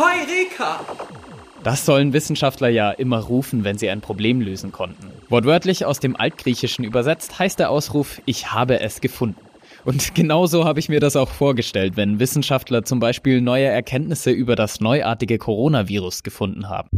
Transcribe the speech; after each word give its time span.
Heureka! 0.00 0.80
Das 1.62 1.84
sollen 1.84 2.14
Wissenschaftler 2.14 2.70
ja 2.70 2.90
immer 2.90 3.18
rufen, 3.18 3.64
wenn 3.64 3.76
sie 3.76 3.90
ein 3.90 4.00
Problem 4.00 4.40
lösen 4.40 4.72
konnten. 4.72 5.12
Wortwörtlich 5.28 5.84
aus 5.84 6.00
dem 6.00 6.16
Altgriechischen 6.16 6.86
übersetzt 6.86 7.38
heißt 7.38 7.58
der 7.58 7.68
Ausruf 7.68 8.22
Ich 8.24 8.50
habe 8.50 8.80
es 8.80 9.02
gefunden. 9.02 9.42
Und 9.84 10.14
genau 10.14 10.46
so 10.46 10.64
habe 10.64 10.80
ich 10.80 10.88
mir 10.88 11.00
das 11.00 11.16
auch 11.16 11.28
vorgestellt, 11.28 11.98
wenn 11.98 12.18
Wissenschaftler 12.18 12.82
zum 12.84 12.98
Beispiel 12.98 13.42
neue 13.42 13.66
Erkenntnisse 13.66 14.30
über 14.30 14.56
das 14.56 14.80
neuartige 14.80 15.36
Coronavirus 15.36 16.22
gefunden 16.22 16.70
haben. 16.70 16.88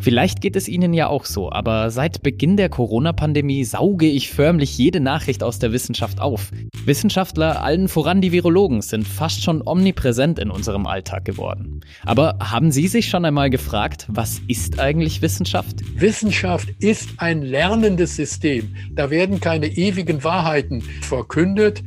Vielleicht 0.00 0.40
geht 0.40 0.56
es 0.56 0.68
Ihnen 0.68 0.94
ja 0.94 1.08
auch 1.08 1.24
so, 1.24 1.50
aber 1.50 1.90
seit 1.90 2.22
Beginn 2.22 2.56
der 2.56 2.68
Corona-Pandemie 2.68 3.64
sauge 3.64 4.06
ich 4.06 4.30
förmlich 4.30 4.76
jede 4.78 5.00
Nachricht 5.00 5.42
aus 5.42 5.58
der 5.58 5.72
Wissenschaft 5.72 6.20
auf. 6.20 6.50
Wissenschaftler, 6.84 7.62
allen 7.62 7.88
voran 7.88 8.20
die 8.20 8.32
Virologen, 8.32 8.82
sind 8.82 9.06
fast 9.06 9.42
schon 9.42 9.62
omnipräsent 9.66 10.38
in 10.38 10.50
unserem 10.50 10.86
Alltag 10.86 11.24
geworden. 11.24 11.80
Aber 12.04 12.38
haben 12.40 12.70
Sie 12.70 12.88
sich 12.88 13.08
schon 13.08 13.24
einmal 13.24 13.50
gefragt, 13.50 14.06
was 14.08 14.40
ist 14.46 14.78
eigentlich 14.78 15.22
Wissenschaft? 15.22 15.80
Wissenschaft 15.94 16.68
ist 16.78 17.10
ein 17.18 17.42
lernendes 17.42 18.16
System. 18.16 18.76
Da 18.92 19.10
werden 19.10 19.40
keine 19.40 19.66
ewigen 19.66 20.22
Wahrheiten 20.22 20.82
verkündet. 21.02 21.82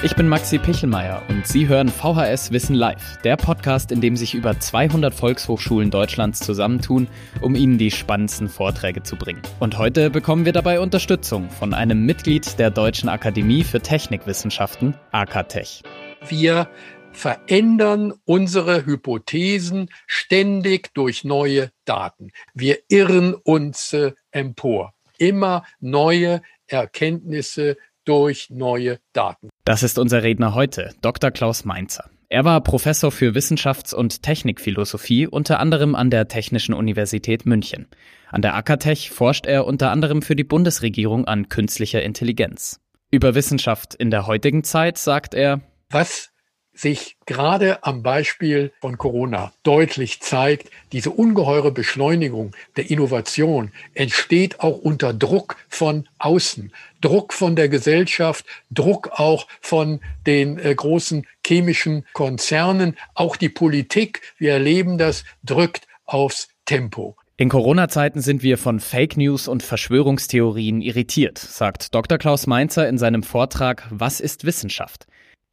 Ich 0.00 0.14
bin 0.14 0.28
Maxi 0.28 0.58
Pichelmeier 0.58 1.24
und 1.28 1.44
Sie 1.44 1.66
hören 1.66 1.88
VHS 1.88 2.52
Wissen 2.52 2.76
Live, 2.76 3.16
der 3.24 3.36
Podcast, 3.36 3.90
in 3.90 4.00
dem 4.00 4.14
sich 4.14 4.34
über 4.34 4.60
200 4.60 5.12
Volkshochschulen 5.12 5.90
Deutschlands 5.90 6.38
zusammentun, 6.38 7.08
um 7.42 7.56
Ihnen 7.56 7.78
die 7.78 7.90
spannendsten 7.90 8.48
Vorträge 8.48 9.02
zu 9.02 9.16
bringen. 9.16 9.42
Und 9.58 9.76
heute 9.76 10.08
bekommen 10.10 10.44
wir 10.44 10.52
dabei 10.52 10.78
Unterstützung 10.78 11.50
von 11.50 11.74
einem 11.74 12.06
Mitglied 12.06 12.60
der 12.60 12.70
Deutschen 12.70 13.08
Akademie 13.08 13.64
für 13.64 13.80
Technikwissenschaften, 13.80 14.94
AKTech. 15.10 15.82
Wir 16.28 16.68
verändern 17.10 18.14
unsere 18.24 18.86
Hypothesen 18.86 19.88
ständig 20.06 20.94
durch 20.94 21.24
neue 21.24 21.72
Daten. 21.84 22.30
Wir 22.54 22.78
irren 22.88 23.34
uns 23.34 23.92
äh, 23.94 24.12
empor. 24.30 24.94
Immer 25.18 25.64
neue 25.80 26.40
Erkenntnisse 26.68 27.76
durch 28.08 28.48
neue 28.50 28.98
Daten. 29.12 29.50
Das 29.64 29.82
ist 29.82 29.98
unser 29.98 30.22
Redner 30.22 30.54
heute, 30.54 30.94
Dr. 31.02 31.30
Klaus 31.30 31.64
Mainzer. 31.64 32.08
Er 32.30 32.44
war 32.44 32.62
Professor 32.62 33.10
für 33.10 33.34
Wissenschafts- 33.34 33.94
und 33.94 34.22
Technikphilosophie 34.22 35.26
unter 35.26 35.60
anderem 35.60 35.94
an 35.94 36.10
der 36.10 36.28
Technischen 36.28 36.74
Universität 36.74 37.46
München. 37.46 37.88
An 38.30 38.42
der 38.42 38.54
Akatech 38.54 39.10
forscht 39.10 39.46
er 39.46 39.66
unter 39.66 39.90
anderem 39.90 40.22
für 40.22 40.36
die 40.36 40.44
Bundesregierung 40.44 41.26
an 41.26 41.48
künstlicher 41.48 42.02
Intelligenz. 42.02 42.80
Über 43.10 43.34
Wissenschaft 43.34 43.94
in 43.94 44.10
der 44.10 44.26
heutigen 44.26 44.64
Zeit 44.64 44.98
sagt 44.98 45.34
er, 45.34 45.60
was 45.90 46.30
sich 46.78 47.16
gerade 47.26 47.84
am 47.84 48.02
Beispiel 48.02 48.72
von 48.80 48.98
Corona 48.98 49.52
deutlich 49.64 50.20
zeigt, 50.20 50.70
diese 50.92 51.10
ungeheure 51.10 51.72
Beschleunigung 51.72 52.54
der 52.76 52.90
Innovation 52.90 53.72
entsteht 53.94 54.60
auch 54.60 54.78
unter 54.78 55.12
Druck 55.12 55.56
von 55.68 56.08
außen, 56.18 56.72
Druck 57.00 57.32
von 57.32 57.56
der 57.56 57.68
Gesellschaft, 57.68 58.46
Druck 58.70 59.10
auch 59.12 59.48
von 59.60 60.00
den 60.26 60.58
äh, 60.58 60.74
großen 60.74 61.26
chemischen 61.44 62.04
Konzernen, 62.12 62.96
auch 63.14 63.36
die 63.36 63.48
Politik, 63.48 64.22
wir 64.38 64.52
erleben 64.52 64.98
das, 64.98 65.24
drückt 65.42 65.86
aufs 66.06 66.48
Tempo. 66.64 67.16
In 67.36 67.48
Corona-Zeiten 67.48 68.20
sind 68.20 68.42
wir 68.42 68.58
von 68.58 68.80
Fake 68.80 69.16
News 69.16 69.46
und 69.48 69.62
Verschwörungstheorien 69.62 70.80
irritiert, 70.80 71.38
sagt 71.38 71.94
Dr. 71.94 72.18
Klaus 72.18 72.46
Mainzer 72.46 72.88
in 72.88 72.98
seinem 72.98 73.22
Vortrag 73.22 73.86
Was 73.90 74.20
ist 74.20 74.44
Wissenschaft? 74.44 75.06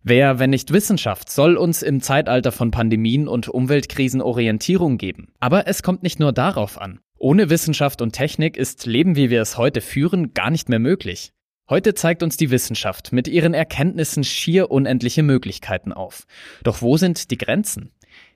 Wer, 0.07 0.37
wenn 0.37 0.51
nicht 0.51 0.71
Wissenschaft, 0.71 1.31
soll 1.31 1.57
uns 1.57 1.81
im 1.81 1.99
Zeitalter 1.99 2.51
von 2.51 2.69
Pandemien 2.69 3.27
und 3.27 3.49
Umweltkrisen 3.49 4.21
Orientierung 4.21 4.99
geben? 4.99 5.29
Aber 5.39 5.65
es 5.65 5.81
kommt 5.81 6.03
nicht 6.03 6.19
nur 6.19 6.31
darauf 6.31 6.79
an. 6.79 6.99
Ohne 7.17 7.49
Wissenschaft 7.49 8.03
und 8.03 8.11
Technik 8.11 8.55
ist 8.55 8.85
Leben, 8.85 9.15
wie 9.15 9.31
wir 9.31 9.41
es 9.41 9.57
heute 9.57 9.81
führen, 9.81 10.35
gar 10.35 10.51
nicht 10.51 10.69
mehr 10.69 10.77
möglich. 10.77 11.31
Heute 11.71 11.95
zeigt 11.95 12.21
uns 12.21 12.37
die 12.37 12.51
Wissenschaft 12.51 13.13
mit 13.13 13.27
ihren 13.27 13.55
Erkenntnissen 13.55 14.23
schier 14.23 14.69
unendliche 14.69 15.23
Möglichkeiten 15.23 15.91
auf. 15.91 16.27
Doch 16.63 16.83
wo 16.83 16.97
sind 16.97 17.31
die 17.31 17.39
Grenzen? 17.39 17.89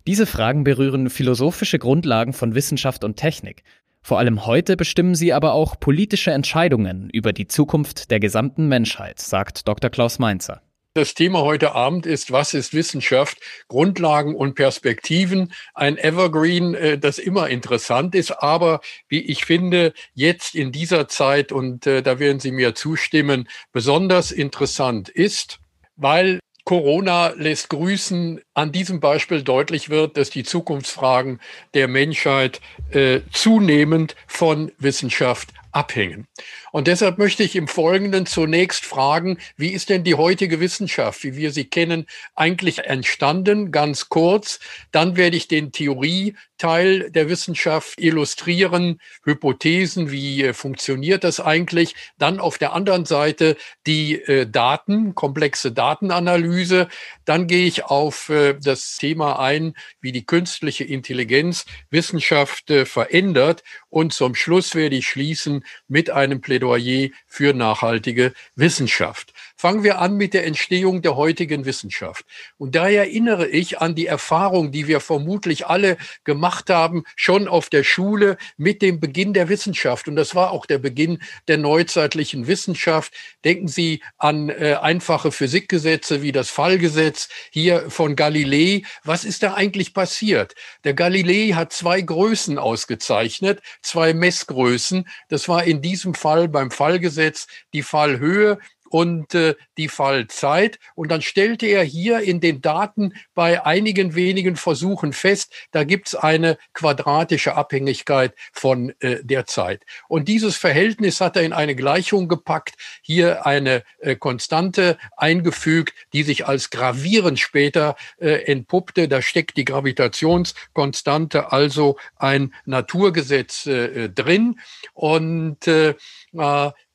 Diese 0.08 0.26
Fragen 0.26 0.64
berühren 0.64 1.12
philosophische 1.12 1.78
Grundlagen 1.78 2.34
von 2.34 2.56
Wissenschaft 2.56 3.04
und 3.04 3.16
Technik. 3.16 3.62
Vor 4.02 4.18
allem 4.18 4.48
heute 4.48 4.76
bestimmen 4.76 5.14
sie 5.14 5.34
aber 5.34 5.54
auch 5.54 5.80
politische 5.80 6.32
Entscheidungen 6.32 7.12
über 7.12 7.32
die 7.32 7.46
Zukunft 7.46 8.10
der 8.10 8.20
gesamten 8.20 8.68
Menschheit, 8.70 9.20
sagt 9.20 9.68
Dr. 9.68 9.92
Klaus 9.92 10.18
Mainzer. 10.18 10.64
Das 10.96 11.14
Thema 11.14 11.42
heute 11.42 11.76
Abend 11.76 12.08
ist, 12.08 12.32
was 12.32 12.56
ist 12.56 12.74
Wissenschaft? 12.74 13.38
Grundlagen 13.68 14.34
und 14.34 14.56
Perspektiven. 14.56 15.54
Ein 15.76 16.00
Evergreen, 16.00 16.74
äh, 16.74 16.98
das 16.98 17.20
immer 17.20 17.48
interessant 17.48 18.16
ist, 18.16 18.32
aber 18.32 18.82
wie 19.08 19.22
ich 19.22 19.46
finde, 19.46 19.94
jetzt 20.16 20.56
in 20.56 20.72
dieser 20.72 21.08
Zeit, 21.08 21.52
und 21.52 21.86
äh, 21.86 22.02
da 22.02 22.18
werden 22.18 22.40
Sie 22.40 22.52
mir 22.52 22.74
zustimmen, 22.74 23.48
besonders 23.72 24.32
interessant 24.32 25.10
ist, 25.10 25.60
weil 25.96 26.40
Corona 26.64 27.34
lässt 27.36 27.70
grüßen. 27.70 28.42
An 28.56 28.72
diesem 28.72 29.00
Beispiel 29.00 29.44
deutlich 29.44 29.92
wird, 29.92 30.18
dass 30.18 30.32
die 30.32 30.44
Zukunftsfragen 30.44 31.40
der 31.76 31.88
Menschheit 31.88 32.62
äh, 32.90 33.20
zunehmend 33.32 34.16
von 34.26 34.72
Wissenschaft 34.80 35.50
abhängen. 35.72 36.28
Und 36.72 36.88
deshalb 36.88 37.18
möchte 37.18 37.44
ich 37.44 37.56
im 37.56 37.68
Folgenden 37.68 38.26
zunächst 38.26 38.86
fragen, 38.86 39.38
wie 39.58 39.70
ist 39.70 39.90
denn 39.90 40.04
die 40.04 40.16
heutige 40.16 40.60
Wissenschaft, 40.60 41.24
wie 41.24 41.36
wir 41.36 41.52
sie 41.52 41.66
kennen, 41.66 42.06
eigentlich 42.36 42.80
entstanden? 42.80 43.72
Ganz 43.72 44.10
kurz. 44.10 44.60
Dann 44.92 45.16
werde 45.16 45.38
ich 45.38 45.48
den 45.48 45.72
Theorieteil 45.72 47.12
der 47.12 47.30
Wissenschaft 47.30 48.00
illustrieren, 48.00 49.00
Hypothesen, 49.24 50.12
wie 50.12 50.44
äh, 50.44 50.54
funktioniert 50.54 51.24
das 51.24 51.40
eigentlich? 51.40 51.96
Dann 52.18 52.40
auf 52.40 52.58
der 52.58 52.74
anderen 52.74 53.06
Seite 53.06 53.56
die 53.86 54.22
äh, 54.22 54.46
Daten, 54.46 55.16
komplexe 55.16 55.72
Datenanalyse. 55.72 56.88
Dann 57.30 57.46
gehe 57.46 57.68
ich 57.68 57.84
auf 57.84 58.30
äh, 58.30 58.56
das 58.60 58.98
Thema 58.98 59.38
ein, 59.38 59.76
wie 60.02 60.12
die 60.12 60.26
künstliche 60.26 60.84
Intelligenz 60.84 61.68
Wissenschaft 61.92 62.72
verändert. 62.86 63.64
Und 63.90 64.14
zum 64.14 64.34
Schluss 64.34 64.74
werde 64.74 64.96
ich 64.96 65.08
schließen 65.08 65.64
mit 65.88 66.10
einem 66.10 66.42
Plädoyer 66.42 67.10
für 67.28 67.54
nachhaltige 67.54 68.34
Wissenschaft. 68.56 69.34
Fangen 69.60 69.84
wir 69.84 70.00
an 70.00 70.16
mit 70.16 70.34
der 70.34 70.46
Entstehung 70.46 71.02
der 71.02 71.18
heutigen 71.18 71.66
Wissenschaft. 71.66 72.26
Und 72.58 72.76
da 72.76 72.88
erinnere 72.88 73.46
ich 73.46 73.82
an 73.82 73.94
die 73.94 74.06
Erfahrung, 74.06 74.72
die 74.72 74.88
wir 74.88 75.02
vermutlich 75.02 75.68
alle 75.68 75.98
gemacht 76.24 76.70
haben, 76.70 77.04
schon 77.18 77.50
auf 77.50 77.70
der 77.70 77.84
Schule 77.84 78.38
mit 78.56 78.82
dem 78.82 79.02
Beginn 79.02 79.34
der 79.34 79.50
Wissenschaft. 79.50 80.08
Und 80.08 80.16
das 80.16 80.34
war 80.34 80.52
auch 80.52 80.66
der 80.66 80.78
Beginn 80.78 81.22
der 81.50 81.58
neuzeitlichen 81.58 82.48
Wissenschaft. 82.48 83.12
Denken 83.44 83.68
Sie 83.68 84.02
an 84.18 84.48
äh, 84.48 84.78
einfache 84.82 85.30
Physikgesetze 85.30 86.22
wie 86.22 86.32
das 86.32 86.50
Fallgesetz 86.50 87.28
hier 87.52 87.90
von 87.92 88.16
Galilei. 88.16 88.84
Was 89.04 89.26
ist 89.26 89.44
da 89.44 89.56
eigentlich 89.56 89.94
passiert? 89.94 90.56
Der 90.86 90.94
Galilei 90.94 91.52
hat 91.54 91.74
zwei 91.74 92.00
Größen 92.00 92.58
ausgezeichnet, 92.58 93.62
zwei 93.82 94.14
Messgrößen. 94.14 95.06
Das 95.28 95.50
war 95.50 95.66
in 95.66 95.82
diesem 95.82 96.14
Fall 96.14 96.48
beim 96.48 96.72
Fallgesetz 96.72 97.48
die 97.74 97.84
Fallhöhe 97.84 98.58
und 98.90 99.36
äh, 99.36 99.56
die 99.78 99.88
Fallzeit. 99.88 100.80
Und 100.96 101.10
dann 101.10 101.22
stellte 101.22 101.66
er 101.66 101.84
hier 101.84 102.20
in 102.22 102.40
den 102.40 102.62
Daten 102.62 103.14
bei 103.34 103.66
einigen 103.66 104.16
wenigen 104.16 104.56
Versuchen 104.56 105.14
fest, 105.14 105.54
da 105.72 105.84
gibt 105.84 106.08
es 106.08 106.16
eine 106.16 106.58
quadratische 106.74 107.56
Abhängigkeit 107.56 108.34
von 108.52 108.94
äh, 109.00 109.24
der 109.24 109.46
Zeit. 109.46 109.84
Und 110.08 110.28
dieses 110.28 110.58
Verhältnis 110.58 111.22
hat 111.22 111.36
er 111.36 111.44
in 111.44 111.54
eine 111.54 111.76
Gleichung 111.76 112.28
gepackt, 112.28 112.76
hier 113.02 113.46
eine 113.46 113.84
äh, 114.00 114.16
Konstante 114.16 114.98
eingefügt, 115.18 115.94
die 116.14 116.24
sich 116.24 116.48
als 116.48 116.70
gravierend 116.70 117.40
später 117.40 117.96
äh, 118.18 118.44
entpuppte. 118.52 119.08
Da 119.08 119.22
steckt 119.22 119.58
die 119.58 119.66
Gravitationskonstante, 119.66 121.52
also 121.52 121.98
ein 122.16 122.54
Naturgesetz 122.66 123.66
äh, 123.66 124.10
drin. 124.10 124.60
Und 124.94 125.68
äh, 125.68 125.90
äh 125.90 125.96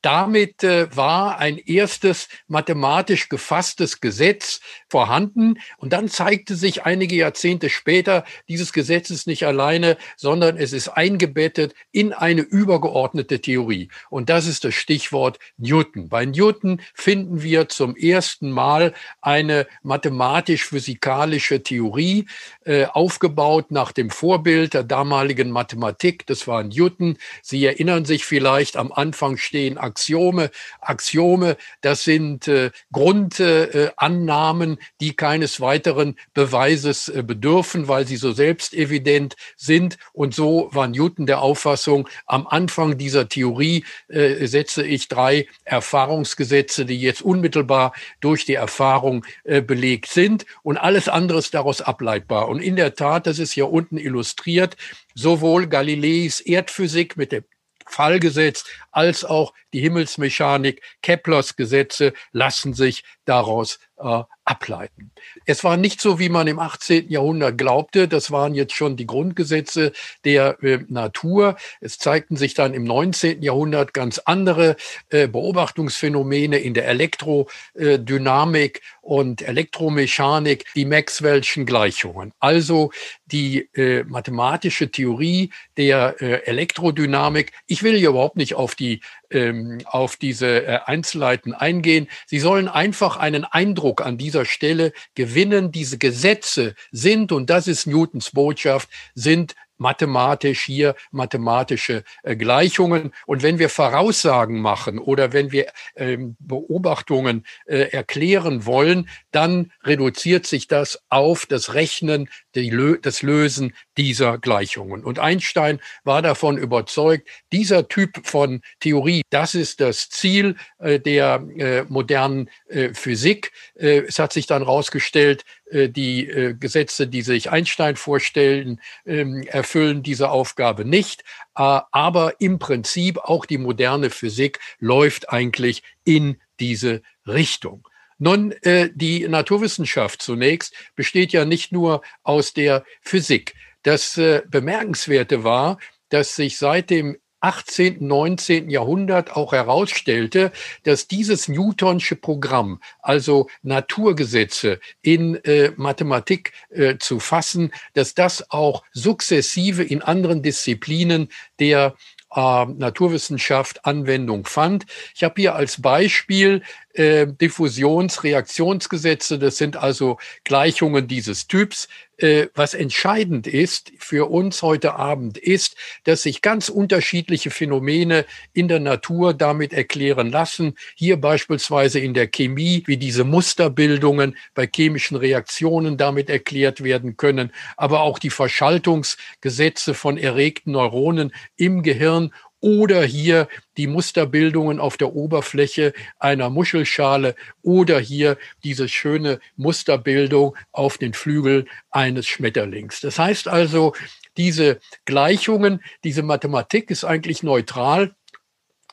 damit 0.03 0.63
äh, 0.63 0.95
war 0.97 1.39
ein 1.39 1.59
erstes 1.59 2.29
mathematisch 2.47 3.29
gefasstes 3.29 4.01
Gesetz 4.01 4.61
vorhanden. 4.95 5.59
Und 5.77 5.93
dann 5.93 6.09
zeigte 6.09 6.55
sich 6.55 6.85
einige 6.85 7.17
Jahrzehnte 7.17 7.69
später, 7.69 8.23
dieses 8.47 8.73
Gesetz 8.73 9.11
ist 9.11 9.27
nicht 9.27 9.45
alleine, 9.45 9.97
sondern 10.17 10.57
es 10.57 10.73
ist 10.73 10.87
eingebettet 10.87 11.75
in 11.91 12.13
eine 12.13 12.43
übergeordnete 12.43 13.41
Theorie. 13.41 13.89
Und 14.09 14.31
das 14.31 14.47
ist 14.47 14.63
das 14.63 14.75
Stichwort 14.75 15.41
Newton. 15.57 16.09
Bei 16.09 16.25
Newton 16.25 16.81
finden 16.95 17.43
wir 17.43 17.69
zum 17.69 17.97
ersten 17.97 18.53
Mal 18.53 18.95
eine 19.21 19.67
mathematisch-physikalische 19.83 21.65
Theorie, 21.65 22.27
äh, 22.65 22.85
aufgebaut 22.85 23.73
nach 23.73 23.91
dem 23.91 24.11
Vorbild 24.11 24.75
der 24.75 24.85
damaligen 24.85 25.51
Mathematik. 25.51 26.25
Das 26.29 26.47
war 26.47 26.63
Newton. 26.63 27.19
Sie 27.43 27.65
erinnern 27.65 28.05
sich 28.05 28.25
vielleicht, 28.25 28.77
am 28.77 28.93
Anfang 28.93 29.39
stehen 29.39 29.77
Axiome. 29.77 30.53
Axiome, 30.81 31.57
das 31.81 32.05
sind 32.05 32.47
äh, 32.47 32.71
Grundannahmen, 32.93 34.79
die 35.01 35.15
keines 35.15 35.61
weiteren 35.61 36.17
Beweises 36.35 37.09
äh, 37.09 37.23
bedürfen, 37.23 37.89
weil 37.89 38.07
sie 38.07 38.17
so 38.17 38.33
selbstevident 38.33 39.37
sind. 39.57 39.99
Und 40.13 40.35
so 40.35 40.69
war 40.73 40.89
Newton 40.89 41.27
der 41.27 41.43
Auffassung, 41.43 42.09
am 42.27 42.47
Anfang 42.47 42.99
dieser 42.99 43.29
Theorie 43.29 43.85
äh, 44.09 44.47
setze 44.47 44.85
ich 44.85 45.09
drei 45.09 45.47
Erfahrungsgesetze, 45.65 46.85
die 46.85 47.01
jetzt 47.01 47.23
unmittelbar 47.23 47.93
durch 48.21 48.45
die 48.45 48.55
Erfahrung 48.55 49.25
äh, 49.45 49.61
belegt 49.61 50.09
sind 50.09 50.47
und 50.63 50.77
alles 50.77 51.09
andere 51.09 51.39
ist 51.39 51.55
daraus 51.55 51.81
ableitbar. 51.81 52.49
Und 52.49 52.61
in 52.61 52.77
der 52.77 52.95
Tat, 52.95 53.27
das 53.27 53.39
ist 53.39 53.53
hier 53.53 53.71
unten 53.71 53.99
illustriert, 53.99 54.77
sowohl 55.15 55.67
Galileis 55.67 56.41
Erdphysik 56.41 57.17
mit 57.17 57.33
dem 57.33 57.45
Fallgesetz 57.87 58.65
als 58.93 59.25
auch 59.25 59.53
die 59.75 59.81
Himmelsmechanik, 59.81 60.81
Keplers 61.03 61.57
Gesetze 61.57 62.15
lassen 62.33 62.73
sich 62.75 63.05
daraus 63.25 63.81
äh, 63.99 64.23
ableiten. 64.45 65.11
Es 65.47 65.65
war 65.65 65.77
nicht 65.77 66.01
so, 66.01 66.19
wie 66.19 66.29
man 66.29 66.47
im 66.47 66.59
18. 66.59 67.09
Jahrhundert 67.09 67.57
glaubte. 67.57 68.09
Das 68.09 68.31
waren 68.31 68.55
jetzt 68.55 68.75
schon 68.75 68.97
die 68.97 69.07
Grundgesetze 69.07 69.93
der 70.25 70.63
äh, 70.63 70.81
Natur. 70.89 71.57
Es 71.81 71.99
zeigten 71.99 72.37
sich 72.37 72.55
dann 72.55 72.75
im 72.75 72.85
19. 72.85 73.43
Jahrhundert 73.43 73.95
ganz 73.95 74.19
andere 74.19 74.77
äh, 75.09 75.29
Beobachtungsphänomene 75.29 76.59
in 76.59 76.75
der 76.75 76.87
Elektrodynamik 76.89 78.83
und 79.01 79.43
Elektromechanik, 79.43 80.67
die 80.75 80.87
Maxwell'schen 80.87 81.65
Gleichungen. 81.65 82.33
Also 82.41 82.91
die 83.27 83.71
äh, 83.75 84.05
mathematische 84.05 84.91
Theorie 84.91 85.51
der 85.79 86.17
äh, 86.21 86.45
Elektrodynamik. 86.45 87.53
Ich 87.67 87.83
will 87.83 87.97
hier 87.97 88.11
überhaupt 88.11 88.37
nicht 88.37 88.55
auf 88.55 88.75
die 88.75 89.01
ähm, 89.35 89.79
auf 89.85 90.17
diese 90.17 90.65
äh, 90.65 90.79
Einzelheiten 90.87 91.53
eingehen. 91.53 92.09
Sie 92.27 92.39
sollen 92.39 92.69
einfach 92.69 93.17
einen 93.17 93.45
Eindruck 93.45 94.01
an 94.01 94.19
dieser 94.19 94.45
Stelle 94.45 94.93
gewinnen. 95.15 95.73
Diese 95.73 95.99
Gesetze 95.99 96.75
sind, 96.93 97.33
und 97.33 97.51
das 97.51 97.67
ist 97.67 97.87
Newtons 97.87 98.31
Botschaft, 98.31 98.89
sind 99.15 99.55
mathematisch 99.77 100.63
hier 100.63 100.95
mathematische 101.11 102.05
äh, 102.23 102.37
Gleichungen. 102.37 103.13
Und 103.27 103.43
wenn 103.43 103.59
wir 103.59 103.69
Voraussagen 103.69 104.61
machen 104.61 104.99
oder 104.99 105.33
wenn 105.33 105.53
wir 105.53 105.67
ähm, 105.97 106.37
Beobachtungen 106.39 107.45
äh, 107.67 107.91
erklären 107.91 108.67
wollen, 108.67 109.09
dann 109.31 109.73
reduziert 109.83 110.47
sich 110.47 110.69
das 110.69 111.03
auf 111.09 111.47
das 111.47 111.75
Rechnen, 111.75 112.29
die, 112.55 112.97
das 113.03 113.23
Lösen 113.23 113.75
dieser 113.97 114.39
Gleichungen. 114.39 115.05
Und 115.05 115.19
Einstein 115.19 115.81
war 116.05 116.23
davon 116.23 116.59
überzeugt, 116.59 117.29
dieser 117.53 117.89
Typ 117.89 118.27
von 118.27 118.63
Theorie, 118.81 119.23
das 119.31 119.55
ist 119.55 119.81
das 119.81 120.09
Ziel 120.09 120.57
äh, 120.79 120.99
der 120.99 121.45
äh, 121.57 121.85
modernen 121.89 122.51
äh, 122.69 122.93
Physik. 122.93 123.53
Äh, 123.75 124.03
es 124.09 124.19
hat 124.19 124.33
sich 124.33 124.47
dann 124.47 124.63
herausgestellt, 124.63 125.45
äh, 125.71 125.89
die 125.89 126.29
äh, 126.29 126.55
Gesetze, 126.55 127.07
die 127.07 127.23
sich 127.23 127.51
Einstein 127.51 127.97
vorstellen, 127.97 128.81
ähm, 129.07 129.43
erfüllen 129.45 130.03
diese 130.03 130.31
Aufgabe 130.31 130.85
nicht. 130.85 131.25
Aber 131.55 132.35
im 132.41 132.59
Prinzip 132.59 133.19
auch 133.19 133.47
die 133.47 133.59
moderne 133.59 134.11
Physik 134.11 134.59
läuft 134.81 135.31
eigentlich 135.31 135.85
in 136.03 136.41
diese 136.59 137.03
Richtung. 137.29 137.87
Nun, 138.19 138.55
die 138.95 139.29
Naturwissenschaft 139.29 140.21
zunächst 140.21 140.75
besteht 140.97 141.33
ja 141.33 141.45
nicht 141.45 141.71
nur 141.71 142.03
aus 142.25 142.55
der 142.55 142.85
Physik. 143.03 143.55
Das 143.85 144.21
Bemerkenswerte 144.49 145.45
war, 145.45 145.79
dass 146.09 146.35
sich 146.35 146.59
seit 146.59 146.91
dem 146.91 147.17
18., 147.45 147.99
19. 148.01 148.71
Jahrhundert 148.71 149.37
auch 149.37 149.53
herausstellte, 149.53 150.51
dass 150.85 151.09
dieses 151.09 151.47
Newtonsche 151.47 152.17
Programm, 152.17 152.81
also 153.01 153.49
Naturgesetze 153.63 154.81
in 155.03 155.35
äh, 155.45 155.73
Mathematik 155.77 156.53
äh, 156.71 156.97
zu 156.97 157.21
fassen, 157.21 157.71
dass 157.93 158.15
das 158.15 158.51
auch 158.51 158.83
sukzessive 158.93 159.85
in 159.85 160.01
anderen 160.01 160.43
Disziplinen 160.43 161.29
der 161.61 161.95
äh, 162.35 162.65
Naturwissenschaft 162.65 163.85
Anwendung 163.85 164.47
fand. 164.47 164.87
Ich 165.15 165.23
habe 165.23 165.35
hier 165.37 165.55
als 165.55 165.83
Beispiel 165.83 166.63
äh, 166.95 167.27
Diffusionsreaktionsgesetze, 167.27 169.39
das 169.39 169.57
sind 169.57 169.77
also 169.77 170.19
Gleichungen 170.45 171.09
dieses 171.09 171.47
Typs. 171.47 171.89
Äh, 172.17 172.47
was 172.55 172.75
entscheidend 172.75 173.49
ist 173.49 173.91
für 173.99 174.31
uns 174.31 174.63
heute 174.63 174.95
Abend 174.95 175.37
ist, 175.37 175.77
dass 176.05 176.23
sich 176.23 176.43
ganz 176.43 176.69
unterschiedliche 176.69 177.51
Phänomene 177.51 178.25
in 178.53 178.69
der 178.69 178.79
Natur 178.79 179.35
damit 179.35 179.73
erklären 179.73 180.31
lassen. 180.31 180.75
Hier 180.95 181.21
beispielsweise 181.21 181.99
in 181.99 182.15
der 182.15 182.29
Chemie, 182.29 182.85
wie 182.87 182.97
diese 182.97 183.25
Musterbildungen 183.25 184.37
bei 184.55 184.69
chemischen 184.73 185.17
Reaktionen 185.17 185.97
damit 185.97 186.31
erklärt 186.31 186.85
werden 186.85 187.17
können, 187.17 187.53
aber 187.77 188.03
auch 188.03 188.21
die 188.21 188.31
Verschaltungsgesetze 188.31 189.95
von 189.95 190.17
erregten 190.17 190.73
Neuronen 190.73 191.33
im 191.57 191.83
Gehirn 191.83 192.33
oder 192.65 193.05
hier 193.05 193.47
die 193.77 193.87
Musterbildungen 193.87 194.81
auf 194.81 194.97
der 194.97 195.15
Oberfläche 195.15 195.93
einer 196.19 196.49
Muschelschale 196.49 197.35
oder 197.61 198.01
hier 198.01 198.39
diese 198.63 198.89
schöne 198.89 199.39
Musterbildung 199.57 200.57
auf 200.73 200.97
den 200.97 201.13
Flügel 201.13 201.67
eines 201.91 202.27
Schmetterlings. 202.27 203.03
Das 203.03 203.19
heißt 203.19 203.49
also, 203.49 203.93
diese 204.39 204.81
Gleichungen, 205.05 205.83
diese 206.05 206.23
Mathematik 206.23 206.91
ist 206.91 207.05
eigentlich 207.05 207.43
neutral. 207.43 208.15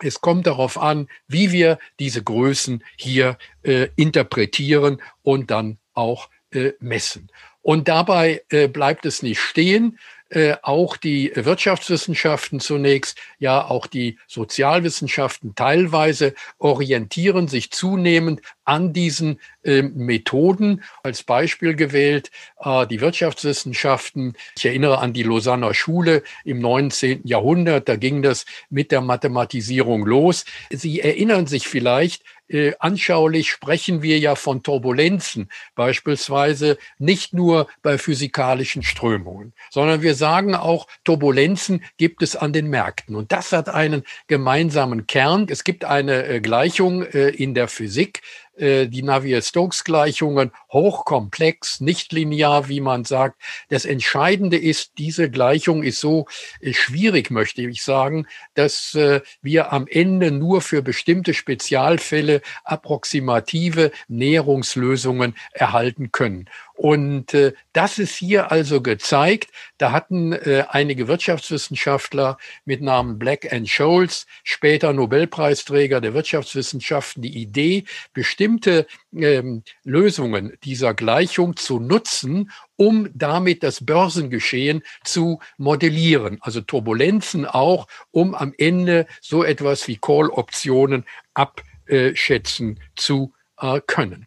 Es 0.02 0.20
kommt 0.20 0.48
darauf 0.48 0.78
an, 0.78 1.08
wie 1.30 1.54
wir 1.54 1.80
diese 1.98 2.22
Größen 2.22 2.84
hier 2.98 3.38
äh, 3.64 3.88
interpretieren 3.96 5.02
und 5.22 5.50
dann 5.50 5.78
auch 5.94 6.30
äh, 6.52 6.74
messen. 6.82 7.32
Und 7.62 7.88
dabei 7.88 8.44
äh, 8.50 8.68
bleibt 8.68 9.06
es 9.06 9.24
nicht 9.24 9.40
stehen, 9.40 9.98
äh, 10.32 10.56
auch 10.62 10.96
die 10.96 11.32
Wirtschaftswissenschaften 11.36 12.62
zunächst, 12.62 13.18
ja 13.38 13.66
auch 13.66 13.86
die 13.86 14.18
Sozialwissenschaften 14.28 15.56
teilweise 15.56 16.34
orientieren 16.58 17.50
sich 17.50 17.72
zunehmend 17.72 18.42
an 18.64 18.94
diesen 18.94 19.42
äh, 19.64 19.82
Methoden. 19.82 20.84
Als 21.04 21.24
Beispiel 21.24 21.76
gewählt 21.76 22.32
äh, 22.60 22.88
die 22.88 23.02
Wirtschaftswissenschaften. 23.02 24.38
Ich 24.58 24.66
erinnere 24.66 25.00
an 25.00 25.12
die 25.12 25.24
Lausanner 25.24 25.74
Schule 25.74 26.24
im 26.46 26.60
19. 26.60 27.22
Jahrhundert. 27.26 27.90
Da 27.90 27.98
ging 27.98 28.22
das 28.22 28.46
mit 28.70 28.94
der 28.94 29.02
Mathematisierung 29.02 30.06
los. 30.06 30.46
Sie 30.70 31.02
erinnern 31.02 31.46
sich 31.46 31.68
vielleicht, 31.68 32.24
äh, 32.52 32.74
anschaulich 32.80 33.50
sprechen 33.50 34.02
wir 34.02 34.20
ja 34.20 34.36
von 34.36 34.64
Turbulenzen, 34.64 35.50
beispielsweise 35.76 36.78
nicht 36.98 37.34
nur 37.34 37.68
bei 37.82 37.98
physikalischen 37.98 38.84
Strömungen, 38.84 39.54
sondern 39.70 40.02
wir 40.02 40.16
sagen 40.16 40.56
auch, 40.56 40.88
Turbulenzen 41.04 41.84
gibt 41.98 42.22
es 42.22 42.36
an 42.36 42.54
den 42.54 42.70
Märkten. 42.70 43.16
Und 43.16 43.32
das 43.32 43.52
hat 43.52 43.70
einen 43.70 44.04
gemeinsamen 44.28 45.08
Kern. 45.08 45.48
Es 45.50 45.64
gibt 45.64 45.86
eine 45.86 46.26
äh, 46.26 46.42
Gleichung 46.42 47.04
äh, 47.04 47.30
in 47.30 47.54
der 47.54 47.68
Physik, 47.68 48.22
die 48.58 49.02
Navier-Stokes-Gleichungen 49.02 50.52
hochkomplex, 50.72 51.82
nicht 51.82 52.12
linear, 52.12 52.68
wie 52.68 52.82
man 52.82 53.06
sagt. 53.06 53.42
Das 53.70 53.86
Entscheidende 53.86 54.58
ist, 54.58 54.94
diese 54.98 55.30
Gleichung 55.30 55.84
ist 55.84 56.00
so 56.00 56.28
äh, 56.60 56.74
schwierig, 56.74 57.32
möchte 57.32 57.62
ich 57.62 57.84
sagen, 57.84 58.28
dass 58.54 58.94
äh, 58.96 59.22
wir 59.42 59.72
am 59.74 59.88
Ende 59.88 60.32
nur 60.32 60.62
für 60.62 60.82
bestimmte 60.82 61.34
Spezialfälle 61.34 62.42
approximative 62.64 63.92
Näherungslösungen 64.08 65.36
erhalten 65.54 66.12
können. 66.12 66.50
Und 66.82 67.36
äh, 67.36 67.54
das 67.74 68.00
ist 68.00 68.16
hier 68.16 68.52
also 68.52 68.82
gezeigt. 68.82 69.52
Da 69.78 69.92
hatten 69.92 70.34
äh, 70.34 70.66
einige 70.68 71.08
Wirtschaftswissenschaftler 71.08 72.40
mit 72.66 72.82
Namen 72.82 73.20
Black 73.20 73.54
and 73.54 73.70
Scholes, 73.70 74.26
später 74.44 74.92
Nobelpreisträger 74.92 76.02
der 76.02 76.16
Wirtschaftswissenschaften, 76.16 77.22
die 77.22 77.40
Idee, 77.40 77.84
bestimmte 78.14 78.88
ähm, 79.16 79.62
Lösungen 79.84 80.58
dieser 80.64 80.96
Gleichung 80.96 81.56
zu 81.56 81.80
nutzen, 81.80 82.50
um 82.78 83.10
damit 83.14 83.62
das 83.62 83.86
Börsengeschehen 83.86 84.82
zu 85.04 85.40
modellieren. 85.60 86.40
Also 86.42 86.62
Turbulenzen 86.62 87.46
auch, 87.46 87.86
um 88.10 88.34
am 88.34 88.56
Ende 88.58 89.06
so 89.22 89.44
etwas 89.44 89.88
wie 89.88 89.98
Call-Optionen 89.98 91.06
abschätzen 91.36 92.80
zu 92.96 93.36
äh, 93.60 93.82
können. 93.86 94.26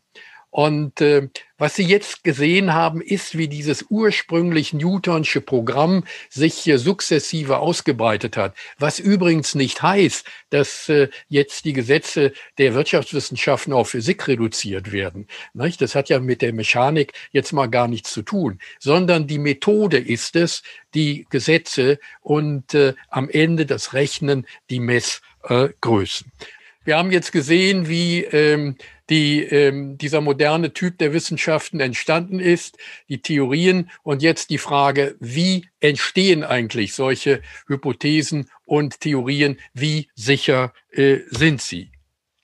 Und 0.54 1.00
äh, 1.00 1.30
was 1.58 1.74
Sie 1.74 1.82
jetzt 1.82 2.22
gesehen 2.22 2.74
haben, 2.74 3.00
ist, 3.00 3.36
wie 3.36 3.48
dieses 3.48 3.86
ursprünglich 3.90 4.72
Newtonsche 4.72 5.40
Programm 5.40 6.04
sich 6.30 6.54
hier 6.54 6.78
sukzessive 6.78 7.58
ausgebreitet 7.58 8.36
hat. 8.36 8.54
Was 8.78 9.00
übrigens 9.00 9.56
nicht 9.56 9.82
heißt, 9.82 10.24
dass 10.50 10.88
äh, 10.88 11.08
jetzt 11.28 11.64
die 11.64 11.72
Gesetze 11.72 12.32
der 12.56 12.72
Wirtschaftswissenschaften 12.72 13.72
auf 13.72 13.88
Physik 13.88 14.28
reduziert 14.28 14.92
werden. 14.92 15.26
Nicht? 15.54 15.80
Das 15.80 15.96
hat 15.96 16.08
ja 16.08 16.20
mit 16.20 16.40
der 16.40 16.52
Mechanik 16.52 17.14
jetzt 17.32 17.52
mal 17.52 17.66
gar 17.66 17.88
nichts 17.88 18.12
zu 18.12 18.22
tun, 18.22 18.60
sondern 18.78 19.26
die 19.26 19.40
Methode 19.40 19.98
ist 19.98 20.36
es, 20.36 20.62
die 20.94 21.26
Gesetze 21.30 21.98
und 22.20 22.74
äh, 22.74 22.94
am 23.08 23.28
Ende 23.28 23.66
das 23.66 23.92
Rechnen, 23.92 24.46
die 24.70 24.78
Messgrößen. 24.78 26.30
Wir 26.84 26.98
haben 26.98 27.10
jetzt 27.10 27.32
gesehen, 27.32 27.88
wie 27.88 28.24
ähm, 28.24 28.76
die, 29.08 29.42
ähm, 29.42 29.96
dieser 29.96 30.20
moderne 30.20 30.72
Typ 30.72 30.98
der 30.98 31.12
Wissenschaften 31.12 31.80
entstanden 31.80 32.40
ist, 32.40 32.76
die 33.08 33.22
Theorien 33.22 33.90
und 34.02 34.22
jetzt 34.22 34.50
die 34.50 34.58
Frage, 34.58 35.16
wie 35.18 35.66
entstehen 35.80 36.44
eigentlich 36.44 36.92
solche 36.92 37.40
Hypothesen 37.66 38.50
und 38.66 39.00
Theorien, 39.00 39.58
wie 39.72 40.08
sicher 40.14 40.72
äh, 40.90 41.20
sind 41.30 41.62
sie? 41.62 41.93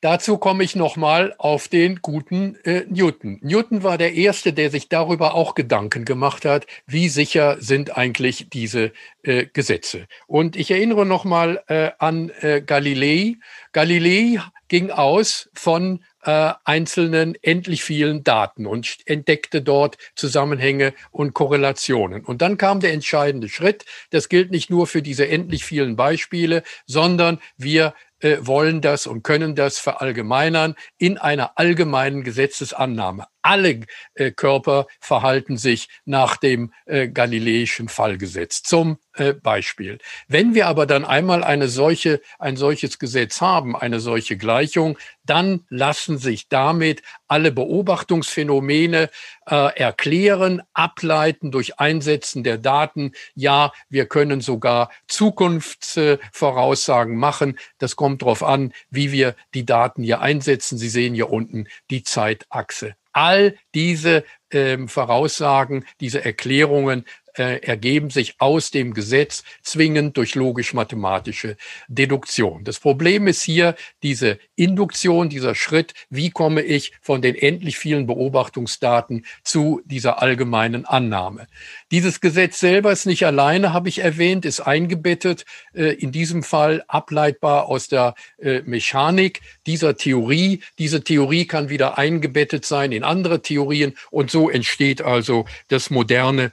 Dazu 0.02 0.38
komme 0.38 0.64
ich 0.64 0.76
nochmal 0.76 1.34
auf 1.36 1.68
den 1.68 2.00
guten 2.00 2.56
äh, 2.64 2.84
Newton. 2.88 3.38
Newton 3.42 3.82
war 3.82 3.98
der 3.98 4.14
Erste, 4.14 4.54
der 4.54 4.70
sich 4.70 4.88
darüber 4.88 5.34
auch 5.34 5.54
Gedanken 5.54 6.06
gemacht 6.06 6.46
hat, 6.46 6.66
wie 6.86 7.10
sicher 7.10 7.58
sind 7.60 7.98
eigentlich 7.98 8.48
diese 8.48 8.92
äh, 9.22 9.44
Gesetze. 9.52 10.06
Und 10.26 10.56
ich 10.56 10.70
erinnere 10.70 11.04
nochmal 11.04 11.62
äh, 11.68 11.90
an 11.98 12.30
äh, 12.40 12.62
Galilei. 12.62 13.36
Galilei 13.72 14.40
ging 14.68 14.90
aus 14.90 15.50
von 15.52 16.02
äh, 16.22 16.52
einzelnen 16.64 17.34
endlich 17.42 17.82
vielen 17.82 18.24
Daten 18.24 18.66
und 18.66 18.98
entdeckte 19.04 19.60
dort 19.60 19.98
Zusammenhänge 20.14 20.94
und 21.10 21.34
Korrelationen. 21.34 22.24
Und 22.24 22.40
dann 22.40 22.56
kam 22.56 22.80
der 22.80 22.92
entscheidende 22.92 23.48
Schritt. 23.48 23.84
Das 24.10 24.28
gilt 24.28 24.50
nicht 24.50 24.70
nur 24.70 24.86
für 24.86 25.02
diese 25.02 25.28
endlich 25.28 25.64
vielen 25.64 25.96
Beispiele, 25.96 26.62
sondern 26.86 27.38
wir 27.58 27.94
wollen 28.22 28.80
das 28.80 29.06
und 29.06 29.22
können 29.22 29.54
das 29.54 29.78
verallgemeinern 29.78 30.74
in 30.98 31.18
einer 31.18 31.58
allgemeinen 31.58 32.22
Gesetzesannahme. 32.22 33.26
Alle 33.42 33.80
äh, 34.14 34.30
Körper 34.32 34.86
verhalten 35.00 35.56
sich 35.56 35.88
nach 36.04 36.36
dem 36.36 36.72
äh, 36.86 37.08
galileischen 37.08 37.88
Fallgesetz. 37.88 38.62
Zum 38.62 38.98
äh, 39.14 39.32
Beispiel. 39.32 39.98
Wenn 40.28 40.54
wir 40.54 40.66
aber 40.66 40.86
dann 40.86 41.04
einmal 41.04 41.42
eine 41.42 41.68
solche, 41.68 42.20
ein 42.38 42.56
solches 42.56 42.98
Gesetz 42.98 43.40
haben, 43.40 43.76
eine 43.76 44.00
solche 44.00 44.36
Gleichung, 44.36 44.98
dann 45.24 45.64
lassen 45.68 46.18
sich 46.18 46.48
damit 46.48 47.02
alle 47.28 47.52
Beobachtungsphänomene 47.52 49.10
erklären, 49.46 50.62
ableiten 50.74 51.50
durch 51.50 51.80
Einsetzen 51.80 52.44
der 52.44 52.58
Daten. 52.58 53.12
Ja, 53.34 53.72
wir 53.88 54.06
können 54.06 54.40
sogar 54.40 54.90
Zukunftsvoraussagen 55.08 57.16
machen. 57.16 57.58
Das 57.78 57.96
kommt 57.96 58.22
darauf 58.22 58.44
an, 58.44 58.72
wie 58.90 59.10
wir 59.10 59.34
die 59.54 59.66
Daten 59.66 60.04
hier 60.04 60.20
einsetzen. 60.20 60.78
Sie 60.78 60.88
sehen 60.88 61.14
hier 61.14 61.30
unten 61.30 61.66
die 61.90 62.04
Zeitachse. 62.04 62.94
All 63.12 63.56
diese 63.74 64.24
ähm, 64.50 64.88
Voraussagen, 64.88 65.84
diese 66.00 66.24
Erklärungen 66.24 67.04
äh, 67.34 67.60
ergeben 67.62 68.10
sich 68.10 68.34
aus 68.38 68.70
dem 68.70 68.94
Gesetz 68.94 69.44
zwingend 69.62 70.16
durch 70.16 70.34
logisch-mathematische 70.34 71.56
Deduktion. 71.88 72.64
Das 72.64 72.80
Problem 72.80 73.26
ist 73.26 73.42
hier 73.42 73.74
diese 74.02 74.38
Induktion, 74.56 75.28
dieser 75.28 75.54
Schritt, 75.54 75.94
wie 76.10 76.30
komme 76.30 76.62
ich 76.62 76.92
von 77.00 77.22
den 77.22 77.34
endlich 77.34 77.78
vielen 77.78 78.06
Beobachtungsdaten 78.06 79.24
zu 79.42 79.80
dieser 79.84 80.22
allgemeinen 80.22 80.84
Annahme. 80.84 81.46
Dieses 81.90 82.20
Gesetz 82.20 82.60
selber 82.60 82.92
ist 82.92 83.06
nicht 83.06 83.24
alleine, 83.26 83.72
habe 83.72 83.88
ich 83.88 84.00
erwähnt, 84.00 84.44
ist 84.44 84.60
eingebettet, 84.60 85.44
äh, 85.74 85.94
in 85.94 86.12
diesem 86.12 86.42
Fall 86.42 86.84
ableitbar 86.88 87.66
aus 87.66 87.88
der 87.88 88.14
äh, 88.38 88.62
Mechanik 88.62 89.40
dieser 89.66 89.96
Theorie. 89.96 90.60
Diese 90.78 91.02
Theorie 91.02 91.46
kann 91.46 91.68
wieder 91.68 91.98
eingebettet 91.98 92.64
sein 92.64 92.92
in 92.92 93.04
andere 93.04 93.42
Theorien 93.42 93.94
und 94.10 94.30
so 94.30 94.50
entsteht 94.50 95.02
also 95.02 95.46
das 95.68 95.90
moderne 95.90 96.52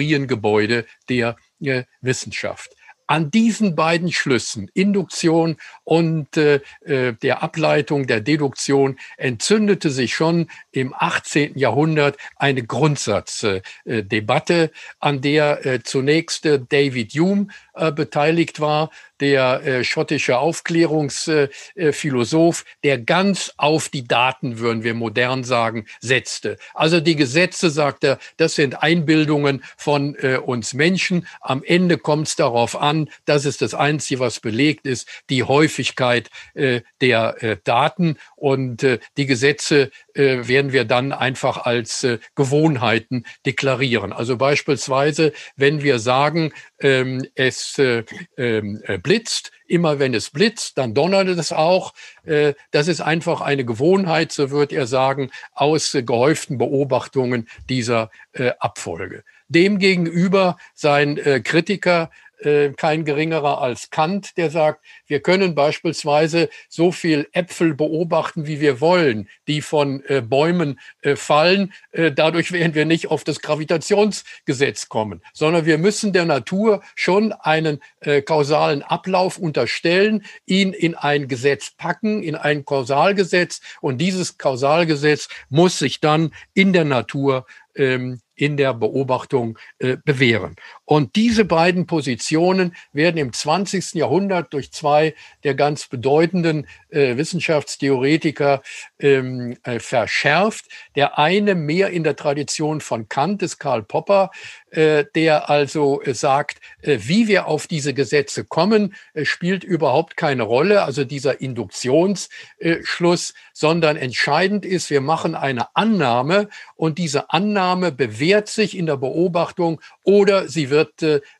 Theoriengebäude 0.00 0.86
der 1.08 1.36
äh, 1.60 1.84
Wissenschaft 2.00 2.74
an 3.06 3.30
diesen 3.32 3.74
beiden 3.74 4.12
Schlüssen, 4.12 4.70
Induktion 4.72 5.56
und 5.82 6.36
äh, 6.36 6.60
äh 6.82 7.14
der 7.14 7.42
Ableitung 7.42 8.06
der 8.06 8.20
Deduktion, 8.20 9.00
entzündete 9.16 9.90
sich 9.90 10.14
schon 10.14 10.48
im 10.70 10.94
18. 10.96 11.58
Jahrhundert 11.58 12.16
eine 12.36 12.62
Grundsatzdebatte, 12.62 14.70
an 15.00 15.20
der 15.22 15.66
äh, 15.66 15.82
zunächst 15.82 16.46
äh, 16.46 16.60
David 16.68 17.12
Hume 17.14 17.48
äh, 17.80 17.92
beteiligt 17.92 18.60
war, 18.60 18.90
der 19.20 19.64
äh, 19.64 19.84
schottische 19.84 20.38
Aufklärungsphilosoph, 20.38 22.62
äh, 22.62 22.64
der 22.84 22.98
ganz 22.98 23.54
auf 23.56 23.88
die 23.88 24.06
Daten, 24.06 24.58
würden 24.58 24.82
wir 24.82 24.92
modern 24.94 25.44
sagen, 25.44 25.86
setzte. 26.00 26.56
Also 26.74 27.00
die 27.00 27.14
Gesetze, 27.16 27.70
sagt 27.70 28.04
er, 28.04 28.18
das 28.38 28.54
sind 28.54 28.82
Einbildungen 28.82 29.62
von 29.76 30.16
äh, 30.16 30.36
uns 30.36 30.74
Menschen. 30.74 31.26
Am 31.40 31.62
Ende 31.62 31.98
kommt 31.98 32.28
es 32.28 32.36
darauf 32.36 32.80
an, 32.80 33.10
das 33.26 33.44
ist 33.44 33.62
das 33.62 33.74
Einzige, 33.74 34.20
was 34.20 34.40
belegt 34.40 34.86
ist, 34.86 35.08
die 35.28 35.42
Häufigkeit 35.44 36.30
äh, 36.54 36.80
der 37.00 37.42
äh, 37.42 37.56
Daten. 37.62 38.16
Und 38.36 38.82
äh, 38.82 38.98
die 39.16 39.26
Gesetze 39.26 39.90
äh, 40.20 40.46
werden 40.46 40.72
wir 40.72 40.84
dann 40.84 41.12
einfach 41.12 41.64
als 41.64 42.04
äh, 42.04 42.18
Gewohnheiten 42.34 43.24
deklarieren. 43.46 44.12
Also 44.12 44.36
beispielsweise, 44.36 45.32
wenn 45.56 45.82
wir 45.82 45.98
sagen, 45.98 46.52
ähm, 46.78 47.26
es 47.34 47.78
äh, 47.78 48.04
ähm, 48.36 48.82
äh, 48.84 48.98
blitzt, 48.98 49.50
immer 49.66 49.98
wenn 49.98 50.12
es 50.12 50.30
blitzt, 50.30 50.76
dann 50.76 50.92
donnert 50.92 51.28
es 51.28 51.52
auch. 51.52 51.94
Äh, 52.24 52.52
das 52.70 52.88
ist 52.88 53.00
einfach 53.00 53.40
eine 53.40 53.64
Gewohnheit, 53.64 54.30
so 54.32 54.50
wird 54.50 54.72
er 54.72 54.86
sagen, 54.86 55.30
aus 55.54 55.94
äh, 55.94 56.02
gehäuften 56.02 56.58
Beobachtungen 56.58 57.48
dieser 57.70 58.10
äh, 58.32 58.50
Abfolge. 58.58 59.24
Demgegenüber 59.48 60.58
sein 60.74 61.16
äh, 61.16 61.40
Kritiker 61.40 62.10
äh, 62.40 62.70
kein 62.70 63.04
geringerer 63.04 63.60
als 63.60 63.90
Kant, 63.90 64.36
der 64.36 64.50
sagt, 64.50 64.84
wir 65.06 65.20
können 65.20 65.54
beispielsweise 65.54 66.48
so 66.68 66.92
viel 66.92 67.28
Äpfel 67.32 67.74
beobachten, 67.74 68.46
wie 68.46 68.60
wir 68.60 68.80
wollen, 68.80 69.28
die 69.46 69.60
von 69.60 70.02
äh, 70.06 70.20
Bäumen 70.20 70.78
äh, 71.02 71.16
fallen. 71.16 71.72
Äh, 71.92 72.12
dadurch 72.12 72.52
werden 72.52 72.74
wir 72.74 72.84
nicht 72.84 73.08
auf 73.08 73.24
das 73.24 73.40
Gravitationsgesetz 73.40 74.88
kommen, 74.88 75.22
sondern 75.32 75.66
wir 75.66 75.78
müssen 75.78 76.12
der 76.12 76.24
Natur 76.24 76.82
schon 76.94 77.32
einen 77.32 77.80
äh, 78.00 78.22
kausalen 78.22 78.82
Ablauf 78.82 79.38
unterstellen, 79.38 80.24
ihn 80.46 80.72
in 80.72 80.94
ein 80.94 81.28
Gesetz 81.28 81.72
packen, 81.76 82.22
in 82.22 82.36
ein 82.36 82.64
Kausalgesetz. 82.64 83.60
Und 83.80 83.98
dieses 83.98 84.38
Kausalgesetz 84.38 85.28
muss 85.48 85.78
sich 85.78 86.00
dann 86.00 86.32
in 86.54 86.72
der 86.72 86.84
Natur 86.84 87.46
ähm, 87.74 88.20
in 88.40 88.56
der 88.56 88.72
Beobachtung 88.72 89.58
äh, 89.78 89.98
bewähren. 90.02 90.56
Und 90.86 91.14
diese 91.14 91.44
beiden 91.44 91.86
Positionen 91.86 92.74
werden 92.92 93.18
im 93.18 93.32
20. 93.32 93.94
Jahrhundert 93.94 94.54
durch 94.54 94.72
zwei 94.72 95.14
der 95.44 95.54
ganz 95.54 95.88
bedeutenden 95.88 96.66
äh, 96.90 97.16
Wissenschaftstheoretiker 97.16 98.62
ähm, 98.98 99.56
äh, 99.64 99.78
verschärft. 99.78 100.66
Der 100.96 101.18
eine 101.18 101.54
mehr 101.54 101.90
in 101.90 102.04
der 102.04 102.16
Tradition 102.16 102.80
von 102.80 103.08
Kant 103.08 103.42
ist 103.42 103.58
Karl 103.58 103.82
Popper, 103.82 104.30
äh, 104.70 105.04
der 105.16 105.50
also 105.50 106.00
äh, 106.02 106.14
sagt, 106.14 106.60
äh, 106.82 106.98
wie 107.00 107.26
wir 107.26 107.46
auf 107.46 107.66
diese 107.66 107.92
Gesetze 107.92 108.44
kommen, 108.44 108.94
spielt 109.22 109.64
überhaupt 109.64 110.16
keine 110.16 110.44
Rolle, 110.44 110.82
also 110.82 111.04
dieser 111.04 111.40
Induktionsschluss, 111.40 113.34
sondern 113.52 113.96
entscheidend 113.96 114.64
ist, 114.64 114.90
wir 114.90 115.00
machen 115.00 115.34
eine 115.34 115.74
Annahme 115.74 116.48
und 116.76 116.98
diese 116.98 117.30
Annahme 117.30 117.90
bewährt 117.90 118.48
sich 118.48 118.76
in 118.76 118.86
der 118.86 118.96
Beobachtung 118.96 119.80
oder 120.04 120.48
sie 120.48 120.70
wird 120.70 120.90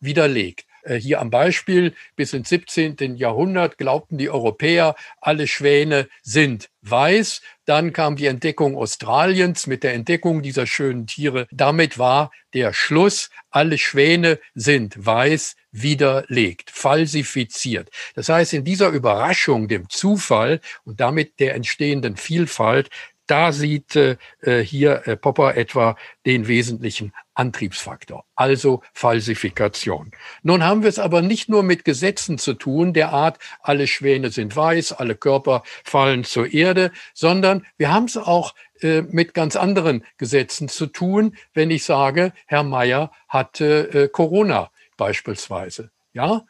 widerlegt. 0.00 0.64
Hier 0.86 1.20
am 1.20 1.30
Beispiel, 1.30 1.94
bis 2.16 2.32
ins 2.32 2.48
17. 2.48 3.16
Jahrhundert 3.16 3.78
glaubten 3.78 4.18
die 4.18 4.30
Europäer, 4.30 4.94
alle 5.20 5.46
Schwäne 5.46 6.08
sind 6.22 6.70
weiß. 6.82 7.42
Dann 7.66 7.92
kam 7.92 8.16
die 8.16 8.26
Entdeckung 8.26 8.76
Australiens 8.76 9.66
mit 9.66 9.82
der 9.82 9.94
Entdeckung 9.94 10.42
dieser 10.42 10.66
schönen 10.66 11.06
Tiere. 11.06 11.46
Damit 11.50 11.98
war 11.98 12.30
der 12.54 12.72
Schluss, 12.72 13.30
alle 13.50 13.78
Schwäne 13.78 14.38
sind 14.54 14.94
weiß, 15.04 15.56
widerlegt, 15.72 16.70
falsifiziert. 16.70 17.90
Das 18.14 18.28
heißt, 18.28 18.54
in 18.54 18.64
dieser 18.64 18.88
Überraschung, 18.88 19.68
dem 19.68 19.88
Zufall 19.88 20.60
und 20.84 21.00
damit 21.00 21.38
der 21.38 21.54
entstehenden 21.54 22.16
Vielfalt, 22.16 22.90
da 23.30 23.52
sieht 23.52 23.94
äh, 23.96 24.16
äh, 24.40 24.60
hier 24.60 25.06
äh, 25.06 25.16
Popper 25.16 25.56
etwa 25.56 25.96
den 26.26 26.48
wesentlichen 26.48 27.12
Antriebsfaktor, 27.34 28.24
also 28.34 28.82
Falsifikation. 28.92 30.10
Nun 30.42 30.64
haben 30.64 30.82
wir 30.82 30.88
es 30.88 30.98
aber 30.98 31.22
nicht 31.22 31.48
nur 31.48 31.62
mit 31.62 31.84
Gesetzen 31.84 32.38
zu 32.38 32.54
tun, 32.54 32.92
der 32.92 33.12
Art, 33.12 33.38
alle 33.62 33.86
Schwäne 33.86 34.30
sind 34.30 34.56
weiß, 34.56 34.92
alle 34.92 35.14
Körper 35.14 35.62
fallen 35.84 36.24
zur 36.24 36.52
Erde, 36.52 36.90
sondern 37.14 37.64
wir 37.76 37.92
haben 37.92 38.06
es 38.06 38.16
auch 38.16 38.54
äh, 38.82 39.02
mit 39.02 39.32
ganz 39.32 39.56
anderen 39.56 40.04
Gesetzen 40.18 40.68
zu 40.68 40.86
tun, 40.86 41.36
wenn 41.54 41.70
ich 41.70 41.84
sage, 41.84 42.32
Herr 42.46 42.64
Meier 42.64 43.12
hatte 43.28 43.94
äh, 43.94 44.08
Corona 44.08 44.70
beispielsweise. 44.96 45.90
Ja, 46.12 46.42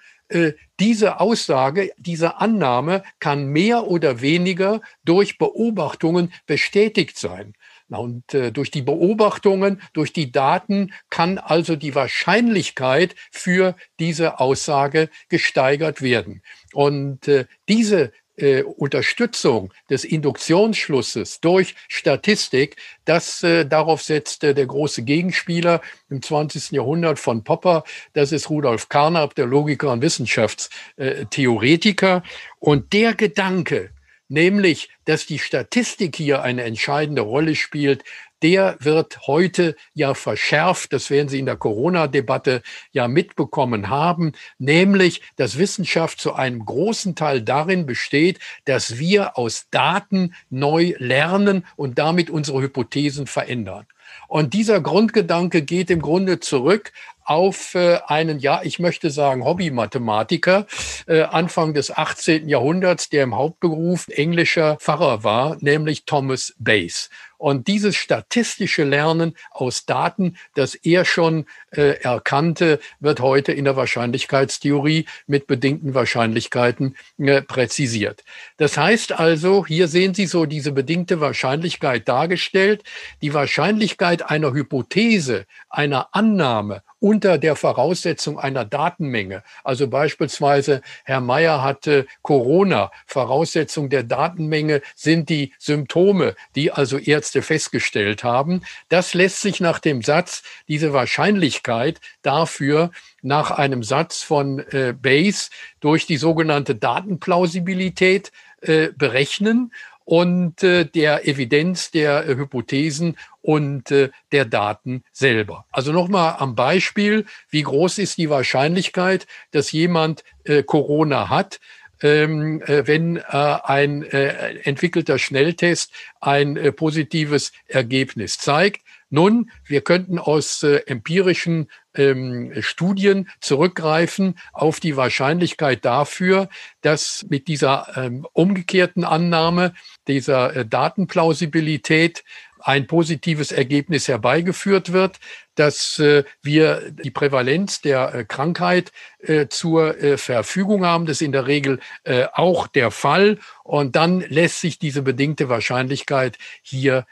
diese 0.78 1.20
Aussage, 1.20 1.92
diese 1.98 2.40
Annahme 2.40 3.02
kann 3.18 3.46
mehr 3.46 3.86
oder 3.88 4.20
weniger 4.20 4.80
durch 5.04 5.38
Beobachtungen 5.38 6.32
bestätigt 6.46 7.18
sein. 7.18 7.54
Und 7.88 8.34
äh, 8.34 8.52
durch 8.52 8.70
die 8.70 8.82
Beobachtungen, 8.82 9.82
durch 9.92 10.12
die 10.12 10.30
Daten 10.30 10.92
kann 11.10 11.38
also 11.38 11.74
die 11.74 11.94
Wahrscheinlichkeit 11.94 13.16
für 13.32 13.74
diese 13.98 14.38
Aussage 14.38 15.10
gesteigert 15.28 16.00
werden. 16.00 16.42
Und 16.72 17.26
äh, 17.26 17.46
diese 17.68 18.12
äh, 18.40 18.62
Unterstützung 18.62 19.72
des 19.88 20.04
Induktionsschlusses 20.04 21.40
durch 21.40 21.74
Statistik, 21.88 22.76
das 23.04 23.42
äh, 23.42 23.66
darauf 23.66 24.02
setzt 24.02 24.42
der 24.42 24.54
große 24.54 25.02
Gegenspieler 25.02 25.80
im 26.08 26.22
20. 26.22 26.70
Jahrhundert 26.72 27.18
von 27.18 27.44
Popper, 27.44 27.84
das 28.12 28.32
ist 28.32 28.50
Rudolf 28.50 28.88
Carnap, 28.88 29.34
der 29.34 29.46
Logiker 29.46 29.92
und 29.92 30.02
Wissenschaftstheoretiker. 30.02 32.22
Und 32.58 32.92
der 32.92 33.14
Gedanke, 33.14 33.90
nämlich, 34.28 34.90
dass 35.04 35.26
die 35.26 35.38
Statistik 35.38 36.16
hier 36.16 36.42
eine 36.42 36.62
entscheidende 36.62 37.22
Rolle 37.22 37.54
spielt, 37.54 38.04
der 38.42 38.76
wird 38.80 39.26
heute 39.26 39.76
ja 39.94 40.14
verschärft. 40.14 40.92
Das 40.92 41.10
werden 41.10 41.28
Sie 41.28 41.38
in 41.38 41.46
der 41.46 41.56
Corona-Debatte 41.56 42.62
ja 42.92 43.08
mitbekommen 43.08 43.88
haben, 43.88 44.32
nämlich, 44.58 45.22
dass 45.36 45.58
Wissenschaft 45.58 46.20
zu 46.20 46.34
einem 46.34 46.64
großen 46.64 47.14
Teil 47.14 47.42
darin 47.42 47.86
besteht, 47.86 48.38
dass 48.64 48.98
wir 48.98 49.36
aus 49.38 49.66
Daten 49.70 50.34
neu 50.48 50.94
lernen 50.98 51.66
und 51.76 51.98
damit 51.98 52.30
unsere 52.30 52.62
Hypothesen 52.62 53.26
verändern. 53.26 53.86
Und 54.28 54.54
dieser 54.54 54.80
Grundgedanke 54.80 55.62
geht 55.62 55.90
im 55.90 56.02
Grunde 56.02 56.40
zurück 56.40 56.92
auf 57.24 57.74
äh, 57.74 57.98
einen, 58.06 58.38
ja, 58.38 58.60
ich 58.62 58.78
möchte 58.78 59.10
sagen, 59.10 59.44
Hobby-Mathematiker 59.44 60.66
äh, 61.06 61.22
Anfang 61.22 61.74
des 61.74 61.90
18. 61.96 62.48
Jahrhunderts, 62.48 63.08
der 63.08 63.24
im 63.24 63.36
Hauptberuf 63.36 64.08
englischer 64.08 64.76
Pfarrer 64.76 65.24
war, 65.24 65.56
nämlich 65.60 66.04
Thomas 66.04 66.54
Bayes. 66.58 67.10
Und 67.40 67.68
dieses 67.68 67.96
statistische 67.96 68.84
Lernen 68.84 69.34
aus 69.50 69.86
Daten, 69.86 70.36
das 70.54 70.74
er 70.74 71.06
schon 71.06 71.46
äh, 71.70 71.98
erkannte, 72.02 72.80
wird 73.00 73.20
heute 73.20 73.52
in 73.52 73.64
der 73.64 73.76
Wahrscheinlichkeitstheorie 73.76 75.06
mit 75.26 75.46
bedingten 75.46 75.94
Wahrscheinlichkeiten 75.94 76.96
äh, 77.16 77.40
präzisiert. 77.40 78.24
Das 78.58 78.76
heißt 78.76 79.12
also, 79.12 79.64
hier 79.64 79.88
sehen 79.88 80.12
Sie 80.12 80.26
so 80.26 80.44
diese 80.44 80.72
bedingte 80.72 81.20
Wahrscheinlichkeit 81.22 82.06
dargestellt. 82.06 82.84
Die 83.22 83.32
Wahrscheinlichkeit 83.32 84.28
einer 84.28 84.52
Hypothese, 84.52 85.46
einer 85.70 86.08
Annahme 86.12 86.82
unter 86.98 87.38
der 87.38 87.56
Voraussetzung 87.56 88.38
einer 88.38 88.64
Datenmenge. 88.64 89.42
Also 89.64 89.88
beispielsweise, 89.88 90.82
Herr 91.04 91.20
Mayer 91.20 91.62
hatte 91.62 92.06
Corona. 92.22 92.90
Voraussetzung 93.06 93.88
der 93.88 94.02
Datenmenge 94.02 94.82
sind 94.94 95.28
die 95.30 95.52
Symptome, 95.58 96.34
die 96.54 96.70
also 96.72 96.98
Ärzte 96.98 97.40
festgestellt 97.40 98.22
haben. 98.22 98.62
Das 98.90 99.14
lässt 99.14 99.40
sich 99.40 99.60
nach 99.60 99.78
dem 99.78 100.02
Satz, 100.02 100.42
diese 100.68 100.92
Wahrscheinlichkeit 100.92 102.00
dafür 102.22 102.90
nach 103.22 103.50
einem 103.50 103.82
Satz 103.82 104.22
von 104.22 104.60
äh, 104.70 104.92
Bayes 104.92 105.50
durch 105.80 106.06
die 106.06 106.16
sogenannte 106.16 106.74
Datenplausibilität 106.74 108.32
äh, 108.60 108.88
berechnen 108.96 109.72
und 110.04 110.62
äh, 110.64 110.84
der 110.86 111.28
Evidenz 111.28 111.92
der 111.92 112.28
äh, 112.28 112.34
Hypothesen 112.34 113.16
und 113.42 113.90
äh, 113.90 114.10
der 114.32 114.44
Daten 114.44 115.04
selber. 115.12 115.66
Also 115.70 115.92
nochmal 115.92 116.36
am 116.38 116.54
Beispiel, 116.56 117.26
wie 117.48 117.62
groß 117.62 117.98
ist 117.98 118.18
die 118.18 118.28
Wahrscheinlichkeit, 118.28 119.26
dass 119.52 119.70
jemand 119.70 120.24
äh, 120.44 120.62
Corona 120.62 121.28
hat, 121.28 121.60
ähm, 122.02 122.62
äh, 122.62 122.86
wenn 122.86 123.18
äh, 123.18 123.22
ein 123.28 124.02
äh, 124.02 124.56
entwickelter 124.64 125.18
Schnelltest 125.18 125.92
ein 126.20 126.56
äh, 126.56 126.72
positives 126.72 127.52
Ergebnis 127.68 128.38
zeigt. 128.38 128.82
Nun, 129.10 129.50
wir 129.64 129.80
könnten 129.82 130.18
aus 130.18 130.62
äh, 130.62 130.82
empirischen 130.86 131.68
ähm, 131.94 132.52
Studien 132.60 133.28
zurückgreifen 133.40 134.38
auf 134.52 134.78
die 134.78 134.96
Wahrscheinlichkeit 134.96 135.84
dafür, 135.84 136.48
dass 136.80 137.26
mit 137.28 137.48
dieser 137.48 137.88
ähm, 137.96 138.24
umgekehrten 138.32 139.02
Annahme, 139.02 139.74
dieser 140.06 140.54
äh, 140.54 140.64
Datenplausibilität 140.64 142.22
ein 142.60 142.86
positives 142.86 143.52
Ergebnis 143.52 144.06
herbeigeführt 144.06 144.92
wird, 144.92 145.18
dass 145.54 145.98
äh, 145.98 146.24
wir 146.42 146.92
die 146.92 147.10
Prävalenz 147.10 147.80
der 147.80 148.14
äh, 148.14 148.24
Krankheit 148.24 148.92
äh, 149.18 149.48
zur 149.48 149.98
äh, 150.00 150.18
Verfügung 150.18 150.84
haben. 150.84 151.06
Das 151.06 151.16
ist 151.16 151.22
in 151.22 151.32
der 151.32 151.46
Regel 151.46 151.80
äh, 152.04 152.26
auch 152.32 152.66
der 152.68 152.90
Fall. 152.90 153.38
Und 153.64 153.96
dann 153.96 154.20
lässt 154.20 154.60
sich 154.60 154.78
diese 154.78 155.02
bedingte 155.02 155.48
Wahrscheinlichkeit 155.48 156.38
hier 156.62 157.06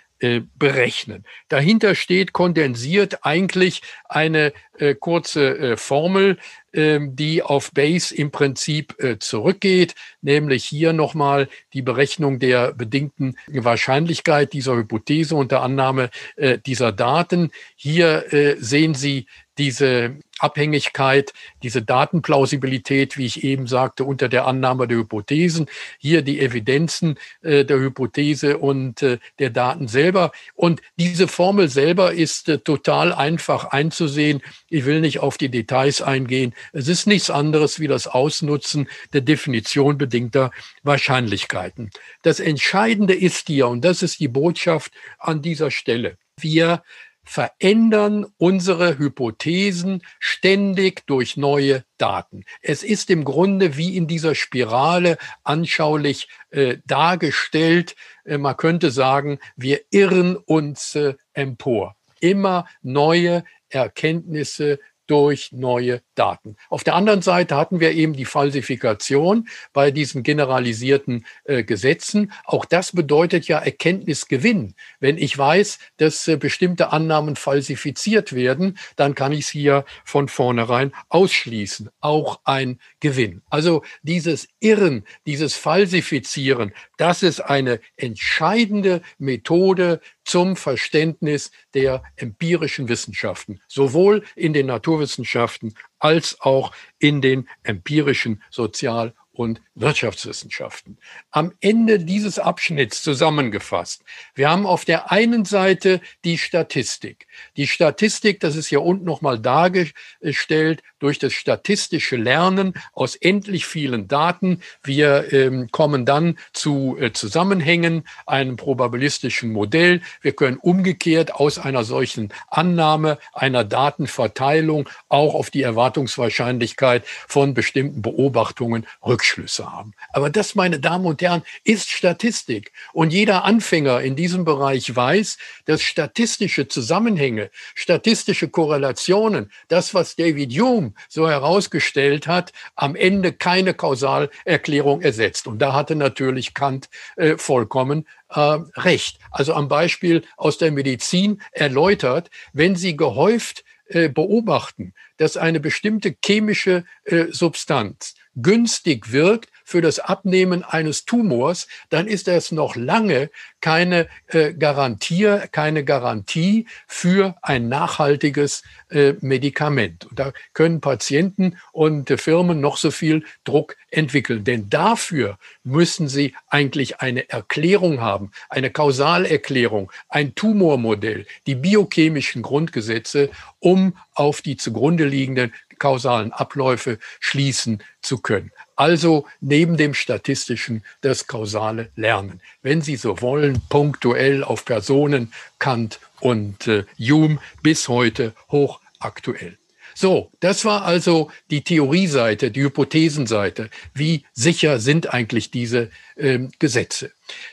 berechnen. 0.59 1.25
Dahinter 1.49 1.95
steht 1.95 2.33
kondensiert 2.33 3.25
eigentlich 3.25 3.83
eine 4.09 4.53
äh, 4.79 4.95
kurze 4.95 5.59
äh, 5.59 5.77
Formel, 5.77 6.39
ähm, 6.73 7.17
die 7.17 7.43
auf 7.43 7.73
Base 7.73 8.15
im 8.15 8.31
Prinzip 8.31 8.95
äh, 9.03 9.19
zurückgeht, 9.19 9.95
nämlich 10.21 10.65
hier 10.65 10.93
nochmal 10.93 11.49
die 11.73 11.83
Berechnung 11.83 12.39
der 12.39 12.73
bedingten 12.73 13.37
Wahrscheinlichkeit 13.47 14.53
dieser 14.53 14.77
Hypothese 14.77 15.35
unter 15.35 15.63
Annahme 15.63 16.11
äh, 16.37 16.59
dieser 16.59 16.93
Daten. 16.93 17.51
Hier 17.77 18.33
äh, 18.33 18.57
sehen 18.59 18.95
Sie 18.95 19.27
diese 19.59 20.17
Abhängigkeit, 20.39 21.33
diese 21.63 21.83
Datenplausibilität, 21.83 23.19
wie 23.19 23.27
ich 23.27 23.43
eben 23.43 23.67
sagte, 23.67 24.05
unter 24.05 24.29
der 24.29 24.47
Annahme 24.47 24.87
der 24.87 24.99
Hypothesen, 24.99 25.67
hier 25.99 26.23
die 26.23 26.41
Evidenzen 26.41 27.19
äh, 27.43 27.65
der 27.65 27.79
Hypothese 27.79 28.59
und 28.59 29.03
äh, 29.03 29.19
der 29.41 29.51
Daten 29.51 29.89
selber. 29.89 30.31
Und 30.55 30.81
diese 30.97 31.27
Formel 31.27 31.69
selber 31.69 32.13
ist 32.13 32.49
äh, 32.49 32.59
total 32.59 33.13
einfach 33.13 33.65
einzusehen. 33.65 34.41
Ich 34.71 34.85
will 34.85 35.01
nicht 35.01 35.21
auf 35.21 35.39
die 35.39 35.51
Details 35.51 36.03
eingehen. 36.03 36.55
Es 36.73 36.89
ist 36.89 37.07
nichts 37.07 37.31
anderes 37.31 37.81
wie 37.81 37.89
das 37.89 38.07
Ausnutzen 38.07 38.89
der 39.13 39.23
Definition 39.23 39.97
bedingter 39.97 40.51
Wahrscheinlichkeiten. 40.83 41.91
Das 42.23 42.41
Entscheidende 42.41 43.15
ist 43.15 43.49
hier, 43.49 43.69
und 43.69 43.85
das 43.85 44.03
ist 44.03 44.21
die 44.21 44.29
Botschaft 44.29 44.93
an 45.19 45.43
dieser 45.43 45.71
Stelle, 45.71 46.19
wir 46.39 46.83
verändern 47.29 48.25
unsere 48.39 48.99
Hypothesen 48.99 50.03
ständig 50.19 51.07
durch 51.07 51.37
neue 51.37 51.85
Daten. 51.99 52.45
Es 52.63 52.83
ist 52.83 53.11
im 53.11 53.23
Grunde 53.23 53.77
wie 53.77 53.99
in 53.99 54.07
dieser 54.07 54.35
Spirale 54.35 55.19
anschaulich 55.45 56.29
äh, 56.51 56.79
dargestellt. 56.87 57.97
Äh, 58.25 58.39
man 58.39 58.57
könnte 58.57 58.91
sagen, 58.91 59.41
wir 59.57 59.81
irren 59.91 60.37
uns 60.37 60.95
äh, 60.95 61.15
empor. 61.35 61.97
Immer 62.21 62.67
neue 62.81 63.45
Erkenntnisse 63.71 64.79
durch 65.07 65.53
neue 65.53 66.03
Daten. 66.19 66.57
Auf 66.69 66.85
der 66.85 66.95
anderen 66.95 67.23
Seite 67.23 67.57
hatten 67.57 67.81
wir 67.81 67.93
eben 67.93 68.13
die 68.13 68.25
Falsifikation 68.25 69.49
bei 69.73 69.91
diesen 69.91 70.23
generalisierten 70.23 71.25
äh, 71.45 71.63
Gesetzen. 71.63 72.33
Auch 72.45 72.65
das 72.65 72.93
bedeutet 72.93 73.47
ja 73.47 73.59
Erkenntnisgewinn. 73.59 74.75
Wenn 75.01 75.19
ich 75.19 75.37
weiß, 75.37 75.79
dass 75.99 76.27
äh, 76.27 76.37
bestimmte 76.37 76.93
Annahmen 76.93 77.37
falsifiziert 77.37 78.35
werden, 78.35 78.79
dann 78.97 79.15
kann 79.15 79.33
ich 79.33 79.47
sie 79.47 79.63
ja 79.63 79.85
von 80.05 80.29
vornherein 80.29 80.93
ausschließen. 81.09 81.91
Auch 82.01 82.41
ein 82.45 82.81
Gewinn. 83.01 83.43
Also 83.49 83.83
dieses 84.03 84.49
Irren, 84.61 85.05
dieses 85.27 85.55
Falsifizieren, 85.55 86.73
das 86.97 87.23
ist 87.23 87.41
eine 87.41 87.81
entscheidende 87.97 89.03
Methode 89.19 90.01
zum 90.25 90.57
Verständnis 90.57 91.51
der 91.73 92.03
empirischen 92.17 92.89
Wissenschaften, 92.89 93.61
sowohl 93.67 94.25
in 94.37 94.53
den 94.53 94.67
Naturwissenschaften 94.67 95.75
als 95.99 96.41
auch 96.41 96.73
in 96.99 97.21
den 97.21 97.49
empirischen 97.63 98.43
Sozial- 98.51 99.15
und 99.39 99.61
Wirtschaftswissenschaften. 99.77 100.99
Am 101.31 101.53
Ende 101.61 102.01
dieses 102.01 102.41
Abschnitts 102.41 103.03
zusammengefasst. 103.03 104.03
Wir 104.35 104.51
haben 104.51 104.67
auf 104.67 104.85
der 104.85 105.13
einen 105.13 105.45
Seite 105.45 106.01
die 106.25 106.39
Statistik. 106.39 107.29
Die 107.57 107.69
Statistik, 107.69 108.41
das 108.41 108.57
ist 108.57 108.67
hier 108.67 108.83
unten 108.83 109.05
nochmal 109.05 109.39
dargestellt, 109.39 110.83
durch 110.99 111.21
das 111.21 111.35
statistische 111.35 112.17
Lernen 112.17 112.75
aus 112.93 113.15
endlich 113.15 113.65
vielen 113.67 114.09
Daten. 114.09 114.61
Wir 114.83 115.33
ähm, 115.33 115.69
kommen 115.71 116.05
dann 116.05 116.37
zu 116.53 116.97
äh, 116.99 117.13
Zusammenhängen, 117.13 118.03
einem 118.27 118.57
probabilistischen 118.57 119.53
Modell. 119.53 120.03
Wir 120.21 120.33
können 120.33 120.57
umgekehrt 120.57 121.33
aus 121.33 121.61
einer 121.61 121.85
solchen 121.85 122.33
Annahme 122.49 123.19
einer 123.33 123.63
Datenverteilung 123.63 124.89
auch 125.09 125.35
auf 125.35 125.51
die 125.51 125.63
Erwartungswahrscheinlichkeit 125.63 127.05
von 127.07 127.55
bestimmten 127.55 128.03
Beobachtungen 128.03 128.85
Rückschlüsse 129.29 129.71
haben. 129.71 129.93
Aber 130.13 130.31
das, 130.31 130.55
meine 130.55 130.81
Damen 130.81 131.07
und 131.07 131.23
Herren, 131.23 131.43
ist 131.65 131.91
Statistik. 131.91 132.73
Und 132.93 133.13
jeder 133.13 133.45
Anfänger 133.45 134.01
in 134.01 134.17
diesem 134.17 134.45
Bereich 134.45 134.95
weiß, 134.95 135.39
dass 135.67 135.83
statistische 135.83 136.69
Zusammenhänge, 136.69 137.51
statistische 137.75 138.49
Korrelationen, 138.49 139.51
das, 139.69 139.95
was 139.95 140.17
David 140.17 140.53
Hume 140.53 140.93
so 141.09 141.29
herausgestellt 141.29 142.27
hat, 142.27 142.53
am 142.75 142.97
Ende 142.97 143.33
keine 143.33 143.75
Kausalerklärung 143.75 145.03
ersetzt. 145.03 145.47
Und 145.47 145.59
da 145.61 145.75
hatte 145.75 145.95
natürlich 145.95 146.55
Kant 146.55 146.89
äh, 147.17 147.37
vollkommen 147.37 148.07
äh, 148.31 148.59
recht. 148.77 149.19
Also 149.31 149.55
am 149.55 149.69
Beispiel 149.69 150.25
aus 150.37 150.59
der 150.59 150.73
Medizin 150.73 151.41
erläutert, 151.53 152.31
wenn 152.53 152.77
Sie 152.77 152.97
gehäuft 152.97 153.65
äh, 153.89 154.09
beobachten, 154.09 154.95
dass 155.17 155.37
eine 155.37 155.61
bestimmte 155.61 156.15
chemische 156.25 156.85
äh, 157.05 157.27
Substanz 157.31 158.15
günstig 158.35 159.13
wirkt 159.13 159.51
für 159.69 159.83
das 159.83 159.99
Abnehmen 159.99 160.65
eines 160.65 161.05
Tumors, 161.05 161.69
dann 161.91 162.07
ist 162.07 162.27
das 162.27 162.53
noch 162.53 162.75
lange 162.75 163.29
keine 163.61 164.09
äh, 164.29 164.55
Garantie, 164.55 165.41
keine 165.53 165.85
Garantie 165.85 166.65
für 166.87 167.37
ein 167.43 167.69
nachhaltiges 167.69 168.63
äh, 168.89 169.13
Medikament. 169.21 170.07
Und 170.07 170.19
da 170.19 170.33
können 170.55 170.81
Patienten 170.81 171.59
und 171.73 172.11
äh, 172.11 172.17
Firmen 172.17 172.63
noch 172.63 172.79
so 172.79 172.91
viel 172.91 173.25
Druck 173.45 173.77
entwickeln. 173.91 174.43
Denn 174.43 174.71
dafür 174.71 175.37
müssen 175.65 176.09
sie 176.09 176.35
eigentlich 176.49 177.03
eine 177.03 177.29
Erklärung 177.29 178.01
haben, 178.01 178.31
eine 178.49 178.71
Kausalerklärung, 178.71 179.93
ein 180.09 180.35
Tumormodell, 180.35 181.27
die 181.47 181.57
biochemischen 181.57 182.41
Grundgesetze, 182.41 183.29
um 183.59 183.99
auf 184.15 184.41
die 184.41 184.57
zugrunde 184.57 185.05
liegenden 185.05 185.53
kausalen 185.79 186.33
Abläufe 186.33 186.99
schließen 187.21 187.83
zu 188.03 188.19
können. 188.19 188.51
Also 188.79 189.27
neben 189.41 189.77
dem 189.77 189.93
statistischen 189.93 190.85
das 191.01 191.27
kausale 191.27 191.91
Lernen. 191.97 192.41
Wenn 192.63 192.81
Sie 192.81 192.95
so 192.95 193.21
wollen, 193.21 193.61
punktuell 193.69 194.45
auf 194.45 194.65
Personen, 194.65 195.33
Kant 195.59 195.99
und 196.21 196.69
äh, 196.69 196.85
Hume 196.97 197.41
bis 197.61 197.89
heute 197.89 198.35
hochaktuell. 198.53 199.59
So, 199.97 200.31
das 200.39 200.65
war 200.65 200.85
also 200.85 201.29
die 201.51 201.65
Theorieseite, 201.65 202.53
die 202.53 202.63
Hypothesenseite. 202.63 203.69
Wie 203.95 204.25
sicher 204.33 204.79
sind 204.79 205.13
eigentlich 205.13 205.51
diese 205.51 205.91
ähm, 206.17 206.53
Gesetze? 206.61 207.11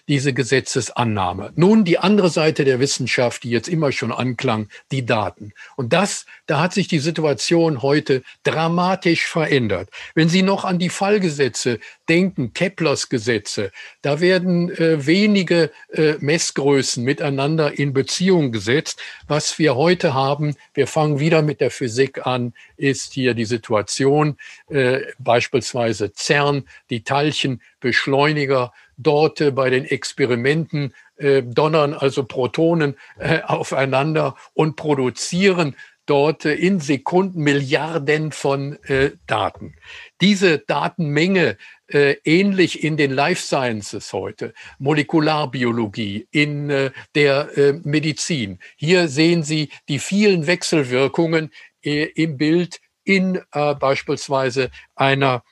Diese 0.08 0.34
Gesetzesannahme. 0.34 1.52
Nun 1.56 1.84
die 1.84 1.98
andere 1.98 2.30
Seite 2.30 2.66
der 2.66 2.80
Wissenschaft, 2.80 3.44
die 3.44 3.50
jetzt 3.50 3.68
immer 3.68 3.92
schon 3.92 4.12
anklang, 4.12 4.70
die 4.92 5.06
Daten. 5.06 5.54
Und 5.76 5.94
das, 5.94 6.26
da 6.46 6.60
hat 6.60 6.74
sich 6.74 6.88
die 6.88 7.00
Situation 7.00 7.82
heute 7.82 8.24
dramatisch 8.44 9.26
verändert. 9.28 9.90
Wenn 10.14 10.30
Sie 10.30 10.42
noch 10.42 10.66
an 10.66 10.80
die 10.80 10.90
Fallgesetze 10.90 11.80
denken, 12.08 12.54
Keplers 12.54 13.10
Gesetze, 13.10 13.72
da 14.02 14.20
werden 14.20 14.70
äh, 14.70 15.06
wenige 15.06 15.72
äh, 15.92 16.16
Messgrößen 16.20 17.04
miteinander 17.04 17.78
in 17.78 17.94
Beziehung 17.94 18.52
gesetzt. 18.52 19.02
Was 19.28 19.58
wir 19.60 19.76
heute 19.76 20.14
haben, 20.14 20.56
wir 20.74 20.88
fangen 20.88 21.20
wieder 21.20 21.42
mit 21.42 21.62
der 21.62 21.72
Physik 21.72 22.26
an, 22.26 22.54
ist 22.78 23.14
hier 23.14 23.34
die 23.34 23.46
Situation, 23.46 24.38
äh, 24.70 25.02
beispielsweise 25.20 26.12
CERN, 26.14 26.68
die 26.90 27.04
Teilchenbeschleuniger, 27.04 28.74
dort 28.98 29.56
bei 29.56 29.70
den 29.70 29.86
Experimenten 29.86 30.94
äh, 31.18 31.44
donnern 31.44 31.94
also 31.94 32.24
Protonen 32.24 32.96
äh, 33.18 33.42
aufeinander 33.42 34.36
und 34.54 34.76
produzieren 34.76 35.76
dort 36.06 36.46
in 36.46 36.80
Sekunden 36.80 37.42
Milliarden 37.42 38.32
von 38.32 38.78
äh, 38.84 39.12
Daten. 39.28 39.76
Diese 40.22 40.60
Datenmenge 40.60 41.58
äh, 41.88 42.16
ähnlich 42.24 42.84
in 42.84 42.98
den 42.98 43.12
Life 43.12 43.42
Sciences 43.42 44.14
heute, 44.14 44.54
Molekularbiologie, 44.80 46.28
in 46.32 46.70
äh, 46.70 46.92
der 47.16 47.58
äh, 47.58 47.74
Medizin. 47.84 48.60
Hier 48.76 49.08
sehen 49.08 49.44
Sie 49.44 49.70
die 49.88 50.00
vielen 50.00 50.48
Wechselwirkungen 50.48 51.52
äh, 51.84 52.06
im 52.16 52.38
Bild 52.38 52.80
in 53.04 53.42
äh, 53.52 53.76
beispielsweise 53.76 54.70
einer 54.96 55.44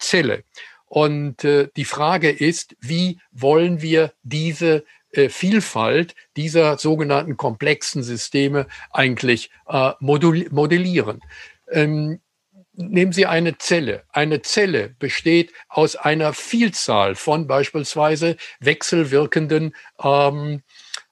Zelle. 0.00 0.42
Und 0.92 1.42
äh, 1.44 1.68
die 1.74 1.86
Frage 1.86 2.28
ist, 2.28 2.76
wie 2.78 3.18
wollen 3.30 3.80
wir 3.80 4.12
diese 4.24 4.84
äh, 5.12 5.30
Vielfalt 5.30 6.14
dieser 6.36 6.76
sogenannten 6.76 7.38
komplexen 7.38 8.02
Systeme 8.02 8.66
eigentlich 8.90 9.50
äh, 9.66 9.92
modellieren? 10.00 11.22
Ähm, 11.70 12.20
nehmen 12.74 13.12
Sie 13.14 13.24
eine 13.24 13.56
Zelle. 13.56 14.04
Eine 14.12 14.42
Zelle 14.42 14.94
besteht 14.98 15.54
aus 15.70 15.96
einer 15.96 16.34
Vielzahl 16.34 17.14
von 17.14 17.46
beispielsweise 17.46 18.36
wechselwirkenden 18.60 19.74
ähm, 19.98 20.62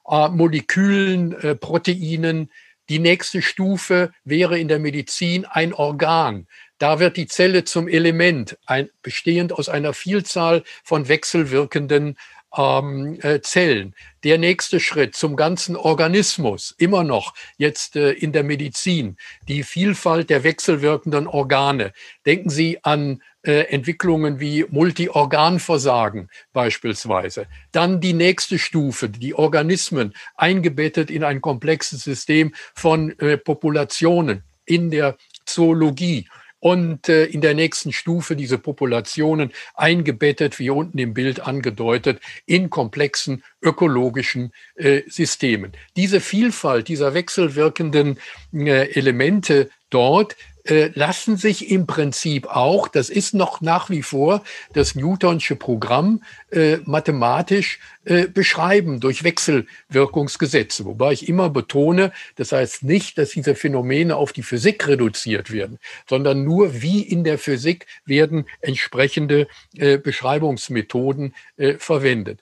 äh, 0.07 0.29
Molekülen, 0.29 1.31
äh, 1.41 1.55
Proteinen. 1.55 2.51
Die 2.87 2.99
nächste 2.99 3.41
Stufe 3.41 4.11
wäre 4.25 4.59
in 4.59 4.67
der 4.67 4.77
Medizin 4.77 5.45
ein 5.45 5.73
Organ, 5.73 6.45
da 6.81 6.99
wird 6.99 7.15
die 7.15 7.27
Zelle 7.27 7.63
zum 7.63 7.87
Element, 7.87 8.57
ein, 8.65 8.89
bestehend 9.03 9.53
aus 9.53 9.69
einer 9.69 9.93
Vielzahl 9.93 10.63
von 10.83 11.07
wechselwirkenden 11.07 12.17
ähm, 12.57 13.19
äh, 13.21 13.39
Zellen. 13.41 13.93
Der 14.23 14.39
nächste 14.39 14.79
Schritt 14.79 15.15
zum 15.15 15.35
ganzen 15.35 15.75
Organismus, 15.75 16.73
immer 16.79 17.03
noch 17.03 17.35
jetzt 17.57 17.95
äh, 17.95 18.13
in 18.13 18.31
der 18.31 18.43
Medizin, 18.43 19.17
die 19.47 19.61
Vielfalt 19.61 20.31
der 20.31 20.43
wechselwirkenden 20.43 21.27
Organe. 21.27 21.93
Denken 22.25 22.49
Sie 22.49 22.83
an 22.83 23.21
äh, 23.43 23.65
Entwicklungen 23.65 24.39
wie 24.39 24.65
Multiorganversagen 24.67 26.31
beispielsweise. 26.51 27.45
Dann 27.71 28.01
die 28.01 28.13
nächste 28.13 28.57
Stufe, 28.57 29.07
die 29.07 29.35
Organismen 29.35 30.15
eingebettet 30.35 31.11
in 31.11 31.23
ein 31.23 31.41
komplexes 31.41 32.03
System 32.03 32.55
von 32.73 33.17
äh, 33.19 33.37
Populationen 33.37 34.41
in 34.65 34.89
der 34.89 35.15
Zoologie 35.45 36.25
und 36.61 37.09
äh, 37.09 37.25
in 37.25 37.41
der 37.41 37.55
nächsten 37.55 37.91
Stufe 37.91 38.37
diese 38.37 38.57
Populationen 38.57 39.51
eingebettet, 39.73 40.59
wie 40.59 40.69
unten 40.69 40.97
im 40.99 41.13
Bild 41.13 41.41
angedeutet, 41.41 42.21
in 42.45 42.69
komplexen 42.69 43.43
ökologischen 43.61 44.53
äh, 44.75 45.01
Systemen. 45.07 45.73
Diese 45.97 46.21
Vielfalt 46.21 46.87
dieser 46.87 47.13
wechselwirkenden 47.13 48.17
äh, 48.53 48.91
Elemente 48.93 49.69
dort 49.89 50.37
äh, 50.65 50.91
lassen 50.93 51.37
sich 51.37 51.71
im 51.71 51.87
Prinzip 51.87 52.47
auch, 52.47 52.87
das 52.87 53.09
ist 53.09 53.33
noch 53.33 53.61
nach 53.61 53.89
wie 53.89 54.03
vor 54.03 54.43
das 54.73 54.95
Newtonsche 54.95 55.55
Programm, 55.55 56.23
äh, 56.51 56.77
mathematisch 56.85 57.79
äh, 58.05 58.27
beschreiben 58.27 58.99
durch 58.99 59.23
Wechselwirkungsgesetze. 59.23 60.85
Wobei 60.85 61.13
ich 61.13 61.27
immer 61.27 61.49
betone, 61.49 62.11
das 62.35 62.51
heißt 62.51 62.83
nicht, 62.83 63.17
dass 63.17 63.31
diese 63.31 63.55
Phänomene 63.55 64.15
auf 64.15 64.33
die 64.33 64.43
Physik 64.43 64.87
reduziert 64.87 65.51
werden, 65.51 65.79
sondern 66.09 66.43
nur 66.43 66.81
wie 66.81 67.01
in 67.01 67.23
der 67.23 67.37
Physik 67.37 67.85
werden 68.05 68.45
entsprechende 68.61 69.47
äh, 69.77 69.97
Beschreibungsmethoden 69.97 71.33
äh, 71.57 71.75
verwendet. 71.77 72.39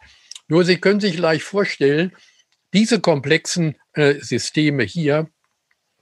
Nur 0.48 0.66
Sie 0.66 0.78
können 0.78 1.00
sich 1.00 1.18
leicht 1.18 1.44
vorstellen, 1.44 2.12
diese 2.74 3.00
komplexen 3.00 3.76
äh, 3.94 4.16
Systeme 4.16 4.84
hier, 4.84 5.28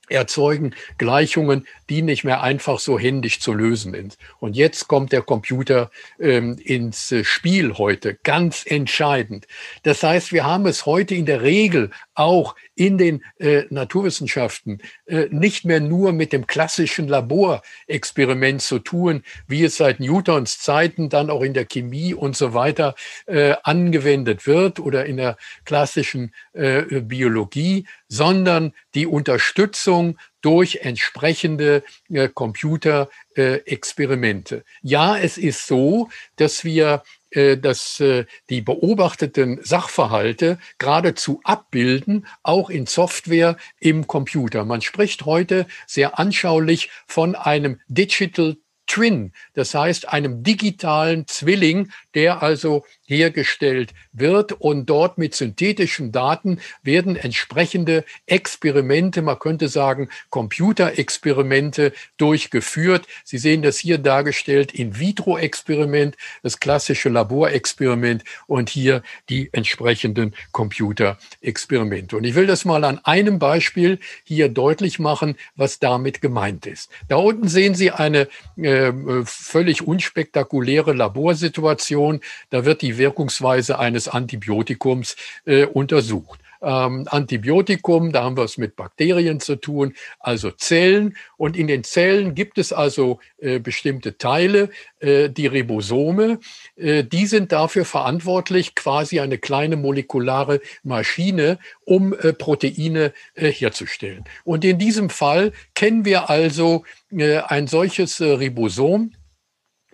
erzeugen 0.10 0.74
Gleichungen, 0.98 1.68
die 1.90 2.02
nicht 2.02 2.24
mehr 2.24 2.42
einfach 2.42 2.80
so 2.80 3.00
händisch 3.00 3.40
zu 3.40 3.54
lösen 3.54 3.94
sind. 3.94 4.18
Und 4.40 4.56
jetzt 4.56 4.88
kommt 4.88 5.12
der 5.12 5.22
Computer 5.22 5.90
ähm, 6.20 6.58
ins 6.64 7.12
äh, 7.12 7.24
Spiel 7.24 7.74
heute, 7.78 8.16
ganz 8.24 8.64
entscheidend. 8.66 9.48
Das 9.84 10.04
heißt, 10.04 10.32
wir 10.32 10.46
haben 10.46 10.66
es 10.66 10.86
heute 10.86 11.16
in 11.16 11.26
der 11.26 11.42
Regel 11.42 11.92
auch 12.14 12.56
in 12.76 12.98
den 12.98 13.24
äh, 13.40 13.64
Naturwissenschaften 13.70 14.82
äh, 15.06 15.28
nicht 15.32 15.66
mehr 15.66 15.80
nur 15.80 16.14
mit 16.14 16.34
dem 16.34 16.48
klassischen 16.48 17.08
Laborexperiment 17.08 18.62
zu 18.62 18.80
tun, 18.80 19.24
wie 19.48 19.64
es 19.64 19.78
seit 19.78 20.00
Newtons 20.00 20.60
Zeiten 20.60 21.10
dann 21.10 21.30
auch 21.30 21.42
in 21.42 21.54
der 21.54 21.66
Chemie 21.66 22.14
und 22.14 22.36
so 22.36 22.54
weiter 22.54 22.96
äh, 23.26 23.56
angewendet 23.64 24.46
wird 24.46 24.80
oder 24.80 25.06
in 25.06 25.18
der 25.18 25.38
klassischen 25.66 26.34
äh, 26.54 27.02
Biologie, 27.02 27.86
sondern 28.08 28.74
die 28.94 29.08
Unterstützung 29.08 29.97
durch 30.42 30.80
entsprechende 30.82 31.84
äh, 32.10 32.30
Computerexperimente. 32.30 34.64
ja, 34.82 35.18
es 35.18 35.38
ist 35.38 35.68
so, 35.68 36.10
dass 36.36 36.64
wir 36.64 37.04
äh, 37.32 37.58
dass 37.58 38.00
äh, 38.00 38.26
die 38.50 38.62
beobachteten 38.62 39.60
Sachverhalte 39.62 40.60
geradezu 40.78 41.42
abbilden, 41.44 42.26
auch 42.42 42.70
in 42.70 42.86
Software 42.86 43.58
im 43.82 44.08
Computer. 44.08 44.64
Man 44.64 44.82
spricht 44.82 45.26
heute 45.26 45.66
sehr 45.86 46.20
anschaulich 46.20 46.90
von 47.06 47.36
einem 47.36 47.82
Digital 47.90 48.56
Twin, 48.88 49.34
das 49.54 49.76
heißt 49.76 50.08
einem 50.08 50.42
digitalen 50.42 51.28
Zwilling, 51.28 51.92
der 52.16 52.42
also 52.42 52.86
hergestellt 53.08 53.94
wird 54.12 54.52
und 54.52 54.86
dort 54.86 55.18
mit 55.18 55.34
synthetischen 55.34 56.12
Daten 56.12 56.60
werden 56.84 57.16
entsprechende 57.16 58.04
Experimente, 58.26 59.22
man 59.22 59.40
könnte 59.40 59.70
sagen 59.70 60.10
Computerexperimente 60.30 61.94
durchgeführt. 62.18 63.08
Sie 63.24 63.38
sehen 63.38 63.62
das 63.62 63.78
hier 63.78 63.98
dargestellt, 63.98 64.74
In-vitro-Experiment, 64.74 66.18
das 66.44 66.60
klassische 66.60 67.10
Laborexperiment 67.10 68.24
und 68.46 68.70
hier 68.70 69.02
die 69.30 69.50
entsprechenden 69.54 70.36
Computerexperimente. 70.52 72.18
Und 72.18 72.26
ich 72.26 72.36
will 72.36 72.46
das 72.46 72.66
mal 72.66 72.84
an 72.84 73.00
einem 73.06 73.40
Beispiel 73.40 74.00
hier 74.26 74.50
deutlich 74.50 75.00
machen, 75.00 75.38
was 75.56 75.80
damit 75.80 76.22
gemeint 76.22 76.66
ist. 76.66 76.92
Da 77.08 77.16
unten 77.16 77.48
sehen 77.48 77.74
Sie 77.74 77.92
eine 77.92 78.28
äh, 78.58 78.92
völlig 79.24 79.88
unspektakuläre 79.88 80.92
Laborsituation. 80.92 82.20
Da 82.50 82.66
wird 82.66 82.82
die 82.82 82.97
Wirkungsweise 82.98 83.80
eines 83.80 84.08
Antibiotikums 84.08 85.16
äh, 85.46 85.66
untersucht. 85.66 86.40
ähm, 86.62 87.06
Antibiotikum, 87.10 88.12
da 88.12 88.24
haben 88.24 88.38
wir 88.38 88.44
es 88.44 88.58
mit 88.58 88.76
Bakterien 88.76 89.40
zu 89.40 89.56
tun, 89.56 89.94
also 90.20 90.52
Zellen. 90.52 91.16
Und 91.38 91.56
in 91.56 91.68
den 91.68 91.84
Zellen 91.84 92.36
gibt 92.36 92.58
es 92.58 92.74
also 92.74 93.20
äh, 93.38 93.60
bestimmte 93.60 94.18
Teile, 94.18 94.70
äh, 95.00 95.30
die 95.30 95.48
Ribosome, 95.48 96.40
äh, 96.76 97.04
die 97.04 97.26
sind 97.28 97.52
dafür 97.52 97.86
verantwortlich, 97.86 98.76
quasi 98.76 99.20
eine 99.20 99.38
kleine 99.38 99.76
molekulare 99.76 100.62
Maschine, 100.84 101.60
um 101.86 102.14
äh, 102.14 102.34
Proteine 102.34 103.14
äh, 103.36 103.52
herzustellen. 103.52 104.24
Und 104.44 104.66
in 104.66 104.78
diesem 104.78 105.10
Fall 105.10 105.52
kennen 105.76 106.06
wir 106.06 106.30
also 106.30 106.84
äh, 107.12 107.38
ein 107.38 107.68
solches 107.68 108.20
Ribosom 108.22 109.12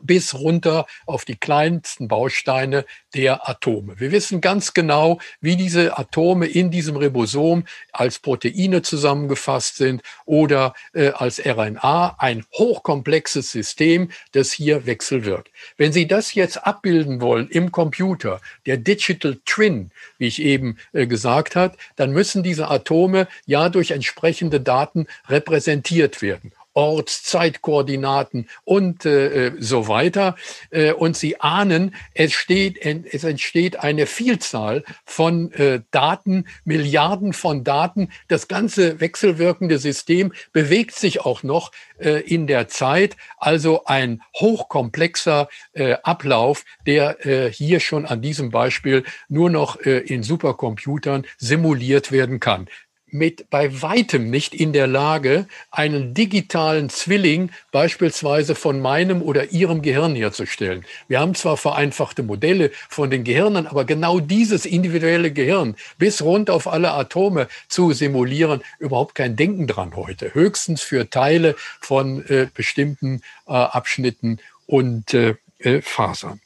bis 0.06 0.34
runter 0.34 0.86
auf 1.06 1.26
die 1.26 1.36
kleinsten 1.36 2.08
Bausteine 2.08 2.86
der 3.14 3.50
Atome. 3.50 4.00
Wir 4.00 4.12
wissen 4.12 4.42
ganz 4.42 4.74
genau, 4.74 5.20
wie 5.42 5.56
diese 5.56 5.98
Atome 5.98 6.48
in 6.48 6.72
diesem 6.72 6.98
Ribosom 6.98 7.66
als 7.92 8.20
Proteine 8.20 8.82
zusammengefasst 8.82 9.78
sind 9.78 10.02
oder 10.26 10.74
äh, 10.94 11.10
als 11.10 11.40
RNA, 11.44 12.16
ein 12.18 12.46
hochkomplexes 12.54 13.52
System, 13.52 14.10
das 14.32 14.52
hier 14.52 14.86
wechselwirkt. 14.86 15.52
Wenn 15.78 15.94
Sie 15.94 16.08
das 16.08 16.34
jetzt 16.34 16.66
abbilden 16.66 17.22
wollen 17.22 17.48
im 17.50 17.72
Computer, 17.72 18.42
der 18.66 18.78
Digital 18.78 19.40
Twin, 19.46 19.92
wie 20.18 20.28
ich 20.28 20.42
eben 20.42 20.78
äh, 20.92 21.08
gesagt 21.08 21.56
habe, 21.56 21.78
dann 21.96 22.12
müssen 22.12 22.44
diese 22.44 22.70
Atome 22.70 23.28
ja 23.46 23.70
durch 23.70 23.92
entsprechende 23.92 24.60
Daten 24.60 25.08
repräsentiert 25.28 26.22
werden. 26.22 26.52
Orts, 26.74 27.24
Zeitkoordinaten 27.24 28.50
und 28.64 29.06
äh, 29.06 29.48
äh, 29.48 29.52
so 29.60 29.88
weiter. 29.88 30.36
Äh, 30.72 30.94
und 30.94 31.16
Sie 31.16 31.40
ahnen, 31.40 31.96
es, 32.14 32.34
steht, 32.34 32.78
es 32.84 33.24
entsteht 33.24 33.80
eine 33.80 34.06
Vielzahl 34.06 34.84
von 35.06 35.52
äh, 35.54 35.82
Daten, 35.92 36.46
Milliarden 36.66 37.34
von 37.34 37.64
Daten. 37.64 38.10
Das 38.28 38.48
ganze 38.48 39.00
wechselwirkende 39.00 39.78
System 39.78 40.34
bewegt 40.52 40.96
sich 40.96 41.22
auch 41.22 41.44
noch 41.44 41.72
äh, 42.00 42.22
in 42.22 42.48
der 42.48 42.68
Zeit. 42.68 43.18
Also 43.38 43.86
ein 43.86 44.22
hochkomplexer 44.36 45.50
äh, 45.74 45.94
Ablauf, 46.04 46.66
der 46.86 47.26
äh, 47.26 47.52
hier 47.52 47.80
schon 47.80 48.06
an 48.06 48.22
diesem 48.22 48.50
Beispiel 48.50 49.04
nur 49.30 49.50
noch 49.50 49.80
äh, 49.82 50.00
in 50.00 50.24
Supercomputern 50.24 51.26
simuliert 51.38 52.12
werden 52.12 52.40
kann 52.40 52.68
mit 53.14 53.50
bei 53.50 53.82
weitem 53.82 54.30
nicht 54.30 54.54
in 54.54 54.74
der 54.74 54.88
Lage, 54.88 55.48
einen 55.72 56.14
digitalen 56.14 56.90
Zwilling 56.90 57.52
beispielsweise 57.72 58.56
von 58.56 58.80
meinem 58.80 59.22
oder 59.22 59.52
ihrem 59.52 59.82
Gehirn 59.82 60.16
herzustellen. 60.16 60.84
Wir 61.08 61.20
haben 61.20 61.36
zwar 61.36 61.58
vereinfachte 61.58 62.24
Modelle 62.24 62.72
von 62.90 63.10
den 63.10 63.24
Gehirnen, 63.24 63.68
aber 63.68 63.86
genau 63.86 64.20
dieses 64.20 64.66
individuelle 64.66 65.32
Gehirn 65.32 65.76
bis 65.98 66.22
rund 66.22 66.50
auf 66.50 66.68
alle 66.68 66.92
Atome 66.92 67.48
zu 67.68 67.94
simulieren, 67.94 68.62
überhaupt 68.80 69.16
kein 69.16 69.36
Denken 69.36 69.68
dran 69.68 69.96
heute. 69.96 70.34
Höchstens 70.34 70.82
für 70.82 71.10
Teile 71.10 71.56
von 71.80 72.26
äh, 72.28 72.48
bestimmten 72.54 73.22
äh, 73.48 73.52
Abschnitten 73.52 74.40
und 74.66 75.14
äh, 75.14 75.36
äh 75.60 75.82
Fasern. 75.82 76.40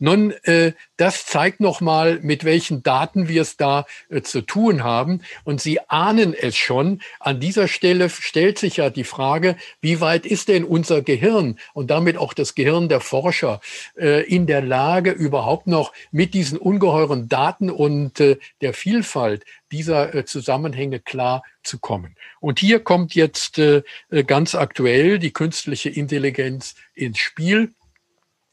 Nun, 0.00 0.32
äh, 0.44 0.72
das 0.96 1.26
zeigt 1.26 1.60
nochmal, 1.60 2.20
mit 2.22 2.44
welchen 2.44 2.82
Daten 2.84 3.28
wir 3.28 3.42
es 3.42 3.56
da 3.56 3.84
äh, 4.10 4.22
zu 4.22 4.42
tun 4.42 4.84
haben. 4.84 5.22
Und 5.42 5.60
Sie 5.60 5.80
ahnen 5.88 6.34
es 6.34 6.56
schon. 6.56 7.00
An 7.18 7.40
dieser 7.40 7.66
Stelle 7.66 8.08
stellt 8.08 8.58
sich 8.58 8.76
ja 8.76 8.90
die 8.90 9.04
Frage, 9.04 9.56
wie 9.80 10.00
weit 10.00 10.24
ist 10.24 10.48
denn 10.48 10.64
unser 10.64 11.02
Gehirn 11.02 11.58
und 11.74 11.90
damit 11.90 12.16
auch 12.16 12.32
das 12.32 12.54
Gehirn 12.54 12.88
der 12.88 13.00
Forscher 13.00 13.60
äh, 13.96 14.22
in 14.22 14.46
der 14.46 14.62
Lage, 14.62 15.10
überhaupt 15.10 15.66
noch 15.66 15.92
mit 16.12 16.32
diesen 16.32 16.58
ungeheuren 16.58 17.28
Daten 17.28 17.70
und 17.70 18.20
äh, 18.20 18.38
der 18.60 18.74
Vielfalt 18.74 19.44
dieser 19.72 20.14
äh, 20.14 20.24
Zusammenhänge 20.24 21.00
klar 21.00 21.42
zu 21.62 21.78
kommen. 21.78 22.16
Und 22.40 22.60
hier 22.60 22.80
kommt 22.80 23.14
jetzt 23.14 23.58
äh, 23.58 23.82
ganz 24.26 24.54
aktuell 24.54 25.18
die 25.18 25.32
künstliche 25.32 25.90
Intelligenz 25.90 26.74
ins 26.94 27.18
Spiel. 27.18 27.72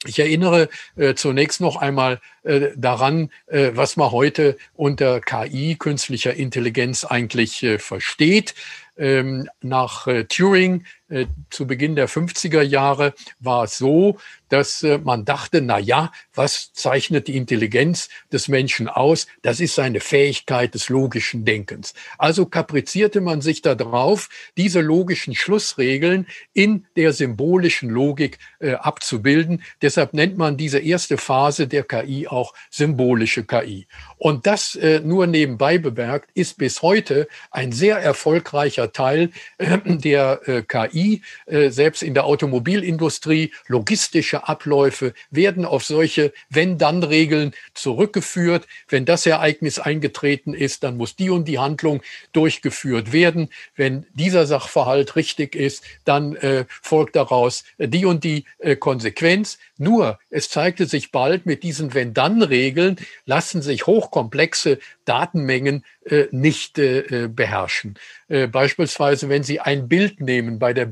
Ich 0.08 0.20
erinnere 0.20 0.70
äh, 0.96 1.16
zunächst 1.16 1.62
noch 1.62 1.78
einmal 1.78 2.20
äh, 2.44 2.70
daran, 2.76 3.32
äh, 3.48 3.72
was 3.74 3.98
man 3.98 4.12
heute 4.12 4.58
unter 4.76 5.22
KI, 5.22 5.76
künstlicher 5.76 6.34
Intelligenz, 6.34 7.04
eigentlich 7.04 7.64
äh, 7.64 7.80
versteht. 7.80 8.56
Ähm, 8.98 9.50
nach 9.62 10.08
äh, 10.08 10.24
Turing 10.24 10.86
äh, 11.08 11.28
zu 11.50 11.68
Beginn 11.68 11.96
der 11.96 12.10
50er 12.10 12.62
Jahre 12.62 13.14
war 13.40 13.66
es 13.66 13.78
so, 13.78 14.18
dass 14.50 14.84
äh, 14.84 14.98
man 14.98 15.26
dachte, 15.26 15.62
na 15.62 15.78
ja, 15.78 16.12
was 16.34 16.74
zeichnet 16.74 17.28
die 17.28 17.38
Intelligenz 17.38 18.10
des 18.32 18.48
Menschen 18.48 18.88
aus? 18.88 19.28
Das 19.42 19.60
ist 19.60 19.76
seine 19.76 20.00
Fähigkeit 20.00 20.74
des 20.74 20.90
logischen 20.90 21.46
Denkens. 21.46 21.94
Also 22.18 22.46
kaprizierte 22.46 23.22
man 23.22 23.42
sich 23.42 23.62
darauf, 23.62 24.30
diese 24.58 24.82
logischen 24.82 25.36
Schlussregeln 25.36 26.28
in 26.54 26.86
der 26.96 27.14
symbolischen 27.14 27.90
Logik 27.90 28.40
äh, 28.60 28.74
abzubilden. 28.74 29.64
Deshalb 29.82 30.14
nennt 30.14 30.38
man 30.38 30.58
diese 30.58 30.80
erste 30.80 31.18
Phase 31.18 31.68
der 31.68 31.84
KI 31.84 32.28
auch 32.28 32.54
symbolische 32.70 33.44
KI. 33.44 33.88
Und 34.18 34.48
das 34.48 34.76
äh, 34.76 35.02
nur 35.02 35.28
nebenbei 35.28 35.78
bemerkt, 35.78 36.32
ist 36.34 36.58
bis 36.58 36.82
heute 36.82 37.28
ein 37.52 37.72
sehr 37.72 37.98
erfolgreicher 37.98 38.85
Teil 38.92 39.32
äh, 39.58 39.78
der 39.86 40.42
äh, 40.46 40.62
KI. 40.62 41.22
Äh, 41.46 41.70
selbst 41.70 42.04
in 42.04 42.14
der 42.14 42.26
Automobilindustrie, 42.26 43.52
logistische 43.68 44.48
Abläufe 44.48 45.14
werden 45.32 45.66
auf 45.66 45.84
solche 45.84 46.34
Wenn-Dann-Regeln 46.50 47.54
zurückgeführt. 47.74 48.68
Wenn 48.88 49.06
das 49.06 49.26
Ereignis 49.26 49.80
eingetreten 49.80 50.54
ist, 50.54 50.84
dann 50.84 50.98
muss 50.98 51.16
die 51.16 51.30
und 51.30 51.48
die 51.48 51.60
Handlung 51.60 52.02
durchgeführt 52.34 53.12
werden. 53.12 53.50
Wenn 53.76 54.06
dieser 54.14 54.46
Sachverhalt 54.46 55.16
richtig 55.16 55.56
ist, 55.56 55.84
dann 56.06 56.36
äh, 56.36 56.66
folgt 56.82 57.16
daraus 57.16 57.64
die 57.78 58.06
und 58.06 58.24
die 58.24 58.46
äh, 58.60 58.76
Konsequenz. 58.76 59.58
Nur, 59.78 60.20
es 60.30 60.50
zeigte 60.50 60.86
sich 60.86 61.12
bald, 61.12 61.46
mit 61.46 61.64
diesen 61.64 61.94
Wenn-Dann-Regeln 61.94 62.98
lassen 63.26 63.62
sich 63.62 63.88
hochkomplexe 63.88 64.80
Datenmengen 65.06 65.84
äh, 66.06 66.28
nicht 66.32 66.78
äh, 66.80 67.00
äh, 67.00 67.28
beherrschen. 67.28 67.98
Äh, 68.28 68.48
beispielsweise, 68.48 69.30
wenn 69.30 69.44
Sie 69.44 69.60
ein 69.60 69.88
Bild 69.88 70.20
nehmen 70.20 70.58
bei 70.58 70.74
der 70.74 70.88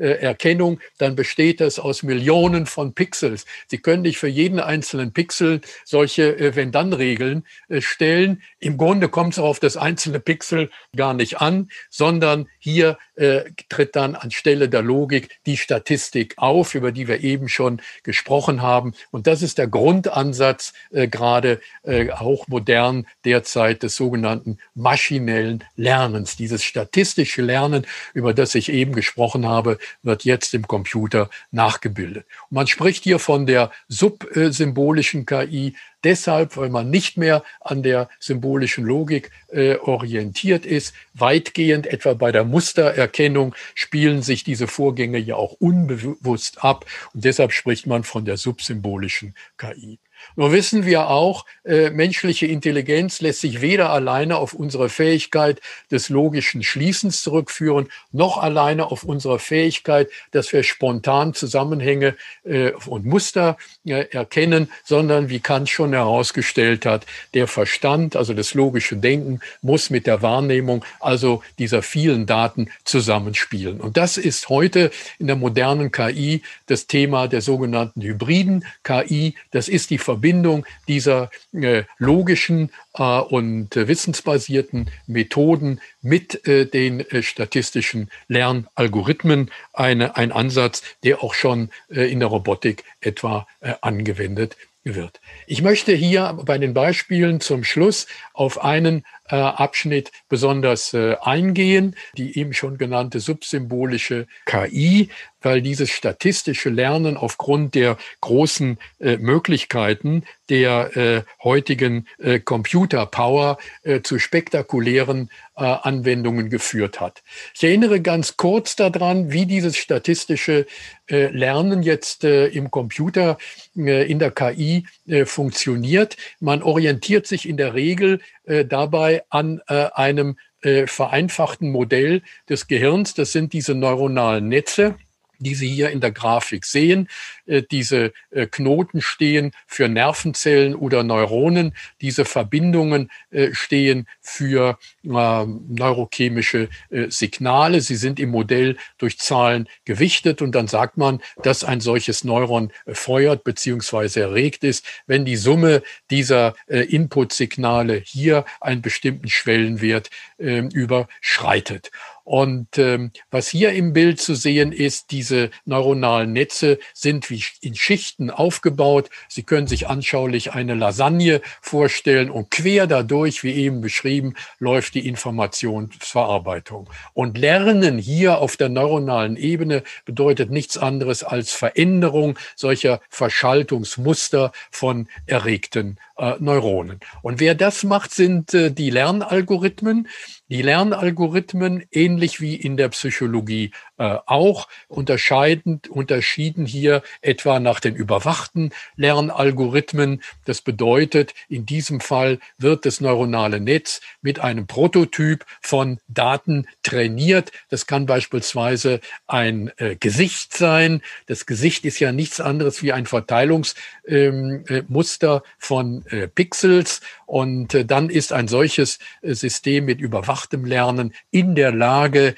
Bilderkennung, 0.00 0.80
dann 0.98 1.14
besteht 1.14 1.60
das 1.60 1.78
aus 1.78 2.02
Millionen 2.02 2.66
von 2.66 2.94
Pixels. 2.94 3.44
Sie 3.68 3.78
können 3.78 4.02
nicht 4.02 4.18
für 4.18 4.28
jeden 4.28 4.60
einzelnen 4.60 5.12
Pixel 5.12 5.60
solche 5.84 6.36
äh, 6.38 6.56
Wenn-Dann-Regeln 6.56 7.44
äh, 7.68 7.80
stellen. 7.80 8.42
Im 8.58 8.76
Grunde 8.76 9.08
kommt 9.08 9.34
es 9.34 9.38
auf 9.38 9.60
das 9.60 9.76
einzelne 9.76 10.20
Pixel 10.20 10.70
gar 10.96 11.14
nicht 11.14 11.40
an, 11.40 11.70
sondern 11.90 12.48
hier 12.58 12.98
äh, 13.16 13.50
tritt 13.68 13.96
dann 13.96 14.14
anstelle 14.14 14.68
der 14.68 14.82
Logik 14.82 15.38
die 15.46 15.56
Statistik 15.56 16.34
auf, 16.36 16.74
über 16.74 16.92
die 16.92 17.06
wir 17.06 17.22
eben 17.22 17.48
schon 17.48 17.82
gesprochen 18.02 18.62
haben. 18.62 18.94
Und 19.10 19.26
das 19.26 19.42
ist 19.42 19.58
der 19.58 19.68
Grundansatz 19.68 20.72
äh, 20.90 21.08
gerade 21.08 21.60
äh, 21.82 22.10
auch 22.10 22.48
modern 22.48 23.06
derzeit 23.24 23.82
des 23.82 23.96
sogenannten 23.96 24.58
maschinellen 24.74 25.64
Lernens. 25.76 26.36
Dieses 26.36 26.64
statistische 26.64 27.42
Lernen, 27.42 27.86
über 28.14 28.32
das 28.34 28.54
ich 28.54 28.70
eben 28.70 28.94
gesprochen 28.94 29.46
habe, 29.46 29.78
wird 30.02 30.24
jetzt 30.24 30.54
im 30.54 30.66
Computer 30.66 31.30
nachgebildet. 31.50 32.26
Und 32.50 32.56
man 32.56 32.66
spricht 32.66 33.04
hier 33.04 33.18
von 33.18 33.46
der 33.46 33.70
subsymbolischen 33.88 35.26
KI, 35.26 35.74
deshalb, 36.04 36.56
weil 36.56 36.70
man 36.70 36.90
nicht 36.90 37.16
mehr 37.16 37.42
an 37.60 37.82
der 37.82 38.08
symbolischen 38.18 38.84
Logik 38.84 39.30
äh, 39.48 39.76
orientiert 39.76 40.66
ist. 40.66 40.94
Weitgehend, 41.14 41.86
etwa 41.86 42.14
bei 42.14 42.32
der 42.32 42.44
Mustererkennung, 42.44 43.54
spielen 43.74 44.22
sich 44.22 44.44
diese 44.44 44.66
Vorgänge 44.66 45.18
ja 45.18 45.36
auch 45.36 45.52
unbewusst 45.52 46.64
ab. 46.64 46.86
Und 47.14 47.24
deshalb 47.24 47.52
spricht 47.52 47.86
man 47.86 48.04
von 48.04 48.24
der 48.24 48.36
subsymbolischen 48.36 49.34
KI. 49.56 49.98
Nur 50.36 50.52
wissen 50.52 50.86
wir 50.86 51.08
auch, 51.08 51.44
äh, 51.64 51.90
menschliche 51.90 52.46
Intelligenz 52.46 53.20
lässt 53.20 53.40
sich 53.40 53.60
weder 53.60 53.90
alleine 53.90 54.36
auf 54.36 54.52
unsere 54.52 54.88
Fähigkeit 54.88 55.60
des 55.90 56.08
logischen 56.08 56.62
Schließens 56.62 57.22
zurückführen, 57.22 57.88
noch 58.12 58.38
alleine 58.38 58.90
auf 58.90 59.02
unsere 59.02 59.38
Fähigkeit, 59.38 60.08
dass 60.30 60.52
wir 60.52 60.62
spontan 60.62 61.34
Zusammenhänge 61.34 62.16
äh, 62.44 62.72
und 62.86 63.04
Muster 63.04 63.56
äh, 63.84 64.06
erkennen, 64.10 64.70
sondern 64.84 65.28
wie 65.28 65.40
Kant 65.40 65.68
schon 65.68 65.92
herausgestellt 65.92 66.86
hat, 66.86 67.06
der 67.34 67.46
Verstand, 67.46 68.16
also 68.16 68.34
das 68.34 68.54
logische 68.54 68.96
Denken, 68.96 69.40
muss 69.62 69.90
mit 69.90 70.06
der 70.06 70.22
Wahrnehmung, 70.22 70.84
also 71.00 71.42
dieser 71.58 71.82
vielen 71.82 72.26
Daten 72.26 72.70
zusammenspielen. 72.84 73.80
Und 73.80 73.96
das 73.96 74.16
ist 74.16 74.48
heute 74.48 74.90
in 75.18 75.26
der 75.26 75.36
modernen 75.36 75.92
KI 75.92 76.42
das 76.66 76.86
Thema 76.86 77.28
der 77.28 77.40
sogenannten 77.40 78.02
hybriden 78.02 78.64
KI. 78.84 79.34
Das 79.50 79.68
ist 79.68 79.90
die 79.90 79.98
Verbindung 80.10 80.66
dieser 80.88 81.30
äh, 81.52 81.84
logischen 81.98 82.70
äh, 82.94 83.20
und 83.20 83.76
äh, 83.76 83.86
wissensbasierten 83.86 84.90
Methoden 85.06 85.80
mit 86.02 86.48
äh, 86.48 86.66
den 86.66 86.98
äh, 86.98 87.22
statistischen 87.22 88.10
Lernalgorithmen 88.26 89.52
eine, 89.72 90.16
ein 90.16 90.32
Ansatz, 90.32 90.82
der 91.04 91.22
auch 91.22 91.34
schon 91.34 91.70
äh, 91.90 92.10
in 92.10 92.18
der 92.18 92.28
Robotik 92.28 92.82
etwa 93.00 93.46
angewendet 93.80 94.56
wird. 94.82 95.20
Ich 95.46 95.62
möchte 95.62 95.92
hier 95.92 96.38
bei 96.44 96.58
den 96.58 96.74
Beispielen 96.74 97.40
zum 97.40 97.64
Schluss 97.64 98.06
auf 98.32 98.64
einen 98.64 99.04
Abschnitt 99.36 100.12
besonders 100.28 100.94
äh, 100.94 101.16
eingehen, 101.20 101.96
die 102.16 102.38
eben 102.38 102.52
schon 102.52 102.78
genannte 102.78 103.20
subsymbolische 103.20 104.26
KI, 104.46 105.10
weil 105.42 105.62
dieses 105.62 105.90
statistische 105.90 106.68
Lernen 106.68 107.16
aufgrund 107.16 107.74
der 107.74 107.96
großen 108.20 108.78
äh, 109.00 109.16
Möglichkeiten 109.16 110.24
der 110.48 110.96
äh, 110.96 111.22
heutigen 111.42 112.06
äh, 112.18 112.40
Computerpower 112.40 113.58
äh, 113.82 114.00
zu 114.02 114.18
spektakulären 114.18 115.30
äh, 115.56 115.62
Anwendungen 115.62 116.50
geführt 116.50 117.00
hat. 117.00 117.22
Ich 117.54 117.62
erinnere 117.64 118.00
ganz 118.00 118.36
kurz 118.36 118.76
daran, 118.76 119.32
wie 119.32 119.46
dieses 119.46 119.76
statistische 119.76 120.66
äh, 121.08 121.28
Lernen 121.28 121.82
jetzt 121.82 122.24
äh, 122.24 122.46
im 122.48 122.70
Computer, 122.70 123.38
äh, 123.76 124.10
in 124.10 124.18
der 124.18 124.32
KI 124.32 124.86
äh, 125.06 125.24
funktioniert. 125.24 126.16
Man 126.40 126.62
orientiert 126.62 127.26
sich 127.26 127.48
in 127.48 127.56
der 127.56 127.74
Regel 127.74 128.20
äh, 128.50 128.64
dabei 128.66 129.22
an 129.30 129.60
äh, 129.68 129.86
einem 129.94 130.36
äh, 130.62 130.88
vereinfachten 130.88 131.70
Modell 131.70 132.22
des 132.48 132.66
Gehirns. 132.66 133.14
Das 133.14 133.30
sind 133.30 133.52
diese 133.52 133.74
neuronalen 133.76 134.48
Netze 134.48 134.96
die 135.40 135.54
Sie 135.54 135.68
hier 135.68 135.90
in 135.90 136.00
der 136.00 136.12
Grafik 136.12 136.64
sehen. 136.64 137.08
Äh, 137.46 137.62
diese 137.68 138.12
äh, 138.30 138.46
Knoten 138.46 139.00
stehen 139.00 139.52
für 139.66 139.88
Nervenzellen 139.88 140.74
oder 140.74 141.02
Neuronen. 141.02 141.74
Diese 142.00 142.24
Verbindungen 142.24 143.10
äh, 143.30 143.48
stehen 143.52 144.06
für 144.20 144.78
neurochemische 145.02 146.68
Signale. 147.08 147.80
Sie 147.80 147.96
sind 147.96 148.20
im 148.20 148.30
Modell 148.30 148.76
durch 148.98 149.18
Zahlen 149.18 149.66
gewichtet 149.84 150.42
und 150.42 150.54
dann 150.54 150.68
sagt 150.68 150.98
man, 150.98 151.20
dass 151.42 151.64
ein 151.64 151.80
solches 151.80 152.22
Neuron 152.22 152.70
feuert 152.86 153.42
bzw. 153.42 154.20
erregt 154.20 154.62
ist, 154.62 154.84
wenn 155.06 155.24
die 155.24 155.36
Summe 155.36 155.82
dieser 156.10 156.54
Input-Signale 156.68 158.02
hier 158.04 158.44
einen 158.60 158.82
bestimmten 158.82 159.28
Schwellenwert 159.28 160.10
ähm, 160.38 160.68
überschreitet. 160.68 161.90
Und 162.30 162.78
ähm, 162.78 163.10
was 163.32 163.48
hier 163.48 163.72
im 163.72 163.92
Bild 163.92 164.20
zu 164.20 164.36
sehen 164.36 164.70
ist, 164.70 165.10
diese 165.10 165.50
neuronalen 165.64 166.32
Netze 166.32 166.78
sind 166.94 167.28
wie 167.28 167.42
in 167.60 167.74
Schichten 167.74 168.30
aufgebaut. 168.30 169.10
Sie 169.28 169.42
können 169.42 169.66
sich 169.66 169.88
anschaulich 169.88 170.52
eine 170.52 170.76
Lasagne 170.76 171.40
vorstellen 171.60 172.30
und 172.30 172.48
quer 172.52 172.86
dadurch, 172.86 173.42
wie 173.42 173.54
eben 173.54 173.80
beschrieben, 173.80 174.34
läuft 174.60 174.94
die 174.94 175.08
Informationsverarbeitung. 175.08 176.88
Und 177.14 177.36
Lernen 177.36 177.98
hier 177.98 178.38
auf 178.38 178.56
der 178.56 178.68
neuronalen 178.68 179.36
Ebene 179.36 179.82
bedeutet 180.04 180.52
nichts 180.52 180.78
anderes 180.78 181.24
als 181.24 181.50
Veränderung 181.50 182.38
solcher 182.54 183.00
Verschaltungsmuster 183.08 184.52
von 184.70 185.08
erregten 185.26 185.98
äh, 186.16 186.34
Neuronen. 186.38 187.00
Und 187.22 187.40
wer 187.40 187.56
das 187.56 187.82
macht, 187.82 188.12
sind 188.12 188.54
äh, 188.54 188.70
die 188.70 188.90
Lernalgorithmen. 188.90 190.06
Die 190.50 190.62
Lernalgorithmen, 190.62 191.84
ähnlich 191.92 192.40
wie 192.40 192.56
in 192.56 192.76
der 192.76 192.88
Psychologie 192.88 193.70
äh, 194.00 194.18
auch, 194.24 194.66
unterscheidend, 194.88 195.88
unterschieden 195.88 196.64
hier 196.64 197.02
etwa 197.20 197.60
nach 197.60 197.80
den 197.80 197.94
überwachten 197.94 198.72
Lernalgorithmen. 198.96 200.22
Das 200.46 200.62
bedeutet, 200.62 201.34
in 201.50 201.66
diesem 201.66 202.00
Fall 202.00 202.38
wird 202.56 202.86
das 202.86 203.02
neuronale 203.02 203.60
Netz 203.60 204.00
mit 204.22 204.40
einem 204.40 204.66
Prototyp 204.66 205.44
von 205.60 205.98
Daten 206.08 206.66
trainiert. 206.82 207.52
Das 207.68 207.86
kann 207.86 208.06
beispielsweise 208.06 209.00
ein 209.26 209.70
äh, 209.76 209.96
Gesicht 209.96 210.56
sein. 210.56 211.02
Das 211.26 211.44
Gesicht 211.44 211.84
ist 211.84 212.00
ja 212.00 212.10
nichts 212.10 212.40
anderes 212.40 212.82
wie 212.82 212.92
ein 212.92 213.04
Verteilungsmuster 213.04 215.34
ähm, 215.36 215.42
äh, 215.42 215.48
von 215.58 216.06
äh, 216.06 216.26
Pixels. 216.26 217.02
Und 217.26 217.74
äh, 217.74 217.84
dann 217.84 218.08
ist 218.08 218.32
ein 218.32 218.48
solches 218.48 218.98
äh, 219.20 219.34
System 219.34 219.84
mit 219.84 220.00
überwachtem 220.00 220.64
Lernen 220.64 221.12
in 221.30 221.54
der 221.54 221.72
Lage, 221.72 222.34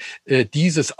dieses 0.53 0.99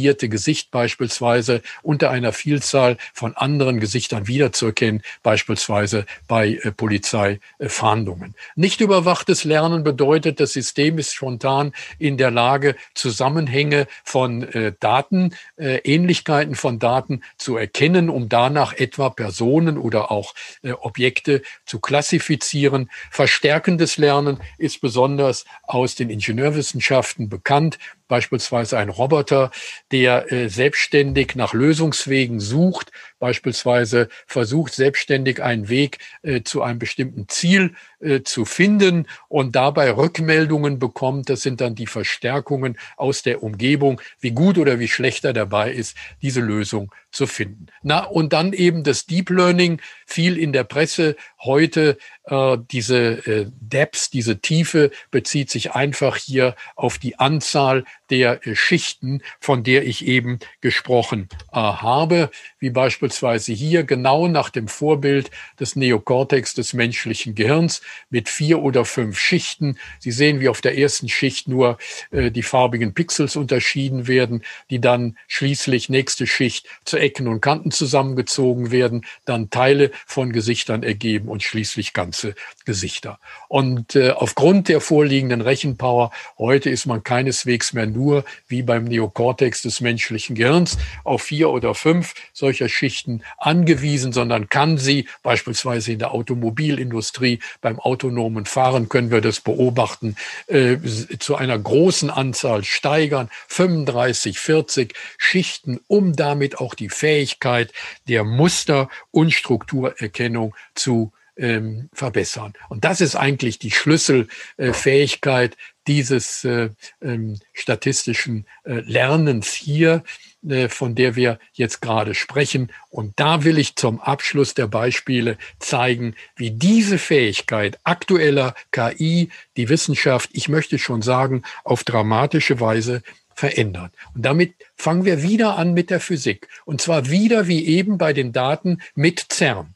eintrainierte 0.00 0.28
Gesicht 0.28 0.70
beispielsweise 0.70 1.62
unter 1.82 2.10
einer 2.10 2.32
Vielzahl 2.32 2.96
von 3.12 3.36
anderen 3.36 3.80
Gesichtern 3.80 4.26
wiederzuerkennen, 4.26 5.02
beispielsweise 5.22 6.06
bei 6.26 6.58
Polizeifahndungen. 6.76 8.34
Nicht 8.56 8.80
überwachtes 8.80 9.44
Lernen 9.44 9.84
bedeutet, 9.84 10.40
das 10.40 10.54
System 10.54 10.98
ist 10.98 11.12
spontan 11.12 11.72
in 11.98 12.16
der 12.16 12.30
Lage, 12.30 12.76
Zusammenhänge 12.94 13.86
von 14.04 14.48
Daten, 14.80 15.34
Ähnlichkeiten 15.58 16.54
von 16.54 16.78
Daten 16.78 17.22
zu 17.36 17.56
erkennen, 17.56 18.08
um 18.08 18.28
danach 18.28 18.72
etwa 18.72 19.10
Personen 19.10 19.76
oder 19.76 20.10
auch 20.10 20.34
Objekte 20.80 21.42
zu 21.66 21.78
klassifizieren 21.78 22.90
Verstärkendes 23.10 23.98
Lernen 23.98 24.40
ist 24.56 24.80
besonders 24.80 25.44
aus 25.64 25.94
den 25.94 26.08
Ingenieurwissenschaften 26.08 27.28
bekannt 27.28 27.78
beispielsweise 28.10 28.76
ein 28.76 28.90
Roboter, 28.90 29.50
der 29.90 30.30
äh, 30.30 30.50
selbstständig 30.50 31.34
nach 31.36 31.54
Lösungswegen 31.54 32.40
sucht, 32.40 32.92
beispielsweise 33.20 34.08
versucht 34.26 34.72
selbstständig 34.72 35.40
einen 35.40 35.68
Weg 35.68 35.98
äh, 36.22 36.42
zu 36.42 36.62
einem 36.62 36.80
bestimmten 36.80 37.28
Ziel 37.28 37.74
äh, 38.00 38.22
zu 38.22 38.44
finden 38.44 39.06
und 39.28 39.54
dabei 39.54 39.92
Rückmeldungen 39.92 40.80
bekommt. 40.80 41.28
Das 41.28 41.42
sind 41.42 41.60
dann 41.60 41.76
die 41.76 41.86
Verstärkungen 41.86 42.78
aus 42.96 43.22
der 43.22 43.42
Umgebung, 43.42 44.00
wie 44.20 44.32
gut 44.32 44.58
oder 44.58 44.80
wie 44.80 44.88
schlecht 44.88 45.24
er 45.24 45.34
dabei 45.34 45.70
ist, 45.70 45.96
diese 46.22 46.40
Lösung 46.40 46.92
zu 47.12 47.26
finden. 47.26 47.66
Na, 47.82 48.04
und 48.04 48.32
dann 48.32 48.52
eben 48.52 48.84
das 48.84 49.06
Deep 49.06 49.30
Learning, 49.30 49.80
viel 50.06 50.38
in 50.38 50.52
der 50.52 50.64
Presse 50.64 51.16
heute, 51.40 51.98
äh, 52.24 52.56
diese 52.70 52.96
äh, 53.26 53.46
Depths, 53.60 54.10
diese 54.10 54.38
Tiefe 54.40 54.90
bezieht 55.10 55.50
sich 55.50 55.72
einfach 55.72 56.16
hier 56.16 56.54
auf 56.76 56.98
die 56.98 57.18
Anzahl 57.18 57.84
der 58.08 58.46
äh, 58.46 58.54
Schichten, 58.54 59.22
von 59.40 59.62
der 59.62 59.86
ich 59.86 60.06
eben 60.06 60.38
gesprochen 60.60 61.28
äh, 61.52 61.56
habe, 61.56 62.30
wie 62.58 62.70
beispielsweise 62.70 63.09
hier 63.14 63.84
genau 63.84 64.28
nach 64.28 64.50
dem 64.50 64.68
Vorbild 64.68 65.30
des 65.58 65.76
Neokortex 65.76 66.54
des 66.54 66.72
menschlichen 66.72 67.34
Gehirns 67.34 67.82
mit 68.10 68.28
vier 68.28 68.60
oder 68.60 68.84
fünf 68.84 69.18
Schichten. 69.18 69.78
Sie 69.98 70.10
sehen, 70.10 70.40
wie 70.40 70.48
auf 70.48 70.60
der 70.60 70.76
ersten 70.78 71.08
Schicht 71.08 71.48
nur 71.48 71.78
äh, 72.10 72.30
die 72.30 72.42
farbigen 72.42 72.94
Pixels 72.94 73.36
unterschieden 73.36 74.06
werden, 74.06 74.42
die 74.70 74.80
dann 74.80 75.16
schließlich 75.28 75.88
nächste 75.88 76.26
Schicht 76.26 76.66
zu 76.84 76.98
Ecken 76.98 77.28
und 77.28 77.40
Kanten 77.40 77.70
zusammengezogen 77.70 78.70
werden, 78.70 79.06
dann 79.24 79.50
Teile 79.50 79.90
von 80.06 80.32
Gesichtern 80.32 80.82
ergeben 80.82 81.28
und 81.28 81.42
schließlich 81.42 81.92
ganze 81.92 82.34
Gesichter. 82.64 83.18
Und 83.48 83.96
äh, 83.96 84.10
aufgrund 84.10 84.68
der 84.68 84.80
vorliegenden 84.80 85.40
Rechenpower 85.40 86.10
heute 86.38 86.70
ist 86.70 86.86
man 86.86 87.02
keineswegs 87.02 87.72
mehr 87.72 87.86
nur 87.86 88.24
wie 88.48 88.62
beim 88.62 88.84
Neokortex 88.84 89.62
des 89.62 89.80
menschlichen 89.80 90.36
Gehirns 90.36 90.78
auf 91.04 91.22
vier 91.22 91.50
oder 91.50 91.74
fünf 91.74 92.14
solcher 92.32 92.68
Schichten 92.68 92.99
angewiesen, 93.38 94.12
sondern 94.12 94.48
kann 94.48 94.78
sie 94.78 95.08
beispielsweise 95.22 95.92
in 95.92 95.98
der 95.98 96.12
Automobilindustrie 96.12 97.40
beim 97.60 97.78
autonomen 97.78 98.46
Fahren 98.46 98.88
können 98.88 99.10
wir 99.10 99.20
das 99.20 99.40
beobachten, 99.40 100.16
äh, 100.46 100.76
zu 101.18 101.36
einer 101.36 101.58
großen 101.58 102.10
Anzahl 102.10 102.64
steigern, 102.64 103.30
35, 103.48 104.38
40 104.38 104.94
Schichten, 105.18 105.80
um 105.86 106.14
damit 106.14 106.58
auch 106.58 106.74
die 106.74 106.88
Fähigkeit 106.88 107.72
der 108.08 108.24
Muster- 108.24 108.88
und 109.10 109.32
Strukturerkennung 109.32 110.54
zu 110.74 111.12
ähm, 111.40 111.88
verbessern. 111.92 112.52
Und 112.68 112.84
das 112.84 113.00
ist 113.00 113.16
eigentlich 113.16 113.58
die 113.58 113.70
Schlüsselfähigkeit 113.70 115.56
dieses 115.86 116.44
äh, 116.44 116.68
ähm, 117.02 117.40
statistischen 117.54 118.46
äh, 118.64 118.80
Lernens 118.80 119.52
hier, 119.52 120.04
äh, 120.46 120.68
von 120.68 120.94
der 120.94 121.16
wir 121.16 121.38
jetzt 121.54 121.80
gerade 121.80 122.14
sprechen. 122.14 122.70
Und 122.90 123.18
da 123.18 123.42
will 123.42 123.58
ich 123.58 123.76
zum 123.76 124.00
Abschluss 124.00 124.54
der 124.54 124.66
Beispiele 124.66 125.38
zeigen, 125.58 126.14
wie 126.36 126.50
diese 126.50 126.98
Fähigkeit 126.98 127.78
aktueller 127.84 128.54
KI 128.70 129.30
die 129.56 129.68
Wissenschaft, 129.68 130.30
ich 130.34 130.48
möchte 130.48 130.78
schon 130.78 131.02
sagen, 131.02 131.42
auf 131.64 131.82
dramatische 131.82 132.60
Weise 132.60 133.02
verändert. 133.34 133.92
Und 134.14 134.26
damit 134.26 134.54
fangen 134.76 135.06
wir 135.06 135.22
wieder 135.22 135.56
an 135.56 135.72
mit 135.72 135.88
der 135.88 136.00
Physik. 136.00 136.48
Und 136.66 136.82
zwar 136.82 137.08
wieder 137.08 137.48
wie 137.48 137.64
eben 137.66 137.96
bei 137.96 138.12
den 138.12 138.32
Daten 138.32 138.82
mit 138.94 139.32
CERN. 139.32 139.74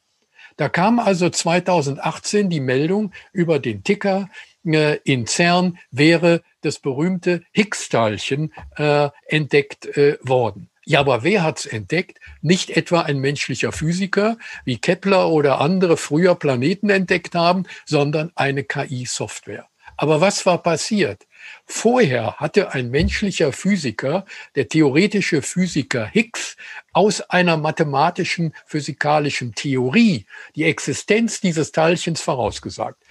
Da 0.56 0.68
kam 0.68 0.98
also 0.98 1.30
2018 1.30 2.48
die 2.48 2.60
Meldung 2.60 3.12
über 3.32 3.58
den 3.58 3.82
Ticker, 3.82 4.28
äh, 4.64 4.96
in 5.04 5.26
CERN 5.26 5.78
wäre 5.90 6.42
das 6.62 6.78
berühmte 6.78 7.42
Higgs-Teilchen 7.52 8.52
äh, 8.76 9.10
entdeckt 9.28 9.86
äh, 9.96 10.18
worden. 10.22 10.70
Ja, 10.86 11.00
aber 11.00 11.22
wer 11.22 11.42
hat's 11.42 11.64
entdeckt? 11.66 12.20
Nicht 12.42 12.70
etwa 12.70 13.00
ein 13.02 13.18
menschlicher 13.18 13.72
Physiker, 13.72 14.36
wie 14.64 14.76
Kepler 14.78 15.30
oder 15.30 15.60
andere 15.60 15.96
früher 15.96 16.34
Planeten 16.34 16.90
entdeckt 16.90 17.34
haben, 17.34 17.64
sondern 17.86 18.32
eine 18.34 18.64
KI-Software. 18.64 19.66
Aber 19.96 20.20
was 20.20 20.44
war 20.44 20.62
passiert? 20.62 21.26
Vorher 21.66 22.36
hatte 22.36 22.72
ein 22.72 22.90
menschlicher 22.90 23.52
Physiker, 23.52 24.24
der 24.54 24.68
theoretische 24.68 25.42
Physiker 25.42 26.06
Higgs, 26.06 26.56
aus 26.92 27.20
einer 27.22 27.56
mathematischen 27.56 28.54
physikalischen 28.66 29.54
Theorie 29.54 30.26
die 30.54 30.64
Existenz 30.64 31.40
dieses 31.40 31.72
Teilchens 31.72 32.20
vorausgesagt. 32.20 33.02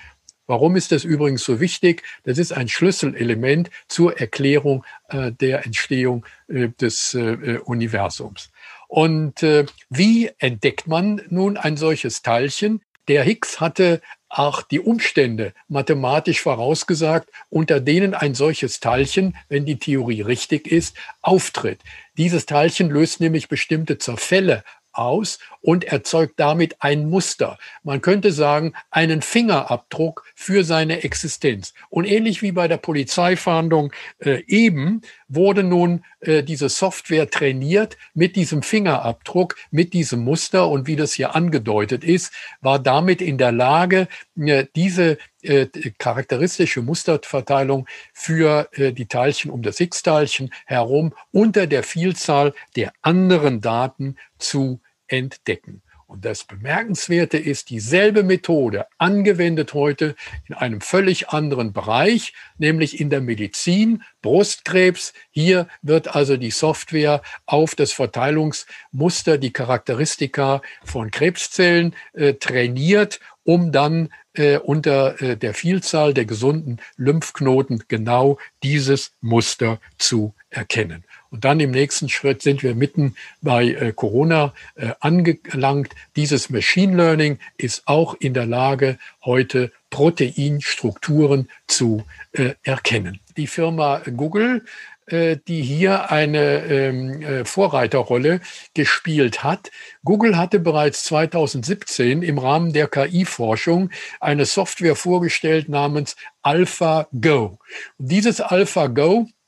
Warum 0.46 0.76
ist 0.76 0.92
das 0.92 1.06
übrigens 1.06 1.44
so 1.44 1.60
wichtig? 1.60 2.04
Das 2.24 2.38
ist 2.38 2.52
ein 2.52 2.68
Schlüsselelement 2.68 3.70
zur 3.88 4.20
Erklärung 4.20 4.84
äh, 5.08 5.32
der 5.32 5.66
Entstehung 5.66 6.26
äh, 6.48 6.70
des 6.70 7.14
äh, 7.14 7.60
Universums. 7.64 8.52
Und 8.90 9.42
äh, 9.42 9.66
wie 9.90 10.30
entdeckt 10.40 10.86
man 10.86 11.22
nun 11.30 11.58
ein 11.58 11.78
solches 11.78 12.22
Teilchen? 12.22 12.82
Der 13.08 13.24
Higgs 13.24 13.60
hatte 13.60 14.02
auch 14.30 14.62
die 14.62 14.80
Umstände 14.80 15.54
mathematisch 15.68 16.42
vorausgesagt, 16.42 17.30
unter 17.50 17.80
denen 17.80 18.14
ein 18.14 18.34
solches 18.34 18.80
Teilchen, 18.80 19.36
wenn 19.50 19.66
die 19.66 19.78
Theorie 19.78 20.22
richtig 20.22 20.68
ist, 20.68 20.96
auftritt. 21.22 21.82
Dieses 22.18 22.46
Teilchen 22.46 22.90
löst 22.90 23.20
nämlich 23.20 23.48
bestimmte 23.48 23.98
Zerfälle 23.98 24.64
aus 24.94 25.40
und 25.62 25.84
erzeugt 25.84 26.36
damit 26.38 26.78
ein 26.80 27.10
Muster. 27.10 27.58
Man 27.84 28.02
könnte 28.02 28.32
sagen, 28.32 28.74
einen 28.92 29.22
Fingerabdruck 29.22 30.26
für 30.36 30.64
seine 30.64 31.04
Existenz. 31.04 31.74
Und 31.90 32.06
ähnlich 32.06 32.42
wie 32.42 32.52
bei 32.52 32.68
der 32.68 32.78
Polizeifahndung 32.78 33.92
äh, 34.20 34.44
eben 34.48 35.02
wurde 35.28 35.64
nun 35.64 36.04
äh, 36.22 36.44
diese 36.44 36.70
Software 36.70 37.30
trainiert 37.30 37.98
mit 38.14 38.36
diesem 38.36 38.62
Fingerabdruck, 38.62 39.56
mit 39.72 39.94
diesem 39.94 40.24
Muster 40.24 40.70
und 40.70 40.88
wie 40.88 40.96
das 40.96 41.14
hier 41.14 41.36
angedeutet 41.36 42.04
ist, 42.04 42.32
war 42.62 42.80
damit 42.80 43.22
in 43.22 43.38
der 43.38 43.52
Lage, 43.52 44.08
äh, 44.38 44.66
diese 44.76 45.18
äh, 45.42 45.68
charakteristische 45.98 46.82
Musterverteilung 46.82 47.88
für 48.14 48.70
äh, 48.74 48.94
die 48.94 49.08
Teilchen 49.08 49.52
um 49.52 49.62
das 49.62 49.78
Higgs-Teilchen 49.78 50.54
herum 50.66 51.14
unter 51.32 51.68
der 51.68 51.84
Vielzahl 51.84 52.54
der 52.76 52.94
anderen 53.02 53.62
Daten 53.62 54.16
zu 54.38 54.80
entdecken. 55.14 55.82
Und 56.08 56.26
das 56.26 56.44
Bemerkenswerte 56.44 57.38
ist, 57.38 57.70
dieselbe 57.70 58.22
Methode 58.22 58.86
angewendet 59.00 59.74
heute 59.74 60.16
in 60.48 60.54
einem 60.54 60.80
völlig 60.80 61.30
anderen 61.30 61.74
Bereich, 61.74 62.34
nämlich 62.60 63.00
in 63.00 63.10
der 63.10 63.22
Medizin, 63.22 64.04
Brustkrebs. 64.22 65.14
Hier 65.32 65.68
wird 65.82 66.16
also 66.16 66.38
die 66.38 66.52
Software 66.52 67.24
auf 67.48 67.74
das 67.74 67.94
Verteilungsmuster, 67.94 69.40
die 69.40 69.54
Charakteristika 69.54 70.62
von 70.84 71.10
Krebszellen 71.10 71.96
äh, 72.14 72.34
trainiert, 72.36 73.20
um 73.44 73.72
dann 73.72 74.10
äh, 74.34 74.58
unter 74.58 75.20
äh, 75.22 75.36
der 75.36 75.54
Vielzahl 75.54 76.14
der 76.14 76.26
gesunden 76.26 76.80
Lymphknoten 76.96 77.86
genau 77.88 78.38
dieses 78.62 79.14
Muster 79.22 79.80
zu 79.98 80.36
erkennen. 80.50 81.06
Und 81.34 81.46
dann 81.46 81.60
im 81.60 81.72
nächsten 81.72 82.10
Schritt 82.10 82.44
sind 82.44 82.62
wir 82.62 82.76
mitten 82.76 83.16
bei 83.42 83.70
äh, 83.70 83.92
Corona 83.92 84.54
äh, 84.76 84.92
angelangt. 85.00 85.90
Dieses 86.16 86.52
Machine 86.52 86.96
Learning 86.96 87.40
ist 87.58 87.88
auch 87.88 88.14
in 88.20 88.36
der 88.36 88.46
Lage, 88.46 89.00
heute 89.26 89.72
Proteinstrukturen 89.90 91.50
zu 91.66 92.04
äh, 92.34 92.52
erkennen. 92.62 93.20
Die 93.36 93.48
Firma 93.48 94.04
Google 94.16 94.64
äh, 95.08 95.38
die 95.48 95.62
hier 95.64 96.12
eine 96.12 96.64
ähm, 96.66 97.22
äh, 97.22 97.46
Vorreiterrolle 97.46 98.40
gespielt 98.74 99.44
hat. 99.44 99.70
Google 100.06 100.38
hatte 100.38 100.60
bereits 100.60 101.04
2017 101.04 102.22
im 102.22 102.38
Rahmen 102.38 102.72
der 102.72 102.88
KI-Forschung 102.88 103.90
eine 104.22 104.46
Software 104.46 104.96
vorgestellt 104.96 105.68
namens 105.68 106.16
AlphaGo. 106.42 107.60
Dieses 107.98 108.40
AlphaGo 108.40 109.28
äh, 109.28 109.43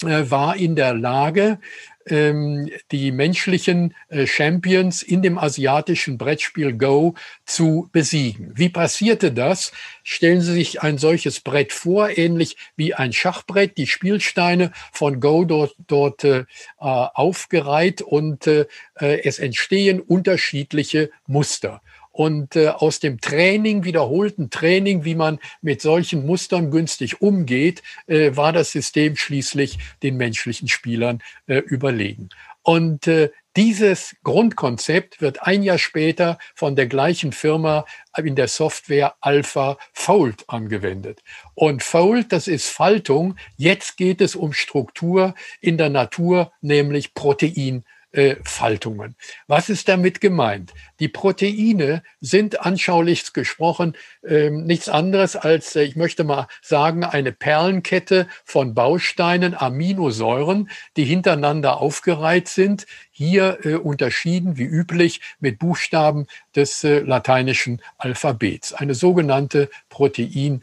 war 0.00 0.56
in 0.56 0.74
der 0.74 0.94
Lage, 0.94 1.58
ähm, 2.06 2.68
die 2.90 3.12
menschlichen 3.12 3.94
äh, 4.08 4.26
Champions 4.26 5.02
in 5.02 5.22
dem 5.22 5.38
asiatischen 5.38 6.18
Brettspiel 6.18 6.72
Go 6.76 7.14
zu 7.44 7.88
besiegen. 7.92 8.52
Wie 8.54 8.68
passierte 8.68 9.32
das? 9.32 9.72
Stellen 10.02 10.40
Sie 10.40 10.52
sich 10.52 10.82
ein 10.82 10.98
solches 10.98 11.40
Brett 11.40 11.72
vor, 11.72 12.16
ähnlich 12.16 12.56
wie 12.76 12.94
ein 12.94 13.12
Schachbrett, 13.12 13.78
die 13.78 13.86
Spielsteine 13.86 14.72
von 14.92 15.20
Go 15.20 15.44
dort, 15.44 15.76
dort 15.86 16.24
äh, 16.24 16.44
aufgereiht 16.78 18.02
und 18.02 18.46
äh, 18.46 18.66
es 18.96 19.38
entstehen 19.38 20.00
unterschiedliche 20.00 21.10
Muster. 21.26 21.82
Und 22.12 22.56
äh, 22.56 22.68
aus 22.68 23.00
dem 23.00 23.20
Training, 23.20 23.84
wiederholten 23.84 24.50
Training, 24.50 25.04
wie 25.04 25.14
man 25.14 25.38
mit 25.62 25.80
solchen 25.80 26.26
Mustern 26.26 26.70
günstig 26.70 27.22
umgeht, 27.22 27.82
äh, 28.06 28.36
war 28.36 28.52
das 28.52 28.70
System 28.70 29.16
schließlich 29.16 29.78
den 30.02 30.18
menschlichen 30.18 30.68
Spielern 30.68 31.22
äh, 31.46 31.58
überlegen. 31.58 32.28
Und 32.62 33.08
äh, 33.08 33.30
dieses 33.56 34.16
Grundkonzept 34.22 35.20
wird 35.20 35.42
ein 35.42 35.62
Jahr 35.62 35.78
später 35.78 36.38
von 36.54 36.76
der 36.76 36.86
gleichen 36.86 37.32
Firma 37.32 37.84
in 38.16 38.36
der 38.36 38.48
Software 38.48 39.14
Alpha 39.20 39.78
Fold 39.92 40.44
angewendet. 40.48 41.22
Und 41.54 41.82
Fold, 41.82 42.32
das 42.32 42.46
ist 42.46 42.68
Faltung. 42.68 43.36
Jetzt 43.56 43.96
geht 43.96 44.20
es 44.20 44.36
um 44.36 44.52
Struktur 44.52 45.34
in 45.60 45.76
der 45.76 45.90
Natur, 45.90 46.52
nämlich 46.60 47.14
Protein 47.14 47.84
äh, 48.12 48.36
Faltungen. 48.44 49.16
Was 49.46 49.68
ist 49.68 49.88
damit 49.88 50.20
gemeint? 50.20 50.72
Die 51.00 51.08
Proteine 51.08 52.02
sind 52.20 52.60
anschaulich 52.60 53.32
gesprochen 53.32 53.96
äh, 54.22 54.50
nichts 54.50 54.88
anderes 54.88 55.34
als, 55.34 55.74
äh, 55.76 55.82
ich 55.82 55.96
möchte 55.96 56.24
mal 56.24 56.46
sagen, 56.60 57.04
eine 57.04 57.32
Perlenkette 57.32 58.28
von 58.44 58.74
Bausteinen, 58.74 59.54
Aminosäuren, 59.54 60.70
die 60.96 61.04
hintereinander 61.04 61.80
aufgereiht 61.80 62.48
sind. 62.48 62.86
Hier 63.10 63.58
äh, 63.64 63.74
unterschieden 63.74 64.58
wie 64.58 64.64
üblich 64.64 65.20
mit 65.40 65.58
Buchstaben 65.58 66.26
des 66.54 66.84
äh, 66.84 67.00
lateinischen 67.00 67.82
Alphabets. 67.98 68.72
Eine 68.72 68.94
sogenannte 68.94 69.70
Protein 69.88 70.62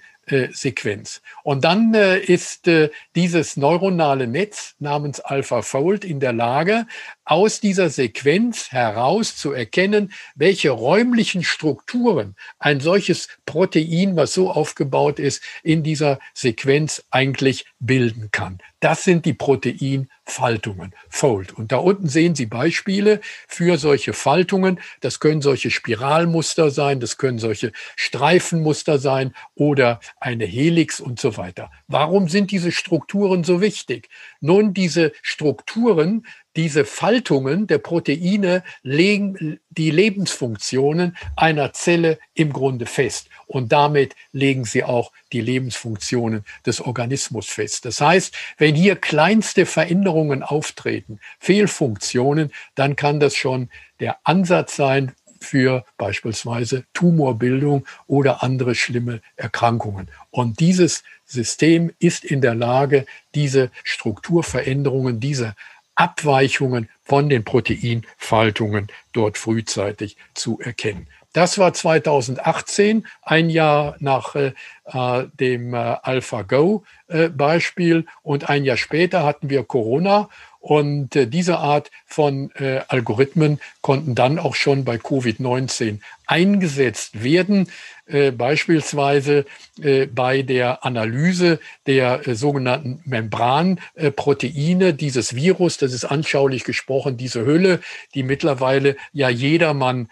Sequenz. 0.52 1.22
Und 1.44 1.64
dann 1.64 1.94
äh, 1.94 2.20
ist 2.20 2.68
äh, 2.68 2.90
dieses 3.16 3.58
neuronale 3.58 4.28
Netz 4.28 4.76
namens 4.80 5.20
AlphaFold 5.20 6.06
in 6.06 6.20
der 6.20 6.34
Lage, 6.34 6.86
aus 7.26 7.60
dieser 7.60 7.90
Sequenz 7.90 8.72
heraus 8.72 9.36
zu 9.36 9.52
erkennen, 9.52 10.12
welche 10.36 10.72
räumlichen 10.72 11.44
Strukturen 11.44 12.36
ein 12.58 12.80
solches 12.80 13.28
Protein, 13.46 14.16
was 14.16 14.34
so 14.34 14.52
aufgebaut 14.52 15.20
ist, 15.20 15.44
in 15.64 15.84
dieser 15.84 16.20
Sequenz 16.34 17.04
eigentlich 17.12 17.66
bilden 17.80 18.30
kann. 18.32 18.60
Das 18.82 19.04
sind 19.04 19.26
die 19.26 19.34
Proteinfaltungen, 19.34 20.94
Fold. 21.10 21.54
Und 21.54 21.72
da 21.72 21.78
unten 21.78 22.08
sehen 22.08 22.36
Sie 22.36 22.46
Beispiele 22.46 23.22
für 23.48 23.78
solche 23.78 24.14
Faltungen. 24.14 24.80
Das 25.00 25.20
können 25.20 25.42
solche 25.42 25.72
Spiralmuster 25.72 26.72
sein, 26.72 27.00
das 27.00 27.18
können 27.18 27.40
solche 27.40 27.72
Streifenmuster 27.96 29.00
sein 29.00 29.34
oder 29.56 30.00
eine 30.20 30.46
Helix 30.46 31.00
und 31.00 31.20
so 31.20 31.38
weiter. 31.38 31.72
Warum 31.88 32.28
sind 32.28 32.52
diese 32.52 32.72
Strukturen 32.72 33.44
so 33.44 33.62
wichtig? 33.62 34.10
Nun, 34.42 34.74
diese 34.74 35.12
Strukturen 35.22 36.24
diese 36.60 36.84
Faltungen 36.84 37.68
der 37.68 37.78
Proteine 37.78 38.64
legen 38.82 39.60
die 39.70 39.92
Lebensfunktionen 39.92 41.16
einer 41.38 41.72
Zelle 41.74 42.20
im 42.34 42.52
Grunde 42.52 42.86
fest. 42.86 43.30
Und 43.48 43.72
damit 43.72 44.14
legen 44.34 44.66
sie 44.66 44.84
auch 44.84 45.14
die 45.32 45.40
Lebensfunktionen 45.40 46.44
des 46.66 46.82
Organismus 46.82 47.48
fest. 47.48 47.86
Das 47.86 48.02
heißt, 48.02 48.36
wenn 48.58 48.76
hier 48.76 48.96
kleinste 48.96 49.66
Veränderungen 49.66 50.44
auftreten, 50.44 51.22
Fehlfunktionen, 51.40 52.52
dann 52.76 52.98
kann 52.98 53.22
das 53.22 53.36
schon 53.36 53.70
der 54.00 54.18
Ansatz 54.24 54.76
sein 54.76 55.14
für 55.42 55.84
beispielsweise 55.98 56.86
Tumorbildung 56.94 57.86
oder 58.08 58.44
andere 58.44 58.76
schlimme 58.76 59.22
Erkrankungen. 59.36 60.10
Und 60.32 60.60
dieses 60.60 61.04
System 61.26 61.92
ist 62.00 62.26
in 62.26 62.42
der 62.42 62.56
Lage, 62.56 63.06
diese 63.36 63.70
Strukturveränderungen, 63.84 65.20
diese 65.20 65.56
Abweichungen 65.96 66.90
von 67.04 67.30
den 67.30 67.44
Proteinfaltungen 67.44 68.88
dort 69.12 69.38
frühzeitig 69.38 70.18
zu 70.34 70.60
erkennen. 70.60 71.08
Das 71.34 71.60
war 71.60 71.74
2018, 71.74 73.06
ein 73.22 73.52
Jahr 73.52 73.96
nach 74.00 74.36
äh, 74.36 74.54
äh 74.86 75.28
dem 75.40 75.74
äh, 75.74 75.78
AlphaGo-Beispiel. 75.78 78.00
Äh, 78.00 78.04
und 78.24 78.50
ein 78.50 78.66
Jahr 78.66 78.78
später 78.78 79.24
hatten 79.24 79.50
wir 79.50 79.64
Corona. 79.64 80.30
Und 80.60 81.16
äh, 81.16 81.26
diese 81.26 81.60
Art 81.60 81.90
von 82.06 82.52
äh, 82.56 82.82
Algorithmen 82.88 83.60
konnten 83.82 84.14
dann 84.14 84.40
auch 84.40 84.56
schon 84.56 84.84
bei 84.84 84.96
Covid-19 84.96 86.00
eingesetzt 86.28 87.24
werden. 87.24 87.70
Äh, 88.10 88.32
beispielsweise 88.32 89.46
äh, 89.82 90.08
bei 90.08 90.42
der 90.42 90.84
Analyse 90.84 91.60
der 91.86 92.28
äh, 92.28 92.34
sogenannten 92.34 93.02
Membranproteine 93.06 94.96
dieses 94.96 95.36
Virus. 95.36 95.78
Das 95.78 95.94
ist 95.94 96.06
anschaulich 96.06 96.64
gesprochen 96.64 97.18
diese 97.18 97.46
Hülle, 97.46 97.82
die 98.16 98.24
mittlerweile 98.24 98.96
ja 99.14 99.30
jedermann 99.30 100.10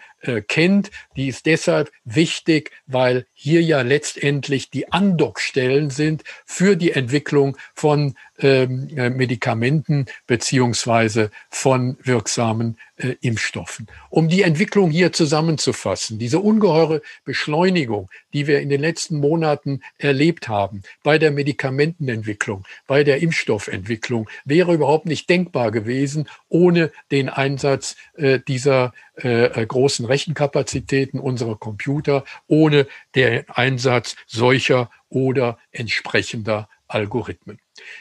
kennt. 0.48 0.90
Die 1.14 1.28
ist 1.28 1.46
deshalb 1.46 1.92
wichtig, 2.04 2.72
weil 2.88 3.26
hier 3.40 3.62
ja 3.62 3.82
letztendlich 3.82 4.68
die 4.68 4.90
Andockstellen 4.90 5.90
sind 5.90 6.24
für 6.44 6.74
die 6.74 6.90
Entwicklung 6.90 7.56
von 7.72 8.16
ähm, 8.40 8.88
äh, 8.96 9.10
Medikamenten 9.10 10.06
beziehungsweise 10.26 11.30
von 11.48 11.96
wirksamen 12.02 12.78
äh, 12.96 13.14
Impfstoffen. 13.20 13.86
Um 14.10 14.28
die 14.28 14.42
Entwicklung 14.42 14.90
hier 14.90 15.12
zusammenzufassen, 15.12 16.18
diese 16.18 16.38
ungeheure 16.38 17.02
Beschleunigung, 17.24 18.08
die 18.32 18.46
wir 18.46 18.60
in 18.60 18.68
den 18.68 18.80
letzten 18.80 19.18
Monaten 19.18 19.82
erlebt 19.98 20.48
haben 20.48 20.82
bei 21.02 21.18
der 21.18 21.30
Medikamentenentwicklung, 21.30 22.64
bei 22.86 23.04
der 23.04 23.22
Impfstoffentwicklung, 23.22 24.28
wäre 24.44 24.74
überhaupt 24.74 25.06
nicht 25.06 25.28
denkbar 25.30 25.70
gewesen 25.70 26.28
ohne 26.48 26.92
den 27.10 27.28
Einsatz 27.28 27.96
äh, 28.14 28.38
dieser 28.46 28.92
äh, 29.16 29.46
äh 29.46 29.66
großen 29.66 30.06
Rechenkapazitäten 30.06 31.18
unserer 31.18 31.56
Computer, 31.56 32.24
ohne 32.46 32.86
den 33.30 33.48
Einsatz 33.48 34.16
solcher 34.26 34.90
oder 35.08 35.58
entsprechender 35.72 36.68
Algorithmen. 36.88 37.58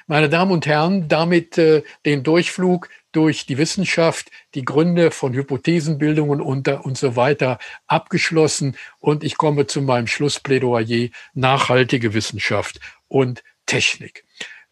Meine 0.08 0.30
Damen 0.30 0.52
und 0.52 0.66
Herren, 0.66 1.08
damit 1.08 1.58
äh, 1.58 1.84
den 2.06 2.24
Durchflug 2.24 2.90
durch 3.12 3.46
die 3.46 3.58
Wissenschaft, 3.58 4.32
die 4.54 4.64
Gründe 4.64 5.12
von 5.12 5.34
Hypothesenbildungen 5.34 6.42
und, 6.42 6.68
und 6.68 6.98
so 6.98 7.16
weiter 7.16 7.60
abgeschlossen. 7.88 8.78
Und 9.00 9.24
ich 9.24 9.38
komme 9.38 9.68
zu 9.68 9.82
meinem 9.82 10.08
Schlussplädoyer 10.08 11.10
nachhaltige 11.34 12.14
Wissenschaft 12.14 12.80
und 13.08 13.44
Technik. 13.66 14.24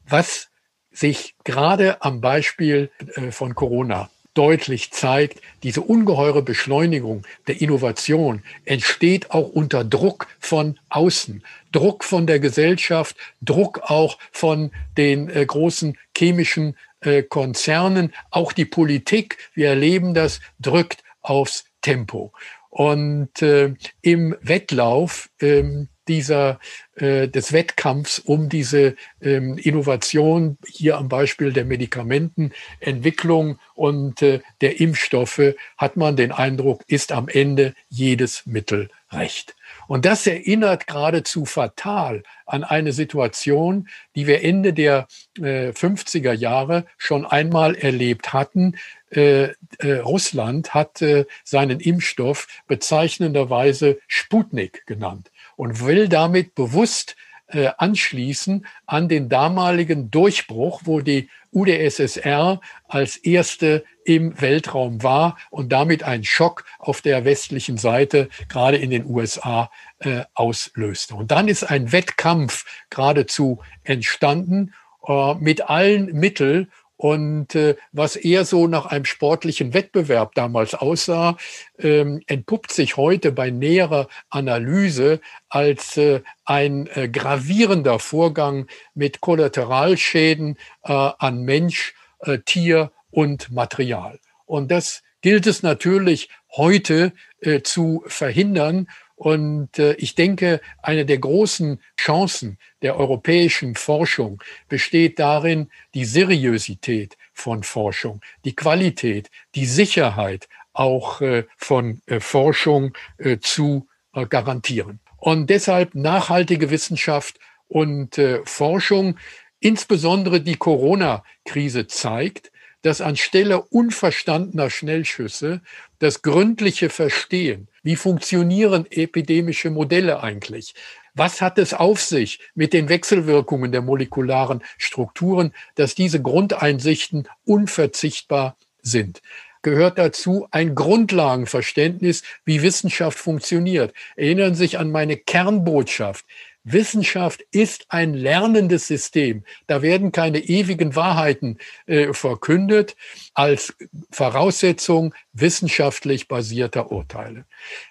Was 0.08 0.49
sich 0.91 1.36
gerade 1.43 2.01
am 2.01 2.22
Beispiel 2.22 2.89
äh, 3.16 3.32
von 3.32 3.53
Corona 3.53 4.10
deutlich 4.36 4.91
zeigt, 4.91 5.41
diese 5.63 5.81
ungeheure 5.81 6.43
Beschleunigung 6.43 7.25
der 7.47 7.59
Innovation 7.61 8.43
entsteht 8.65 9.31
auch 9.31 9.49
unter 9.49 9.83
Druck 9.83 10.27
von 10.39 10.77
außen, 10.89 11.43
Druck 11.71 12.03
von 12.03 12.27
der 12.27 12.39
Gesellschaft, 12.39 13.15
Druck 13.41 13.81
auch 13.83 14.19
von 14.31 14.71
den 14.97 15.29
äh, 15.29 15.45
großen 15.45 15.97
chemischen 16.15 16.75
äh, 16.99 17.23
Konzernen, 17.23 18.13
auch 18.29 18.53
die 18.53 18.65
Politik, 18.65 19.38
wir 19.53 19.69
erleben 19.69 20.13
das, 20.13 20.41
drückt 20.59 21.03
aufs 21.21 21.65
Tempo. 21.81 22.31
Und 22.69 23.41
äh, 23.41 23.73
im 24.01 24.36
Wettlauf 24.41 25.29
ähm, 25.39 25.88
dieser 26.08 26.60
äh, 26.95 27.28
des 27.28 27.51
Wettkampfs 27.51 28.20
um 28.20 28.49
diese 28.49 28.95
ähm, 29.22 29.58
Innovation 29.58 30.58
hier 30.68 30.97
am 30.97 31.10
Beispiel 31.10 31.51
der 31.51 31.66
Medikamentenentwicklung 31.66 33.60
und 33.74 34.22
äh, 34.22 34.39
der 34.62 34.80
Impfstoffe 34.80 35.56
hat 35.78 35.97
man 35.97 36.16
den 36.16 36.32
Eindruck, 36.32 36.84
ist 36.88 37.12
am 37.12 37.28
Ende 37.28 37.74
jedes 37.89 38.45
Mittel 38.45 38.89
recht. 39.12 39.56
Und 39.88 40.06
das 40.06 40.26
erinnert 40.26 40.88
geradezu 40.88 41.45
fatal 41.45 42.24
an 42.45 42.64
eine 42.64 42.91
Situation, 42.91 43.88
die 44.16 44.28
wir 44.28 44.43
Ende 44.43 44.74
der 44.74 45.08
äh, 45.38 45.70
50er 45.70 46.34
Jahre 46.34 46.86
schon 46.97 47.26
einmal 47.26 47.76
erlebt 47.76 48.34
hatten. 48.34 48.78
Äh, 49.12 49.49
äh, 49.80 49.97
Russland 50.03 50.74
hat 50.74 51.01
äh, 51.01 51.26
seinen 51.43 51.80
Impfstoff 51.80 52.47
bezeichnenderweise 52.68 53.99
Sputnik 54.08 54.86
genannt 54.86 55.30
und 55.56 55.86
will 55.86 56.08
damit 56.10 56.56
bewusst 56.56 57.16
äh, 57.47 57.70
anschließen 57.78 58.66
an 58.86 59.08
den 59.08 59.30
damaligen 59.30 60.10
Durchbruch, 60.10 60.82
wo 60.86 61.01
die 61.01 61.30
UdSSR 61.51 62.60
als 62.88 63.18
erste 63.18 63.84
im 64.03 64.39
Weltraum 64.41 65.03
war 65.03 65.38
und 65.51 65.72
damit 65.72 66.03
einen 66.03 66.24
Schock 66.24 66.66
auf 66.80 67.01
der 67.01 67.24
westlichen 67.24 67.78
Seite, 67.78 68.30
gerade 68.49 68.78
in 68.78 68.89
den 68.89 69.06
USA, 69.06 69.70
äh, 69.99 70.24
auslöste. 70.34 71.16
Und 71.16 71.32
dann 71.32 71.47
ist 71.47 71.64
ein 71.64 71.91
Wettkampf 71.91 72.66
geradezu 72.89 73.60
entstanden 73.84 74.74
äh, 75.08 75.36
mit 75.36 75.70
allen 75.70 76.08
Mitteln, 76.14 76.72
und 76.97 77.55
äh, 77.55 77.75
was 77.91 78.15
eher 78.15 78.45
so 78.45 78.67
nach 78.67 78.85
einem 78.85 79.05
sportlichen 79.05 79.73
Wettbewerb 79.73 80.33
damals 80.35 80.73
aussah, 80.73 81.37
ähm, 81.77 82.21
entpuppt 82.27 82.71
sich 82.71 82.97
heute 82.97 83.31
bei 83.31 83.49
näherer 83.49 84.07
Analyse 84.29 85.19
als 85.49 85.97
äh, 85.97 86.21
ein 86.45 86.87
äh, 86.87 87.09
gravierender 87.09 87.99
Vorgang 87.99 88.67
mit 88.93 89.21
Kollateralschäden 89.21 90.57
äh, 90.83 90.93
an 90.93 91.43
Mensch, 91.43 91.93
äh, 92.19 92.39
Tier 92.39 92.91
und 93.11 93.51
Material. 93.51 94.19
Und 94.45 94.71
das 94.71 95.03
gilt 95.21 95.47
es 95.47 95.63
natürlich 95.63 96.29
heute 96.55 97.11
äh, 97.41 97.61
zu 97.61 98.03
verhindern. 98.07 98.87
Und 99.16 99.80
äh, 99.80 99.93
ich 99.93 100.16
denke, 100.16 100.59
eine 100.82 101.05
der 101.05 101.18
großen 101.18 101.80
Chancen 101.99 102.57
der 102.82 102.97
europäischen 102.97 103.76
Forschung 103.76 104.43
besteht 104.68 105.20
darin, 105.20 105.70
die 105.93 106.05
Seriosität 106.05 107.18
von 107.34 107.63
Forschung, 107.63 108.22
die 108.43 108.55
Qualität, 108.55 109.32
die 109.55 109.66
Sicherheit 109.66 110.49
auch 110.74 111.22
äh, 111.22 111.45
von 111.57 112.01
äh, 112.07 112.20
Forschung 112.20 112.93
äh, 113.18 113.38
zu 113.39 113.88
äh, 114.13 114.26
garantieren. 114.26 114.99
Und 115.18 115.49
deshalb 115.49 115.95
nachhaltige 115.95 116.70
Wissenschaft 116.70 117.39
und 117.68 118.18
äh, 118.18 118.41
Forschung, 118.43 119.18
insbesondere 119.59 120.41
die 120.41 120.57
Corona-Krise 120.57 121.88
zeigt, 121.88 122.51
dass 122.86 123.01
anstelle 123.01 123.63
unverstandener 123.63 124.69
Schnellschüsse 124.69 125.61
das 125.97 126.21
gründliche 126.21 126.91
Verstehen, 126.91 127.67
wie 127.81 127.95
funktionieren 127.95 128.86
epidemische 128.91 129.71
Modelle 129.71 130.21
eigentlich, 130.21 130.75
was 131.15 131.41
hat 131.41 131.57
es 131.57 131.73
auf 131.73 131.99
sich 131.99 132.39
mit 132.53 132.73
den 132.73 132.88
Wechselwirkungen 132.88 133.71
der 133.71 133.81
molekularen 133.81 134.63
Strukturen, 134.77 135.51
dass 135.73 135.95
diese 135.95 136.21
Grundeinsichten 136.21 137.27
unverzichtbar 137.43 138.55
sind? 138.81 139.21
gehört 139.63 139.97
dazu 139.97 140.47
ein 140.51 140.75
Grundlagenverständnis, 140.75 142.21
wie 142.45 142.61
Wissenschaft 142.61 143.17
funktioniert. 143.17 143.95
Erinnern 144.15 144.53
Sie 144.53 144.59
sich 144.59 144.77
an 144.77 144.91
meine 144.91 145.17
Kernbotschaft. 145.17 146.23
Wissenschaft 146.66 147.41
ist 147.51 147.86
ein 147.89 148.16
lernendes 148.16 148.88
System. 148.88 149.43
Da 149.68 149.82
werden 149.82 150.11
keine 150.11 150.39
ewigen 150.39 150.95
Wahrheiten 150.95 151.59
äh, 151.86 152.11
verkündet 152.11 152.95
als 153.36 153.76
Voraussetzung 154.11 155.13
wissenschaftlich 155.32 156.28
basierter 156.28 156.91
Urteile. 156.91 157.45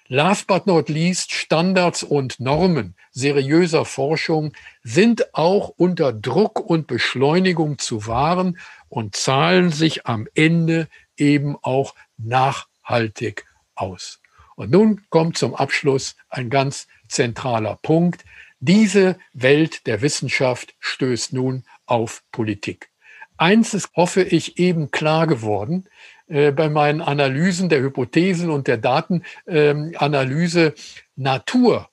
Last 0.08 0.48
but 0.48 0.66
not 0.66 0.88
least, 0.88 1.32
Standards 1.32 2.02
und 2.02 2.40
Normen 2.40 2.94
seriöser 3.12 3.84
Forschung 3.84 4.52
sind 4.82 5.34
auch 5.34 5.68
unter 5.76 6.12
Druck 6.12 6.58
und 6.58 6.88
Beschleunigung 6.88 7.78
zu 7.78 8.06
wahren 8.08 8.58
und 8.88 9.14
zahlen 9.14 9.70
sich 9.70 10.04
am 10.06 10.26
Ende 10.34 10.88
eben 11.16 11.56
auch 11.62 11.94
nachhaltig 12.18 13.46
aus. 13.76 14.20
Und 14.56 14.70
nun 14.70 15.02
kommt 15.10 15.38
zum 15.38 15.54
Abschluss 15.54 16.16
ein 16.28 16.50
ganz 16.50 16.86
zentraler 17.08 17.78
Punkt. 17.82 18.24
Diese 18.66 19.18
Welt 19.34 19.86
der 19.86 20.00
Wissenschaft 20.00 20.74
stößt 20.80 21.34
nun 21.34 21.64
auf 21.84 22.22
Politik. 22.32 22.88
Eins 23.36 23.74
ist, 23.74 23.90
hoffe 23.94 24.22
ich, 24.22 24.58
eben 24.58 24.90
klar 24.90 25.26
geworden 25.26 25.84
äh, 26.28 26.50
bei 26.50 26.70
meinen 26.70 27.02
Analysen 27.02 27.68
der 27.68 27.82
Hypothesen 27.82 28.48
und 28.48 28.66
der 28.66 28.78
Datenanalyse. 28.78 30.66
Ähm, 30.68 30.72
Natur 31.14 31.90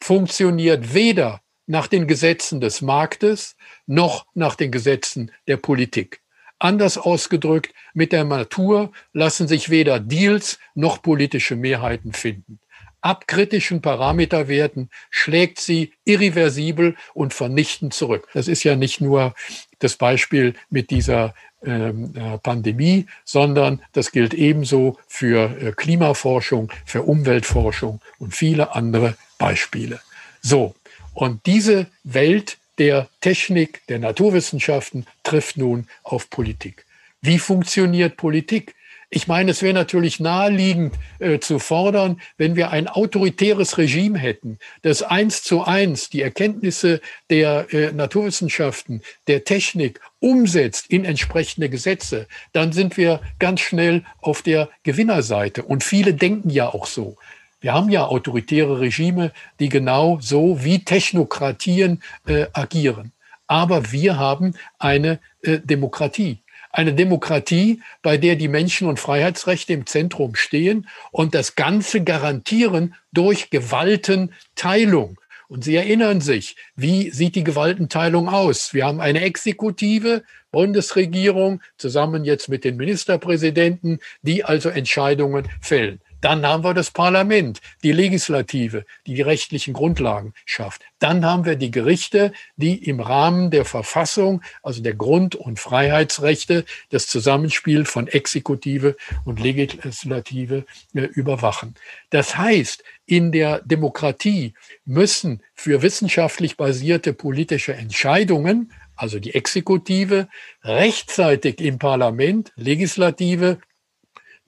funktioniert 0.00 0.94
weder 0.94 1.40
nach 1.66 1.88
den 1.88 2.06
Gesetzen 2.06 2.60
des 2.60 2.82
Marktes 2.82 3.56
noch 3.86 4.26
nach 4.32 4.54
den 4.54 4.70
Gesetzen 4.70 5.32
der 5.48 5.56
Politik. 5.56 6.20
Anders 6.60 6.98
ausgedrückt, 6.98 7.74
mit 7.94 8.12
der 8.12 8.22
Natur 8.22 8.92
lassen 9.12 9.48
sich 9.48 9.70
weder 9.70 9.98
Deals 9.98 10.60
noch 10.76 11.02
politische 11.02 11.56
Mehrheiten 11.56 12.12
finden 12.12 12.60
ab 13.00 13.26
kritischen 13.26 13.82
Parameterwerten 13.82 14.90
schlägt 15.10 15.60
sie 15.60 15.92
irreversibel 16.04 16.96
und 17.14 17.34
vernichtend 17.34 17.94
zurück. 17.94 18.28
Das 18.34 18.48
ist 18.48 18.64
ja 18.64 18.76
nicht 18.76 19.00
nur 19.00 19.34
das 19.78 19.96
Beispiel 19.96 20.54
mit 20.70 20.90
dieser 20.90 21.34
ähm, 21.64 22.14
äh, 22.14 22.38
Pandemie, 22.38 23.06
sondern 23.24 23.82
das 23.92 24.12
gilt 24.12 24.34
ebenso 24.34 24.98
für 25.08 25.50
äh, 25.60 25.72
Klimaforschung, 25.72 26.72
für 26.84 27.02
Umweltforschung 27.02 28.00
und 28.18 28.34
viele 28.34 28.74
andere 28.74 29.16
Beispiele. 29.38 30.00
So, 30.42 30.74
und 31.12 31.44
diese 31.46 31.86
Welt 32.04 32.58
der 32.78 33.08
Technik, 33.20 33.82
der 33.88 33.98
Naturwissenschaften 33.98 35.06
trifft 35.24 35.56
nun 35.56 35.88
auf 36.02 36.30
Politik. 36.30 36.86
Wie 37.20 37.38
funktioniert 37.38 38.16
Politik? 38.16 38.75
Ich 39.08 39.28
meine, 39.28 39.52
es 39.52 39.62
wäre 39.62 39.72
natürlich 39.72 40.18
naheliegend 40.18 40.94
äh, 41.20 41.38
zu 41.38 41.60
fordern, 41.60 42.20
wenn 42.38 42.56
wir 42.56 42.70
ein 42.70 42.88
autoritäres 42.88 43.78
Regime 43.78 44.18
hätten, 44.18 44.58
das 44.82 45.02
eins 45.02 45.44
zu 45.44 45.62
eins 45.62 46.10
die 46.10 46.22
Erkenntnisse 46.22 47.00
der 47.30 47.72
äh, 47.72 47.92
Naturwissenschaften, 47.92 49.02
der 49.28 49.44
Technik 49.44 50.00
umsetzt 50.18 50.86
in 50.88 51.04
entsprechende 51.04 51.68
Gesetze, 51.68 52.26
dann 52.52 52.72
sind 52.72 52.96
wir 52.96 53.20
ganz 53.38 53.60
schnell 53.60 54.02
auf 54.20 54.42
der 54.42 54.68
Gewinnerseite. 54.82 55.62
Und 55.62 55.84
viele 55.84 56.14
denken 56.14 56.50
ja 56.50 56.68
auch 56.68 56.86
so. 56.86 57.16
Wir 57.60 57.74
haben 57.74 57.90
ja 57.90 58.06
autoritäre 58.06 58.80
Regime, 58.80 59.32
die 59.60 59.68
genau 59.68 60.18
so 60.20 60.64
wie 60.64 60.84
Technokratien 60.84 62.02
äh, 62.26 62.46
agieren. 62.52 63.12
Aber 63.46 63.92
wir 63.92 64.18
haben 64.18 64.54
eine 64.80 65.20
äh, 65.42 65.60
Demokratie. 65.60 66.40
Eine 66.76 66.92
Demokratie, 66.92 67.80
bei 68.02 68.18
der 68.18 68.36
die 68.36 68.48
Menschen- 68.48 68.86
und 68.86 69.00
Freiheitsrechte 69.00 69.72
im 69.72 69.86
Zentrum 69.86 70.34
stehen 70.34 70.86
und 71.10 71.34
das 71.34 71.54
Ganze 71.54 72.04
garantieren 72.04 72.94
durch 73.12 73.48
Gewaltenteilung. 73.48 75.18
Und 75.48 75.64
Sie 75.64 75.74
erinnern 75.74 76.20
sich, 76.20 76.54
wie 76.74 77.08
sieht 77.08 77.34
die 77.34 77.44
Gewaltenteilung 77.44 78.28
aus? 78.28 78.74
Wir 78.74 78.84
haben 78.84 79.00
eine 79.00 79.22
Exekutive, 79.22 80.22
Bundesregierung, 80.50 81.62
zusammen 81.78 82.26
jetzt 82.26 82.50
mit 82.50 82.62
den 82.62 82.76
Ministerpräsidenten, 82.76 84.00
die 84.20 84.44
also 84.44 84.68
Entscheidungen 84.68 85.48
fällen. 85.62 86.02
Dann 86.26 86.44
haben 86.44 86.64
wir 86.64 86.74
das 86.74 86.90
Parlament, 86.90 87.60
die 87.84 87.92
Legislative, 87.92 88.84
die 89.06 89.14
die 89.14 89.22
rechtlichen 89.22 89.72
Grundlagen 89.72 90.34
schafft. 90.44 90.82
Dann 90.98 91.24
haben 91.24 91.44
wir 91.44 91.54
die 91.54 91.70
Gerichte, 91.70 92.32
die 92.56 92.84
im 92.84 92.98
Rahmen 92.98 93.52
der 93.52 93.64
Verfassung, 93.64 94.42
also 94.64 94.82
der 94.82 94.94
Grund- 94.94 95.36
und 95.36 95.60
Freiheitsrechte, 95.60 96.64
das 96.90 97.06
Zusammenspiel 97.06 97.84
von 97.84 98.08
Exekutive 98.08 98.96
und 99.24 99.38
Legislative 99.38 100.64
äh, 100.94 101.02
überwachen. 101.02 101.76
Das 102.10 102.36
heißt, 102.36 102.82
in 103.06 103.30
der 103.30 103.60
Demokratie 103.60 104.54
müssen 104.84 105.44
für 105.54 105.80
wissenschaftlich 105.80 106.56
basierte 106.56 107.12
politische 107.12 107.74
Entscheidungen, 107.74 108.72
also 108.96 109.20
die 109.20 109.36
Exekutive, 109.36 110.26
rechtzeitig 110.64 111.60
im 111.60 111.78
Parlament, 111.78 112.50
Legislative 112.56 113.58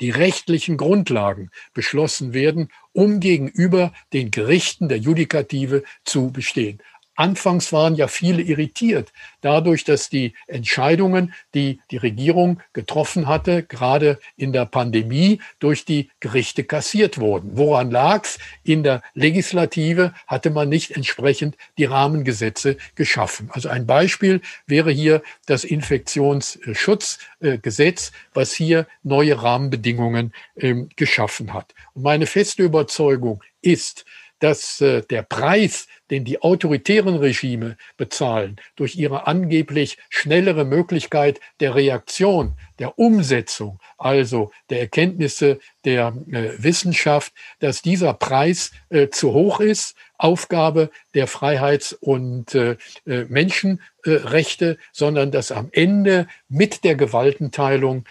die 0.01 0.11
rechtlichen 0.11 0.77
Grundlagen 0.77 1.51
beschlossen 1.75 2.33
werden, 2.33 2.69
um 2.93 3.21
gegenüber 3.21 3.93
den 4.13 4.31
Gerichten 4.31 4.89
der 4.89 4.99
Judikative 4.99 5.83
zu 6.05 6.31
bestehen. 6.31 6.81
Anfangs 7.19 7.73
waren 7.73 7.97
ja 7.97 8.07
viele 8.07 8.43
irritiert 8.43 9.13
dadurch, 9.41 9.83
dass 9.83 10.09
die 10.09 10.35
Entscheidungen, 10.47 11.35
die 11.53 11.81
die 11.91 11.97
Regierung 11.97 12.61
getroffen 12.73 13.27
hatte, 13.27 13.65
gerade 13.65 14.21
in 14.37 14.53
der 14.53 14.67
Pandemie, 14.67 15.41
durch 15.59 15.85
die 15.85 16.11
Gerichte 16.21 16.63
kassiert 16.63 17.19
wurden. 17.19 17.57
Woran 17.57 17.91
lag's? 17.91 18.39
In 18.63 18.85
der 18.85 19.03
Legislative 19.15 20.15
hatte 20.29 20.51
man 20.51 20.69
nicht 20.69 20.93
entsprechend 20.93 21.57
die 21.77 21.87
Rahmengesetze 21.87 22.77
geschaffen. 22.95 23.51
Also 23.53 23.69
ein 23.69 23.85
Beispiel 23.85 24.41
wäre 24.69 24.93
hier 24.93 25.21
das 25.47 25.65
Infektionsschutzgesetz, 25.65 28.13
was 28.33 28.53
hier 28.53 28.87
neue 29.03 29.43
Rahmenbedingungen 29.43 30.33
ähm, 30.57 30.89
geschaffen 30.95 31.53
hat. 31.53 31.75
Und 31.95 32.05
meine 32.05 32.27
feste 32.27 32.63
Überzeugung 32.63 33.43
ist, 33.61 34.05
dass 34.39 34.81
äh, 34.81 35.03
der 35.03 35.23
Preis, 35.23 35.89
den 36.11 36.25
die 36.25 36.43
autoritären 36.43 37.17
Regime 37.17 37.77
bezahlen, 37.97 38.57
durch 38.77 38.97
ihre 38.97 39.27
angeblich 39.27 39.99
schnellere 40.09 40.65
Möglichkeit 40.65 41.41
der 41.61 41.75
Reaktion, 41.75 42.55
der 42.79 42.99
Umsetzung, 42.99 43.81
also 43.99 44.53
der 44.71 44.81
Erkenntnisse 44.81 45.59
der 45.85 46.15
äh, 46.31 46.63
Wissenschaft, 46.63 47.33
dass 47.59 47.83
dieser 47.83 48.15
Preis 48.15 48.73
äh, 48.91 49.09
zu 49.09 49.33
hoch 49.33 49.61
ist. 49.61 49.97
Aufgabe 50.21 50.91
der 51.15 51.29
Freiheits- 51.29 51.93
und 51.93 52.53
äh, 52.57 52.77
äh 53.07 53.25
Menschenrechte, 53.29 54.77
sondern 54.93 55.31
dass 55.31 55.53
am 55.53 55.69
Ende 55.71 56.27
mit 56.49 56.83
der 56.83 56.97
Gewaltenteilung, 56.97 58.05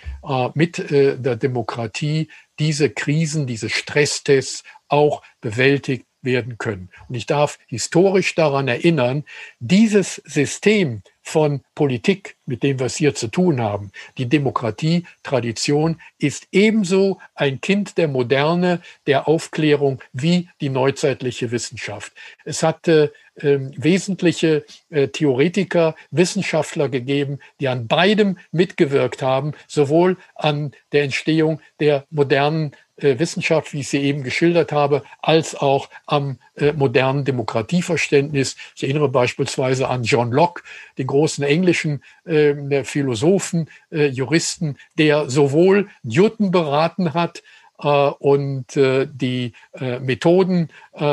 mit 0.53 0.89
der 0.89 1.35
Demokratie 1.35 2.29
diese 2.59 2.89
Krisen, 2.89 3.45
diese 3.45 3.69
Stresstests 3.69 4.63
auch 4.87 5.21
bewältigt 5.41 6.06
werden 6.21 6.57
können. 6.57 6.89
Und 7.07 7.15
ich 7.15 7.25
darf 7.25 7.59
historisch 7.67 8.35
daran 8.35 8.67
erinnern, 8.67 9.23
dieses 9.59 10.15
System 10.25 11.01
von 11.21 11.61
Politik, 11.75 12.37
mit 12.45 12.63
dem 12.63 12.79
wir 12.79 12.85
es 12.85 12.95
hier 12.95 13.13
zu 13.13 13.27
tun 13.27 13.61
haben, 13.61 13.91
die 14.17 14.29
Demokratie, 14.29 15.05
Tradition, 15.23 15.99
ist 16.17 16.47
ebenso 16.51 17.19
ein 17.35 17.59
Kind 17.59 17.97
der 17.97 18.07
Moderne, 18.07 18.81
der 19.07 19.27
Aufklärung 19.27 20.01
wie 20.13 20.49
die 20.61 20.69
neuzeitliche 20.69 21.51
Wissenschaft. 21.51 22.13
Es 22.45 22.63
hatte 22.63 23.11
wesentliche 23.41 24.65
äh, 24.89 25.07
Theoretiker, 25.07 25.95
Wissenschaftler 26.11 26.89
gegeben, 26.89 27.39
die 27.59 27.67
an 27.67 27.87
beidem 27.87 28.37
mitgewirkt 28.51 29.21
haben, 29.21 29.53
sowohl 29.67 30.17
an 30.35 30.71
der 30.91 31.03
Entstehung 31.03 31.61
der 31.79 32.05
modernen 32.09 32.71
äh, 32.97 33.19
Wissenschaft, 33.19 33.73
wie 33.73 33.81
ich 33.81 33.89
sie 33.89 34.01
eben 34.01 34.23
geschildert 34.23 34.71
habe, 34.71 35.03
als 35.21 35.55
auch 35.55 35.89
am 36.07 36.39
äh, 36.55 36.73
modernen 36.73 37.25
Demokratieverständnis. 37.25 38.55
Ich 38.75 38.83
erinnere 38.83 39.09
beispielsweise 39.09 39.87
an 39.87 40.03
John 40.03 40.31
Locke, 40.31 40.63
den 40.97 41.05
großen 41.05 41.43
englischen 41.43 42.03
äh, 42.25 42.83
Philosophen, 42.83 43.69
äh, 43.91 44.07
Juristen, 44.07 44.77
der 44.97 45.29
sowohl 45.29 45.89
Newton 46.01 46.49
beraten 46.49 47.13
hat, 47.13 47.43
und 47.77 48.75
äh, 48.75 49.07
die 49.09 49.53
Methoden 49.79 50.69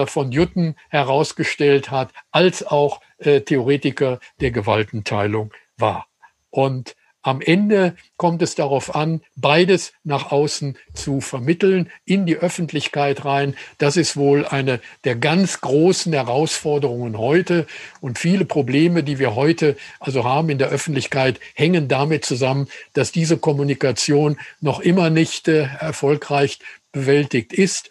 von 0.07 0.31
Newton 0.31 0.77
herausgestellt 0.89 1.91
hat, 1.91 2.11
als 2.31 2.67
auch 2.67 3.01
Theoretiker 3.19 4.19
der 4.41 4.51
Gewaltenteilung 4.51 5.53
war. 5.77 6.07
Und 6.51 6.97
am 7.25 7.41
Ende 7.41 7.97
kommt 8.19 8.43
es 8.43 8.55
darauf 8.55 8.95
an, 8.95 9.23
beides 9.35 9.95
nach 10.05 10.31
außen 10.31 10.77
zu 10.93 11.23
vermitteln, 11.23 11.91
in 12.05 12.27
die 12.27 12.37
Öffentlichkeit 12.37 13.25
rein. 13.25 13.57
Das 13.79 13.97
ist 13.97 14.17
wohl 14.17 14.47
eine 14.47 14.79
der 15.05 15.17
ganz 15.17 15.63
großen 15.63 16.13
Herausforderungen 16.13 17.17
heute. 17.17 17.67
Und 18.03 18.19
viele 18.19 18.45
Probleme, 18.45 19.03
die 19.03 19.19
wir 19.19 19.35
heute 19.35 19.77
also 20.01 20.25
haben 20.25 20.51
in 20.51 20.59
der 20.59 20.69
Öffentlichkeit, 20.69 21.41
hängen 21.55 21.89
damit 21.89 22.27
zusammen, 22.27 22.69
dass 22.93 23.11
diese 23.11 23.39
Kommunikation 23.39 24.39
noch 24.61 24.81
immer 24.81 25.09
nicht 25.09 25.49
äh, 25.49 25.67
erfolgreich 25.81 26.59
bewältigt 26.93 27.55
ist. 27.55 27.89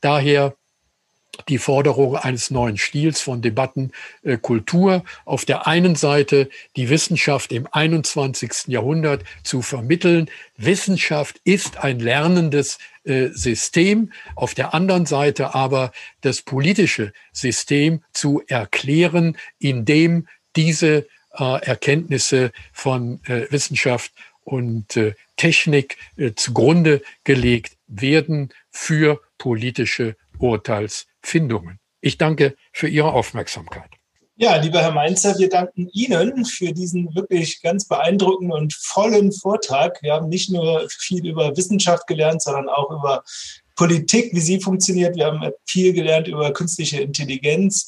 Daher 0.00 0.56
die 1.48 1.58
Forderung 1.58 2.16
eines 2.16 2.50
neuen 2.50 2.76
Stils 2.76 3.20
von 3.20 3.42
Debattenkultur. 3.42 4.94
Äh, 4.94 5.00
Auf 5.24 5.44
der 5.44 5.66
einen 5.66 5.94
Seite 5.94 6.48
die 6.76 6.88
Wissenschaft 6.90 7.52
im 7.52 7.68
21. 7.70 8.68
Jahrhundert 8.68 9.24
zu 9.42 9.62
vermitteln. 9.62 10.30
Wissenschaft 10.56 11.40
ist 11.44 11.78
ein 11.78 11.98
lernendes 12.00 12.78
äh, 13.04 13.28
System. 13.28 14.12
Auf 14.34 14.54
der 14.54 14.74
anderen 14.74 15.06
Seite 15.06 15.54
aber 15.54 15.92
das 16.20 16.42
politische 16.42 17.12
System 17.32 18.02
zu 18.12 18.42
erklären, 18.46 19.36
indem 19.58 20.28
diese 20.56 21.06
äh, 21.38 21.64
Erkenntnisse 21.66 22.52
von 22.72 23.20
äh, 23.24 23.50
Wissenschaft 23.50 24.12
und 24.44 24.96
äh, 24.96 25.14
Technik 25.36 25.96
äh, 26.16 26.32
zugrunde 26.34 27.02
gelegt 27.24 27.76
werden 27.88 28.50
für 28.70 29.20
politische 29.38 30.16
Urteilsfindungen. 31.24 31.78
Ich 32.00 32.18
danke 32.18 32.54
für 32.72 32.88
Ihre 32.88 33.12
Aufmerksamkeit. 33.12 33.90
Ja, 34.36 34.56
lieber 34.56 34.82
Herr 34.82 34.92
Mainzer, 34.92 35.38
wir 35.38 35.48
danken 35.48 35.88
Ihnen 35.92 36.44
für 36.44 36.72
diesen 36.72 37.14
wirklich 37.14 37.62
ganz 37.62 37.86
beeindruckenden 37.86 38.52
und 38.52 38.74
vollen 38.74 39.32
Vortrag. 39.32 40.02
Wir 40.02 40.12
haben 40.12 40.28
nicht 40.28 40.50
nur 40.50 40.86
viel 40.90 41.24
über 41.26 41.56
Wissenschaft 41.56 42.06
gelernt, 42.06 42.42
sondern 42.42 42.68
auch 42.68 42.90
über 42.90 43.22
Politik, 43.76 44.34
wie 44.34 44.40
sie 44.40 44.60
funktioniert. 44.60 45.16
Wir 45.16 45.26
haben 45.26 45.50
viel 45.66 45.92
gelernt 45.92 46.28
über 46.28 46.52
künstliche 46.52 47.00
Intelligenz. 47.00 47.86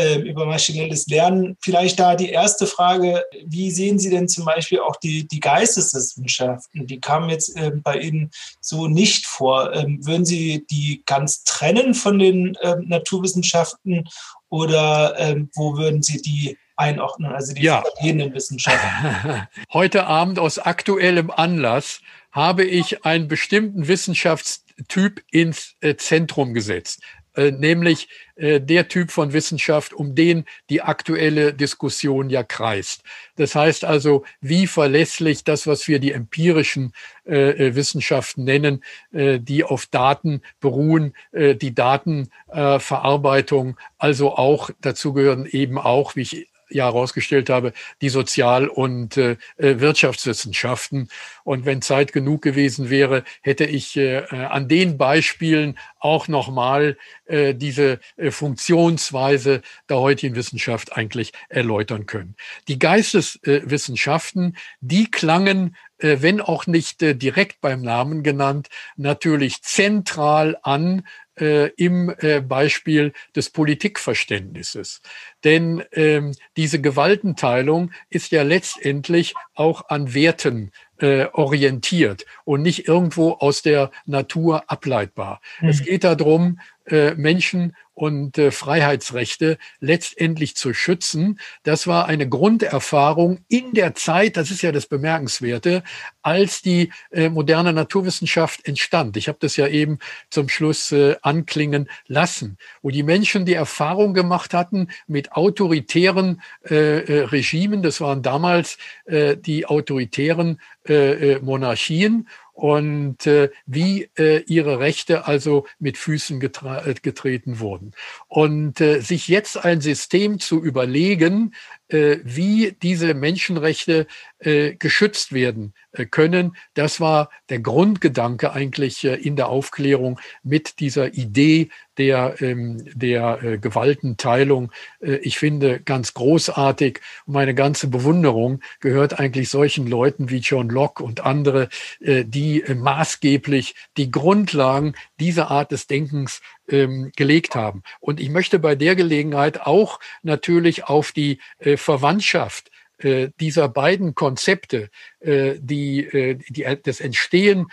Ähm, 0.00 0.22
über 0.22 0.46
maschinelles 0.46 1.06
Lernen. 1.08 1.58
Vielleicht 1.60 2.00
da 2.00 2.16
die 2.16 2.30
erste 2.30 2.66
Frage, 2.66 3.22
wie 3.44 3.70
sehen 3.70 3.98
Sie 3.98 4.08
denn 4.08 4.28
zum 4.28 4.46
Beispiel 4.46 4.80
auch 4.80 4.96
die, 4.96 5.28
die 5.28 5.40
Geisteswissenschaften? 5.40 6.86
Die 6.86 7.00
kamen 7.00 7.28
jetzt 7.28 7.54
äh, 7.54 7.70
bei 7.74 7.98
Ihnen 7.98 8.30
so 8.62 8.88
nicht 8.88 9.26
vor. 9.26 9.74
Ähm, 9.74 9.98
würden 10.06 10.24
Sie 10.24 10.64
die 10.70 11.02
ganz 11.04 11.44
trennen 11.44 11.92
von 11.92 12.18
den 12.18 12.56
ähm, 12.62 12.88
Naturwissenschaften 12.88 14.08
oder 14.48 15.16
ähm, 15.18 15.50
wo 15.54 15.76
würden 15.76 16.02
Sie 16.02 16.22
die 16.22 16.56
einordnen, 16.76 17.32
also 17.32 17.52
die 17.52 17.62
ja. 17.62 17.82
verschiedenen 17.82 18.32
Wissenschaften? 18.32 19.46
Heute 19.72 20.06
Abend 20.06 20.38
aus 20.38 20.58
aktuellem 20.58 21.30
Anlass 21.30 22.00
habe 22.32 22.64
ich 22.64 23.04
einen 23.04 23.28
bestimmten 23.28 23.86
Wissenschaftstyp 23.86 25.22
ins 25.30 25.74
äh, 25.80 25.96
Zentrum 25.96 26.54
gesetzt. 26.54 27.02
Äh, 27.40 27.52
nämlich 27.52 28.08
äh, 28.36 28.60
der 28.60 28.88
Typ 28.88 29.10
von 29.10 29.32
Wissenschaft, 29.32 29.94
um 29.94 30.14
den 30.14 30.44
die 30.68 30.82
aktuelle 30.82 31.54
Diskussion 31.54 32.28
ja 32.28 32.42
kreist. 32.42 33.02
Das 33.36 33.54
heißt 33.54 33.84
also, 33.84 34.24
wie 34.42 34.66
verlässlich 34.66 35.42
das, 35.42 35.66
was 35.66 35.88
wir 35.88 36.00
die 36.00 36.12
empirischen 36.12 36.92
äh, 37.24 37.74
Wissenschaften 37.74 38.44
nennen, 38.44 38.84
die 39.12 39.64
auf 39.64 39.86
Daten 39.86 40.42
beruhen, 40.60 41.14
die 41.32 41.74
Datenverarbeitung, 41.74 43.76
also 43.98 44.36
auch 44.36 44.70
dazu 44.80 45.12
gehören 45.12 45.46
eben 45.46 45.78
auch, 45.78 46.16
wie 46.16 46.22
ich 46.22 46.49
ja 46.70 46.84
herausgestellt 46.84 47.50
habe, 47.50 47.72
die 48.00 48.08
Sozial- 48.08 48.68
und 48.68 49.16
äh, 49.16 49.36
äh, 49.56 49.80
Wirtschaftswissenschaften. 49.80 51.08
Und 51.44 51.64
wenn 51.64 51.82
Zeit 51.82 52.12
genug 52.12 52.42
gewesen 52.42 52.90
wäre, 52.90 53.24
hätte 53.42 53.64
ich 53.64 53.96
äh, 53.96 54.18
äh 54.18 54.44
an 54.50 54.68
den 54.68 54.98
Beispielen 54.98 55.78
auch 55.98 56.28
nochmal 56.28 56.96
äh, 57.26 57.54
diese 57.54 58.00
äh, 58.16 58.30
Funktionsweise 58.30 59.62
der 59.88 59.98
heutigen 59.98 60.34
Wissenschaft 60.34 60.96
eigentlich 60.96 61.32
erläutern 61.48 62.06
können. 62.06 62.36
Die 62.68 62.78
Geisteswissenschaften, 62.78 64.56
die 64.80 65.10
klangen 65.10 65.76
wenn 66.02 66.40
auch 66.40 66.66
nicht 66.66 67.02
direkt 67.02 67.60
beim 67.60 67.82
Namen 67.82 68.22
genannt, 68.22 68.68
natürlich 68.96 69.60
zentral 69.60 70.56
an 70.62 71.06
äh, 71.40 71.68
im 71.76 72.14
äh, 72.18 72.40
Beispiel 72.40 73.12
des 73.34 73.50
Politikverständnisses. 73.50 75.02
Denn 75.44 75.82
ähm, 75.92 76.34
diese 76.56 76.80
Gewaltenteilung 76.80 77.92
ist 78.08 78.30
ja 78.30 78.42
letztendlich 78.42 79.34
auch 79.54 79.88
an 79.88 80.14
Werten 80.14 80.70
äh, 80.98 81.26
orientiert 81.32 82.26
und 82.44 82.62
nicht 82.62 82.86
irgendwo 82.86 83.32
aus 83.32 83.62
der 83.62 83.90
Natur 84.06 84.70
ableitbar. 84.70 85.40
Mhm. 85.60 85.68
Es 85.68 85.82
geht 85.82 86.04
darum, 86.04 86.60
äh, 86.86 87.14
Menschen 87.14 87.74
und 88.00 88.38
äh, 88.38 88.50
Freiheitsrechte 88.50 89.58
letztendlich 89.78 90.56
zu 90.56 90.72
schützen. 90.72 91.38
Das 91.64 91.86
war 91.86 92.06
eine 92.06 92.26
Grunderfahrung 92.26 93.44
in 93.48 93.74
der 93.74 93.94
Zeit, 93.94 94.38
das 94.38 94.50
ist 94.50 94.62
ja 94.62 94.72
das 94.72 94.86
Bemerkenswerte, 94.86 95.82
als 96.22 96.62
die 96.62 96.92
äh, 97.10 97.28
moderne 97.28 97.74
Naturwissenschaft 97.74 98.66
entstand. 98.66 99.18
Ich 99.18 99.28
habe 99.28 99.36
das 99.38 99.56
ja 99.58 99.68
eben 99.68 99.98
zum 100.30 100.48
Schluss 100.48 100.92
äh, 100.92 101.16
anklingen 101.20 101.90
lassen, 102.06 102.56
wo 102.80 102.88
die 102.88 103.02
Menschen 103.02 103.44
die 103.44 103.52
Erfahrung 103.52 104.14
gemacht 104.14 104.54
hatten 104.54 104.88
mit 105.06 105.32
autoritären 105.32 106.40
äh, 106.70 107.00
äh 107.00 107.24
Regimen. 107.24 107.82
Das 107.82 108.00
waren 108.00 108.22
damals 108.22 108.78
äh, 109.04 109.36
die 109.36 109.66
autoritären 109.66 110.58
äh, 110.88 111.34
äh 111.34 111.40
Monarchien 111.40 112.26
und 112.60 113.26
äh, 113.26 113.48
wie 113.64 114.10
äh, 114.18 114.42
ihre 114.46 114.80
Rechte 114.80 115.26
also 115.26 115.66
mit 115.78 115.96
Füßen 115.96 116.42
äh, 116.42 116.94
getreten 117.00 117.58
wurden. 117.58 117.92
Und 118.28 118.82
äh, 118.82 119.00
sich 119.00 119.28
jetzt 119.28 119.64
ein 119.64 119.80
System 119.80 120.38
zu 120.38 120.62
überlegen, 120.62 121.54
wie 121.90 122.76
diese 122.82 123.14
Menschenrechte 123.14 124.06
äh, 124.42 124.74
geschützt 124.76 125.34
werden 125.34 125.74
äh, 125.92 126.06
können. 126.06 126.56
Das 126.72 126.98
war 126.98 127.28
der 127.50 127.60
Grundgedanke 127.60 128.54
eigentlich 128.54 129.04
in 129.04 129.36
der 129.36 129.50
Aufklärung 129.50 130.18
mit 130.42 130.80
dieser 130.80 131.12
Idee 131.12 131.68
der, 131.98 132.40
ähm, 132.40 132.82
der 132.94 133.58
Gewaltenteilung. 133.60 134.72
Ich 135.00 135.38
finde 135.38 135.80
ganz 135.80 136.14
großartig. 136.14 137.00
Meine 137.26 137.54
ganze 137.54 137.88
Bewunderung 137.88 138.62
gehört 138.80 139.20
eigentlich 139.20 139.50
solchen 139.50 139.86
Leuten 139.86 140.30
wie 140.30 140.38
John 140.38 140.70
Locke 140.70 141.02
und 141.02 141.20
andere, 141.20 141.68
die 142.00 142.64
maßgeblich 142.74 143.74
die 143.98 144.10
Grundlagen 144.10 144.94
dieser 145.18 145.50
Art 145.50 145.72
des 145.72 145.86
Denkens 145.88 146.40
ähm, 146.70 147.12
gelegt 147.16 147.54
haben. 147.54 147.82
Und 148.00 148.20
ich 148.20 148.30
möchte 148.30 148.58
bei 148.58 148.74
der 148.74 148.96
Gelegenheit 148.96 149.60
auch 149.62 150.00
natürlich 150.22 150.84
auf 150.84 151.12
die 151.12 151.40
äh, 151.58 151.76
Verwandtschaft 151.76 152.70
äh, 153.02 153.30
dieser 153.40 153.68
beiden 153.68 154.14
Konzepte, 154.14 154.90
äh, 155.20 155.54
die, 155.58 156.04
äh, 156.04 156.38
die, 156.48 156.66
das 156.82 157.00
Entstehen 157.00 157.66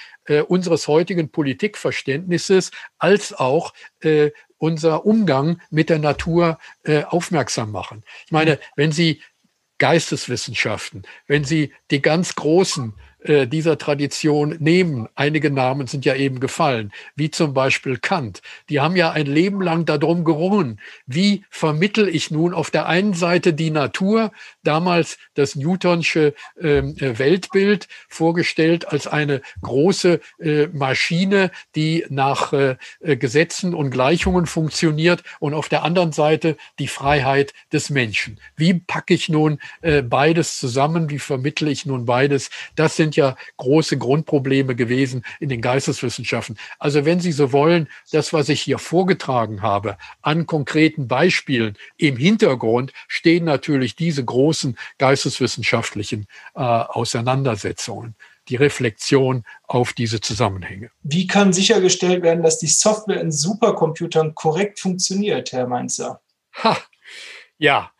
unseres 0.47 0.89
heutigen 0.89 1.29
Politikverständnisses 1.29 2.71
als 2.97 3.33
auch 3.33 3.71
unser 4.57 5.05
Umgang 5.05 5.61
mit 5.69 5.89
der 5.89 5.99
Natur 5.99 6.59
aufmerksam 6.85 7.71
machen. 7.71 8.03
Ich 8.25 8.33
meine, 8.33 8.59
wenn 8.75 8.91
Sie 8.91 9.21
Geisteswissenschaften, 9.77 11.03
wenn 11.27 11.45
Sie 11.45 11.71
die 11.91 12.01
ganz 12.01 12.35
großen 12.35 12.93
äh, 13.19 13.47
dieser 13.47 13.77
Tradition 13.77 14.55
nehmen. 14.59 15.07
Einige 15.15 15.49
Namen 15.49 15.87
sind 15.87 16.05
ja 16.05 16.15
eben 16.15 16.39
gefallen, 16.39 16.91
wie 17.15 17.31
zum 17.31 17.53
Beispiel 17.53 17.97
Kant. 17.97 18.41
Die 18.69 18.79
haben 18.79 18.95
ja 18.95 19.11
ein 19.11 19.25
Leben 19.25 19.61
lang 19.61 19.85
darum 19.85 20.23
gerungen, 20.23 20.79
wie 21.07 21.43
vermittel 21.49 22.07
ich 22.07 22.29
nun 22.29 22.53
auf 22.53 22.69
der 22.69 22.85
einen 22.85 23.13
Seite 23.13 23.53
die 23.53 23.71
Natur, 23.71 24.31
damals 24.63 25.17
das 25.33 25.55
Newtonsche 25.55 26.35
ähm, 26.61 26.95
äh, 26.99 27.17
Weltbild 27.17 27.87
vorgestellt 28.07 28.87
als 28.87 29.07
eine 29.07 29.41
große 29.61 30.19
äh, 30.39 30.67
Maschine, 30.67 31.51
die 31.75 32.05
nach 32.09 32.53
äh, 32.53 32.75
äh, 32.99 33.17
Gesetzen 33.17 33.73
und 33.73 33.91
Gleichungen 33.91 34.45
funktioniert 34.45 35.23
und 35.39 35.53
auf 35.53 35.69
der 35.69 35.83
anderen 35.83 36.11
Seite 36.11 36.55
die 36.79 36.87
Freiheit 36.87 37.53
des 37.73 37.89
Menschen. 37.89 38.39
Wie 38.55 38.75
packe 38.75 39.13
ich 39.13 39.29
nun 39.29 39.59
beides 39.81 40.57
zusammen? 40.57 41.09
Wie 41.09 41.19
vermittle 41.19 41.69
ich 41.69 41.85
nun 41.85 42.05
beides? 42.05 42.49
Das 42.75 42.95
sind 42.95 43.06
ja 43.15 43.35
große 43.57 43.97
Grundprobleme 43.97 44.75
gewesen 44.75 45.23
in 45.39 45.49
den 45.49 45.61
Geisteswissenschaften. 45.61 46.57
Also 46.79 47.05
wenn 47.05 47.19
Sie 47.19 47.31
so 47.31 47.51
wollen, 47.51 47.87
das, 48.11 48.33
was 48.33 48.49
ich 48.49 48.61
hier 48.61 48.79
vorgetragen 48.79 49.61
habe, 49.61 49.97
an 50.21 50.45
konkreten 50.45 51.07
Beispielen 51.07 51.77
im 51.97 52.17
Hintergrund 52.17 52.93
stehen 53.07 53.45
natürlich 53.45 53.95
diese 53.95 54.23
großen 54.23 54.77
geisteswissenschaftlichen 54.97 56.27
äh, 56.55 56.59
Auseinandersetzungen 56.59 58.15
die 58.49 58.55
Reflexion 58.55 59.43
auf 59.63 59.93
diese 59.93 60.21
Zusammenhänge. 60.21 60.89
Wie 61.03 61.27
kann 61.27 61.53
sichergestellt 61.53 62.23
werden, 62.23 62.43
dass 62.43 62.59
die 62.59 62.67
Software 62.67 63.19
in 63.19 63.31
Supercomputern 63.31 64.35
korrekt 64.35 64.79
funktioniert, 64.79 65.51
Herr 65.51 65.67
Mainzer? 65.67 66.21
Ha, 66.63 66.77
ja, 67.57 67.91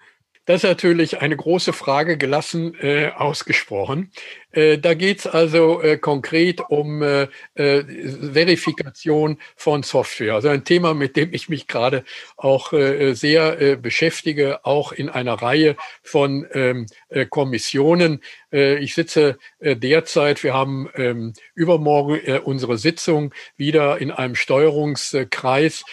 das 0.45 0.63
ist 0.63 0.69
natürlich 0.69 1.21
eine 1.21 1.35
große 1.35 1.73
Frage 1.73 2.17
gelassen 2.17 2.73
äh, 2.79 3.11
ausgesprochen. 3.11 4.11
Äh, 4.57 4.79
da 4.79 4.95
geht's 4.95 5.27
also 5.27 5.83
äh, 5.83 5.97
konkret 5.97 6.61
um 6.69 7.03
äh, 7.03 7.27
Verifikation 7.53 9.37
von 9.55 9.83
Software. 9.83 10.33
Also 10.33 10.49
ein 10.49 10.63
Thema, 10.63 10.95
mit 10.95 11.15
dem 11.15 11.31
ich 11.31 11.47
mich 11.47 11.67
gerade 11.67 12.03
auch 12.37 12.71
sehr 12.71 13.77
beschäftige, 13.77 14.65
auch 14.65 14.91
in 14.91 15.09
einer 15.09 15.33
Reihe 15.33 15.75
von 16.01 16.47
ähm, 16.53 16.87
äh, 17.09 17.25
Kommissionen. 17.25 18.21
Ich 18.49 18.95
sitze 18.95 19.37
derzeit, 19.59 20.41
wir 20.41 20.53
haben 20.53 20.89
ähm, 20.95 21.33
übermorgen 21.53 22.39
unsere 22.45 22.77
Sitzung 22.77 23.33
wieder 23.57 23.97
in 23.97 24.09
einem 24.09 24.35
Steuerungskreis 24.35 25.83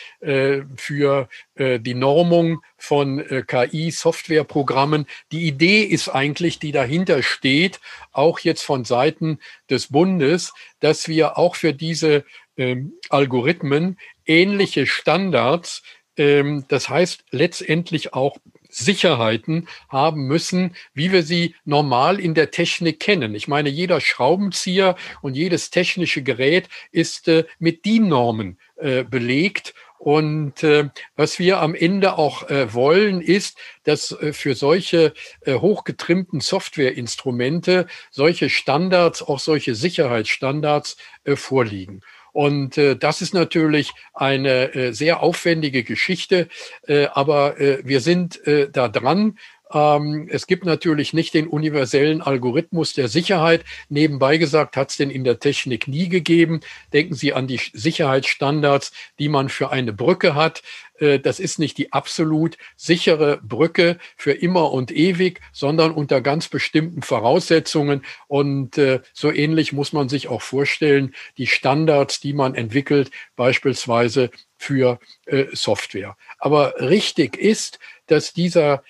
für 0.77 1.29
die 1.57 1.95
Normung 1.95 2.63
von 2.77 3.25
KI-Softwareprogrammen. 3.47 5.07
Die 5.33 5.49
Idee 5.49 5.83
ist 5.83 6.09
eigentlich, 6.09 6.61
die 6.61 6.71
dahinter 6.71 7.25
steht, 7.25 7.81
auch 8.15 8.39
jetzt 8.41 8.63
von 8.63 8.85
Seiten 8.85 9.39
des 9.71 9.89
Bundes, 9.89 10.53
dass 10.81 11.09
wir 11.09 11.39
auch 11.39 11.57
für 11.57 11.73
diese 11.73 12.25
ähm, 12.57 12.95
Algorithmen 13.11 13.99
ähnliche 14.27 14.87
Standards, 14.87 15.83
ähm, 16.17 16.65
das 16.69 16.89
heißt 16.89 17.25
letztendlich 17.31 18.15
auch 18.15 18.39
Sicherheiten 18.69 19.69
haben 19.89 20.27
müssen, 20.27 20.75
wie 20.95 21.13
wir 21.13 21.23
sie 21.23 21.55
normal 21.65 22.19
in 22.19 22.35
der 22.35 22.51
Technik 22.51 22.99
kennen. 23.01 23.35
Ich 23.35 23.47
meine, 23.47 23.69
jeder 23.69 24.01
Schraubenzieher 24.01 24.97
und 25.23 25.37
jedes 25.37 25.71
technische 25.71 26.23
Gerät 26.23 26.69
ist 26.91 27.29
äh, 27.29 27.45
mit 27.59 27.85
DIN-Normen 27.85 28.59
äh, 28.77 29.05
belegt 29.05 29.75
und 30.05 30.63
äh, 30.63 30.91
was 31.17 31.39
wir 31.39 31.63
am 31.63 31.75
Ende 31.75 32.19
auch 32.19 32.51
äh, 32.51 32.75
wollen, 32.75 33.23
ist, 33.23 33.57
dass 33.85 34.13
äh, 34.13 34.35
für 34.35 34.55
solche 34.55 35.15
äh, 35.47 35.55
hochgetrimmten 35.55 36.41
Softwareinstrumente 36.41 37.87
solche 38.11 38.51
Standards, 38.51 39.23
auch 39.23 39.39
solche 39.39 39.75
Sicherheitsstandards 39.75 40.99
äh, 41.25 41.37
vorliegen. 41.37 42.03
Und 42.35 42.77
äh, 42.77 42.97
das 42.97 43.23
ist 43.23 43.33
natürlich 43.33 43.93
eine 44.13 44.75
äh, 44.75 44.93
sehr 44.93 45.23
aufwendige 45.23 45.85
Geschichte, 45.85 46.49
äh, 46.87 47.07
aber 47.07 47.59
äh, 47.59 47.79
wir 47.85 48.01
sind 48.01 48.47
äh, 48.47 48.69
da 48.69 48.89
dran. 48.89 49.39
Ähm, 49.75 50.29
es 50.31 50.47
gibt 50.47 50.65
natürlich 50.65 51.13
nicht 51.13 51.35
den 51.35 51.49
universellen 51.49 52.23
Algorithmus 52.23 52.95
der 52.95 53.09
Sicherheit. 53.09 53.65
Nebenbei 53.89 54.37
gesagt 54.39 54.77
hat 54.77 54.91
es 54.91 54.97
den 54.97 55.11
in 55.11 55.25
der 55.25 55.41
Technik 55.41 55.89
nie 55.89 56.09
gegeben. 56.09 56.61
Denken 56.93 57.15
Sie 57.15 57.33
an 57.33 57.49
die 57.49 57.61
Sicherheitsstandards, 57.73 58.93
die 59.19 59.29
man 59.29 59.49
für 59.49 59.71
eine 59.71 59.93
Brücke 59.93 60.37
hat. 60.37 60.63
Äh, 60.99 61.19
das 61.19 61.41
ist 61.41 61.59
nicht 61.59 61.77
die 61.79 61.93
absolut 61.93 62.57
sichere 62.77 63.41
Brücke 63.43 63.99
für 64.17 64.33
immer 64.33 64.71
und 64.71 64.93
ewig, 64.93 65.41
sondern 65.53 65.91
unter 65.91 66.21
ganz 66.21 66.49
bestimmten 66.49 67.03
Voraussetzungen. 67.03 68.05
Und 68.29 68.79
äh, 68.79 69.01
so 69.13 69.33
ähnlich 69.33 69.73
muss 69.73 69.93
man 69.93 70.09
sich 70.09 70.29
auch 70.29 70.43
vorstellen, 70.43 71.15
die 71.37 71.49
Standards, 71.49 72.21
die 72.21 72.33
man 72.33 72.55
entwickelt, 72.55 73.11
beispielsweise 73.35 74.31
für 74.57 75.01
äh, 75.27 75.47
Software. 75.53 76.17
Aber 76.39 76.75
richtig 76.79 77.37
ist, 77.37 77.81
dass 78.07 78.33
dieser 78.33 78.85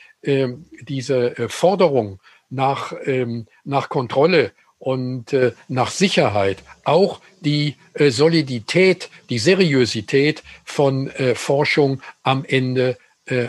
diese 0.82 1.38
äh, 1.38 1.48
Forderung 1.48 2.20
nach, 2.50 2.92
ähm, 3.04 3.46
nach 3.64 3.88
Kontrolle 3.88 4.52
und 4.78 5.32
äh, 5.32 5.52
nach 5.68 5.90
Sicherheit, 5.90 6.58
auch 6.84 7.20
die 7.40 7.76
äh, 7.94 8.10
Solidität, 8.10 9.10
die 9.30 9.38
Seriosität 9.38 10.42
von 10.64 11.10
Forschung 11.34 12.02
am 12.22 12.44
Ende 12.44 12.98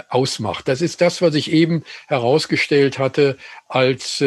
ausmacht. 0.09 0.69
Das 0.69 0.81
ist 0.81 1.01
das, 1.01 1.21
was 1.21 1.35
ich 1.35 1.51
eben 1.51 1.83
herausgestellt 2.07 2.97
hatte 2.97 3.37
als 3.67 4.23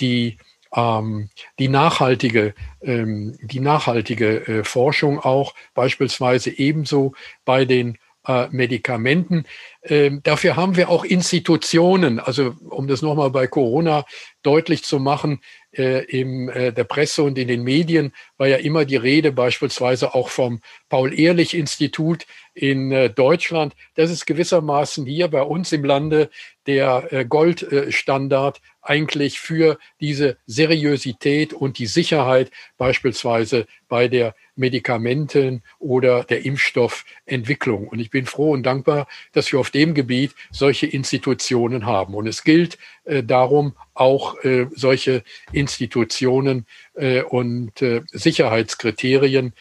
die 0.00 0.38
ähm, 0.74 1.28
die 1.58 1.68
nachhaltige, 1.68 2.54
ähm, 2.80 3.36
die 3.42 3.60
nachhaltige 3.60 4.62
Forschung 4.64 5.20
auch 5.20 5.54
beispielsweise 5.74 6.50
ebenso 6.50 7.12
bei 7.44 7.66
den 7.66 7.98
äh, 8.26 8.48
Medikamenten. 8.50 9.44
Ähm, 9.82 10.20
dafür 10.22 10.56
haben 10.56 10.76
wir 10.76 10.88
auch 10.88 11.04
Institutionen. 11.04 12.18
Also 12.18 12.54
um 12.68 12.88
das 12.88 13.02
nochmal 13.02 13.30
bei 13.30 13.46
Corona 13.46 14.04
deutlich 14.42 14.84
zu 14.84 14.98
machen, 14.98 15.40
äh, 15.72 16.04
in 16.04 16.48
äh, 16.48 16.72
der 16.72 16.84
Presse 16.84 17.22
und 17.22 17.38
in 17.38 17.48
den 17.48 17.62
Medien 17.62 18.12
war 18.38 18.48
ja 18.48 18.56
immer 18.56 18.84
die 18.84 18.96
Rede 18.96 19.32
beispielsweise 19.32 20.14
auch 20.14 20.28
vom 20.28 20.60
Paul-Ehrlich-Institut 20.88 22.26
in 22.56 22.90
äh, 22.90 23.10
Deutschland. 23.10 23.74
Das 23.94 24.10
ist 24.10 24.26
gewissermaßen 24.26 25.04
hier 25.04 25.28
bei 25.28 25.42
uns 25.42 25.72
im 25.72 25.84
Lande 25.84 26.30
der 26.66 27.12
äh, 27.12 27.24
Goldstandard 27.24 28.60
eigentlich 28.80 29.40
für 29.40 29.78
diese 30.00 30.38
Seriosität 30.46 31.52
und 31.52 31.78
die 31.78 31.86
Sicherheit 31.86 32.50
beispielsweise 32.78 33.66
bei 33.88 34.08
der 34.08 34.34
Medikamenten 34.54 35.62
oder 35.78 36.24
der 36.24 36.44
Impfstoffentwicklung. 36.44 37.88
Und 37.88 37.98
ich 37.98 38.10
bin 38.10 38.26
froh 38.26 38.52
und 38.52 38.62
dankbar, 38.64 39.06
dass 39.32 39.52
wir 39.52 39.60
auf 39.60 39.70
dem 39.70 39.92
Gebiet 39.92 40.32
solche 40.50 40.86
Institutionen 40.86 41.84
haben. 41.84 42.14
Und 42.14 42.26
es 42.26 42.42
gilt 42.42 42.78
äh, 43.04 43.22
darum, 43.22 43.74
auch 43.92 44.42
äh, 44.44 44.66
solche 44.74 45.22
Institutionen 45.52 46.66
äh, 46.94 47.22
und 47.22 47.82
äh, 47.82 48.02
Sicherheitskriterien 48.12 49.52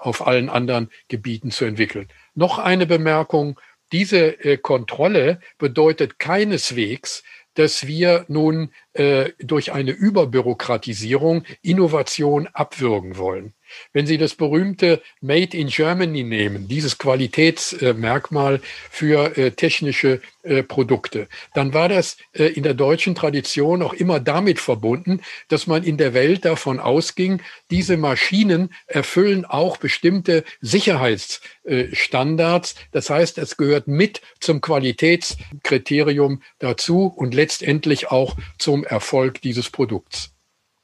auf 0.00 0.24
allen 0.24 0.50
anderen 0.50 0.88
Gebieten 1.08 1.50
zu 1.50 1.64
entwickeln. 1.64 2.06
Noch 2.34 2.58
eine 2.58 2.86
Bemerkung. 2.86 3.60
Diese 3.92 4.44
äh, 4.44 4.56
Kontrolle 4.56 5.40
bedeutet 5.58 6.18
keineswegs, 6.18 7.22
dass 7.54 7.86
wir 7.86 8.24
nun 8.28 8.72
äh, 8.94 9.30
durch 9.38 9.72
eine 9.72 9.92
Überbürokratisierung 9.92 11.44
Innovation 11.62 12.48
abwürgen 12.52 13.16
wollen. 13.16 13.54
Wenn 13.92 14.06
Sie 14.06 14.18
das 14.18 14.34
berühmte 14.34 15.00
Made 15.20 15.56
in 15.56 15.68
Germany 15.68 16.24
nehmen, 16.24 16.68
dieses 16.68 16.98
Qualitätsmerkmal 16.98 18.60
für 18.90 19.36
äh, 19.36 19.52
technische 19.52 20.20
äh, 20.42 20.62
Produkte, 20.62 21.28
dann 21.54 21.72
war 21.74 21.88
das 21.88 22.16
äh, 22.32 22.46
in 22.46 22.62
der 22.62 22.74
deutschen 22.74 23.14
Tradition 23.14 23.82
auch 23.82 23.94
immer 23.94 24.20
damit 24.20 24.60
verbunden, 24.60 25.20
dass 25.48 25.66
man 25.66 25.82
in 25.84 25.96
der 25.96 26.14
Welt 26.14 26.44
davon 26.44 26.78
ausging, 26.80 27.42
diese 27.70 27.96
Maschinen 27.96 28.72
erfüllen 28.86 29.44
auch 29.44 29.78
bestimmte 29.78 30.44
Sicherheitsstandards. 30.60 32.76
Das 32.92 33.10
heißt, 33.10 33.38
es 33.38 33.56
gehört 33.56 33.88
mit 33.88 34.20
zum 34.40 34.60
Qualitätskriterium 34.60 36.42
dazu 36.58 37.06
und 37.06 37.34
letztendlich 37.34 38.10
auch 38.10 38.36
zum 38.58 38.84
Erfolg 38.84 39.40
dieses 39.40 39.70
Produkts. 39.70 40.33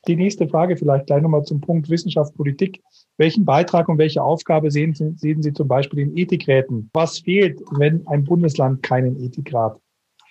Die 0.07 0.17
nächste 0.17 0.49
Frage 0.49 0.77
vielleicht 0.77 1.07
gleich 1.07 1.23
nochmal 1.23 1.45
zum 1.45 1.61
Punkt 1.61 1.91
Wissenschaft, 1.91 2.35
Politik. 2.35 2.83
Welchen 3.19 3.45
Beitrag 3.45 3.89
und 3.89 3.99
welche 3.99 4.23
Aufgabe 4.23 4.71
sehen 4.71 4.95
Sie, 4.95 5.13
sehen 5.17 5.43
Sie 5.43 5.53
zum 5.53 5.69
Beispiel 5.69 6.01
in 6.01 6.17
Ethikräten? 6.17 6.89
Was 6.95 7.19
fehlt, 7.19 7.61
wenn 7.73 8.07
ein 8.07 8.25
Bundesland 8.25 8.83
keinen 8.83 9.23
Ethikrat 9.23 9.79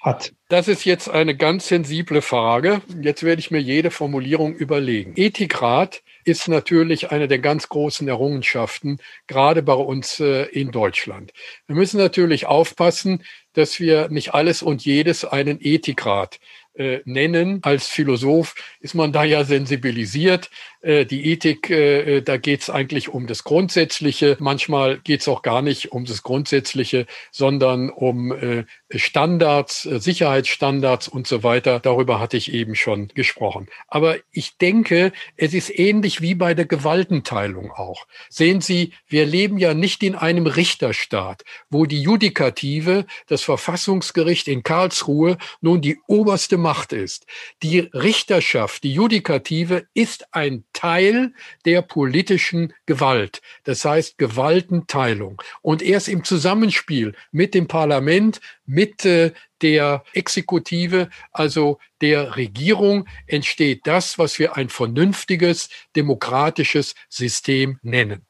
hat? 0.01 0.34
Das 0.47 0.67
ist 0.67 0.86
jetzt 0.86 1.09
eine 1.09 1.36
ganz 1.36 1.67
sensible 1.67 2.22
Frage. 2.22 2.82
Jetzt 3.01 3.22
werde 3.24 3.39
ich 3.39 3.51
mir 3.51 3.61
jede 3.61 3.91
Formulierung 3.91 4.55
überlegen. 4.55 5.13
Ethikrat 5.15 6.01
ist 6.26 6.47
natürlich 6.47 7.11
eine 7.11 7.28
der 7.28 7.39
ganz 7.39 7.70
großen 7.70 8.07
Errungenschaften, 8.07 8.97
gerade 9.28 9.61
bei 9.61 9.74
uns 9.74 10.20
äh, 10.20 10.43
in 10.45 10.72
Deutschland. 10.72 11.32
Wir 11.67 11.76
müssen 11.76 11.97
natürlich 11.97 12.47
aufpassen, 12.47 13.24
dass 13.53 13.80
wir 13.80 14.09
nicht 14.09 14.34
alles 14.34 14.61
und 14.61 14.84
jedes 14.84 15.26
einen 15.26 15.59
Ethikrat 15.61 16.39
äh, 16.74 16.99
nennen. 17.05 17.59
Als 17.63 17.88
Philosoph 17.88 18.55
ist 18.80 18.95
man 18.95 19.11
da 19.11 19.24
ja 19.24 19.43
sensibilisiert. 19.43 20.49
Äh, 20.82 21.06
die 21.06 21.32
Ethik, 21.32 21.70
äh, 21.70 22.18
äh 22.18 22.22
da 22.22 22.38
geht 22.38 22.62
es 22.62 22.70
eigentlich 22.70 23.10
um 23.10 23.28
das 23.28 23.44
Grundsätzliche. 23.44 24.38
Manchmal 24.40 25.00
geht 25.00 25.22
es 25.22 25.28
auch 25.28 25.42
gar 25.42 25.62
nicht 25.62 25.92
um 25.92 26.06
das 26.06 26.24
Grundsätzliche, 26.24 27.06
sondern 27.32 27.90
um 27.90 28.66
Standards, 28.94 29.84
Sicherheitsstandards 29.84 31.08
und 31.08 31.28
so 31.28 31.44
weiter. 31.44 31.80
Darüber 31.80 32.20
hatte 32.20 32.38
ich 32.38 32.54
eben 32.54 32.76
schon 32.76 33.10
gesprochen. 33.10 33.68
Aber 33.88 34.18
ich 34.32 34.58
denke, 34.58 35.12
es 35.36 35.54
ist 35.54 35.78
ähnlich 35.78 36.22
wie 36.22 36.36
bei 36.36 36.54
der 36.54 36.66
Gewaltenteilung 36.66 37.72
auch. 37.72 38.08
Sehen 38.30 38.62
Sie, 38.62 38.94
wir 39.08 39.26
leben 39.26 39.58
ja 39.58 39.74
nicht 39.74 40.04
in 40.04 40.16
einem 40.16 40.48
Richterstaat, 40.48 41.44
wo 41.70 41.86
die 41.86 42.02
Judikative, 42.02 43.06
das 43.28 43.44
Verfassungsgericht 43.44 44.48
in 44.48 44.64
Karlsruhe, 44.64 45.38
nun 45.62 45.82
die 45.82 46.00
oberste 46.08 46.58
Macht 46.58 46.94
ist. 46.94 47.26
Die 47.64 47.80
Richterschaft, 47.80 48.84
die 48.84 48.94
Judikative 48.94 49.88
ist 49.94 50.34
ein 50.34 50.64
Teil 50.74 51.34
der 51.65 51.82
politischen 51.82 52.74
Gewalt. 52.86 53.41
Das 53.63 53.86
heißt 53.86 54.17
Gewaltenteilung. 54.17 55.41
Und 55.61 55.82
erst 55.82 56.07
im 56.07 56.24
Zusammenspiel 56.24 57.15
mit 57.32 57.53
dem 57.53 57.67
Parlament, 57.67 58.39
mit 58.65 59.05
äh, 59.05 59.32
der 59.61 60.03
Exekutive, 60.13 61.09
also 61.32 61.80
der 62.01 62.36
Regierung, 62.38 63.07
entsteht 63.28 63.82
das, 63.86 64.17
was 64.17 64.39
wir 64.39 64.55
ein 64.55 64.70
vernünftiges 64.70 65.70
demokratisches 65.95 66.95
System 67.09 67.80
nennen 67.82 68.26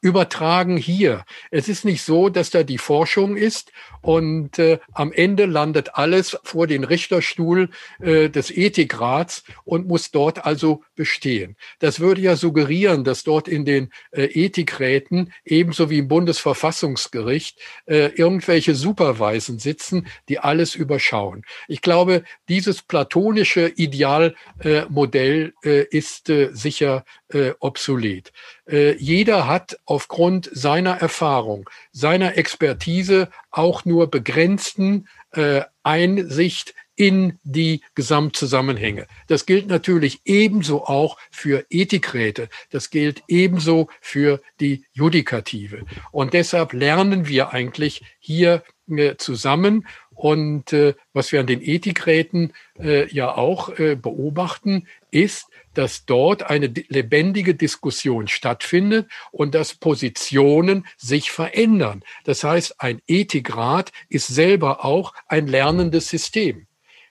übertragen 0.00 0.76
hier. 0.76 1.24
Es 1.50 1.68
ist 1.68 1.84
nicht 1.84 2.02
so, 2.02 2.28
dass 2.28 2.50
da 2.50 2.62
die 2.62 2.78
Forschung 2.78 3.36
ist 3.36 3.72
und 4.02 4.58
äh, 4.58 4.78
am 4.92 5.12
Ende 5.12 5.46
landet 5.46 5.94
alles 5.94 6.36
vor 6.42 6.66
den 6.66 6.84
Richterstuhl 6.84 7.70
äh, 8.00 8.28
des 8.28 8.50
Ethikrats 8.50 9.44
und 9.64 9.86
muss 9.86 10.10
dort 10.10 10.44
also 10.44 10.82
bestehen. 10.96 11.56
Das 11.78 12.00
würde 12.00 12.20
ja 12.20 12.34
suggerieren, 12.34 13.04
dass 13.04 13.22
dort 13.22 13.46
in 13.46 13.64
den 13.64 13.90
äh, 14.10 14.24
Ethikräten 14.24 15.32
ebenso 15.44 15.90
wie 15.90 15.98
im 15.98 16.08
Bundesverfassungsgericht 16.08 17.60
äh, 17.86 18.06
irgendwelche 18.14 18.74
Superweisen 18.74 19.58
sitzen, 19.58 20.08
die 20.28 20.40
alles 20.40 20.74
überschauen. 20.74 21.44
Ich 21.68 21.82
glaube, 21.82 22.24
dieses 22.48 22.82
platonische 22.82 23.68
Idealmodell 23.68 25.54
äh, 25.62 25.84
ist 25.90 26.28
äh, 26.30 26.50
sicher 26.52 27.04
äh, 27.28 27.52
obsolet. 27.60 28.32
Äh, 28.66 28.96
jeder 28.96 29.46
hat 29.46 29.78
aufgrund 29.84 30.50
seiner 30.52 30.96
Erfahrung, 30.96 31.68
seiner 31.92 32.36
Expertise 32.36 33.28
auch 33.50 33.84
nur 33.84 34.10
begrenzten 34.10 35.08
äh, 35.32 35.62
Einsicht 35.82 36.74
in 36.96 37.38
die 37.44 37.82
Gesamtzusammenhänge. 37.94 39.06
Das 39.28 39.46
gilt 39.46 39.68
natürlich 39.68 40.20
ebenso 40.24 40.84
auch 40.84 41.18
für 41.30 41.64
Ethikräte. 41.70 42.48
Das 42.70 42.90
gilt 42.90 43.22
ebenso 43.28 43.88
für 44.00 44.40
die 44.60 44.84
Judikative. 44.92 45.84
Und 46.10 46.32
deshalb 46.32 46.72
lernen 46.72 47.28
wir 47.28 47.52
eigentlich 47.52 48.02
hier 48.18 48.62
äh, 48.88 49.16
zusammen. 49.16 49.86
Und 50.14 50.72
äh, 50.72 50.94
was 51.12 51.30
wir 51.30 51.40
an 51.40 51.46
den 51.46 51.60
Ethikräten 51.60 52.54
äh, 52.78 53.06
ja 53.12 53.34
auch 53.34 53.78
äh, 53.78 53.96
beobachten, 53.96 54.86
ist, 55.10 55.48
dass 55.74 56.06
dort 56.06 56.44
eine 56.44 56.68
lebendige 56.68 57.54
Diskussion 57.54 58.28
stattfindet 58.28 59.08
und 59.30 59.54
dass 59.54 59.74
Positionen 59.74 60.86
sich 60.96 61.30
verändern. 61.30 62.02
Das 62.24 62.44
heißt, 62.44 62.80
ein 62.80 63.02
Ethikrat 63.06 63.92
ist 64.08 64.28
selber 64.28 64.86
auch 64.86 65.12
ein 65.26 65.46
lernendes 65.46 66.08
System. 66.08 66.66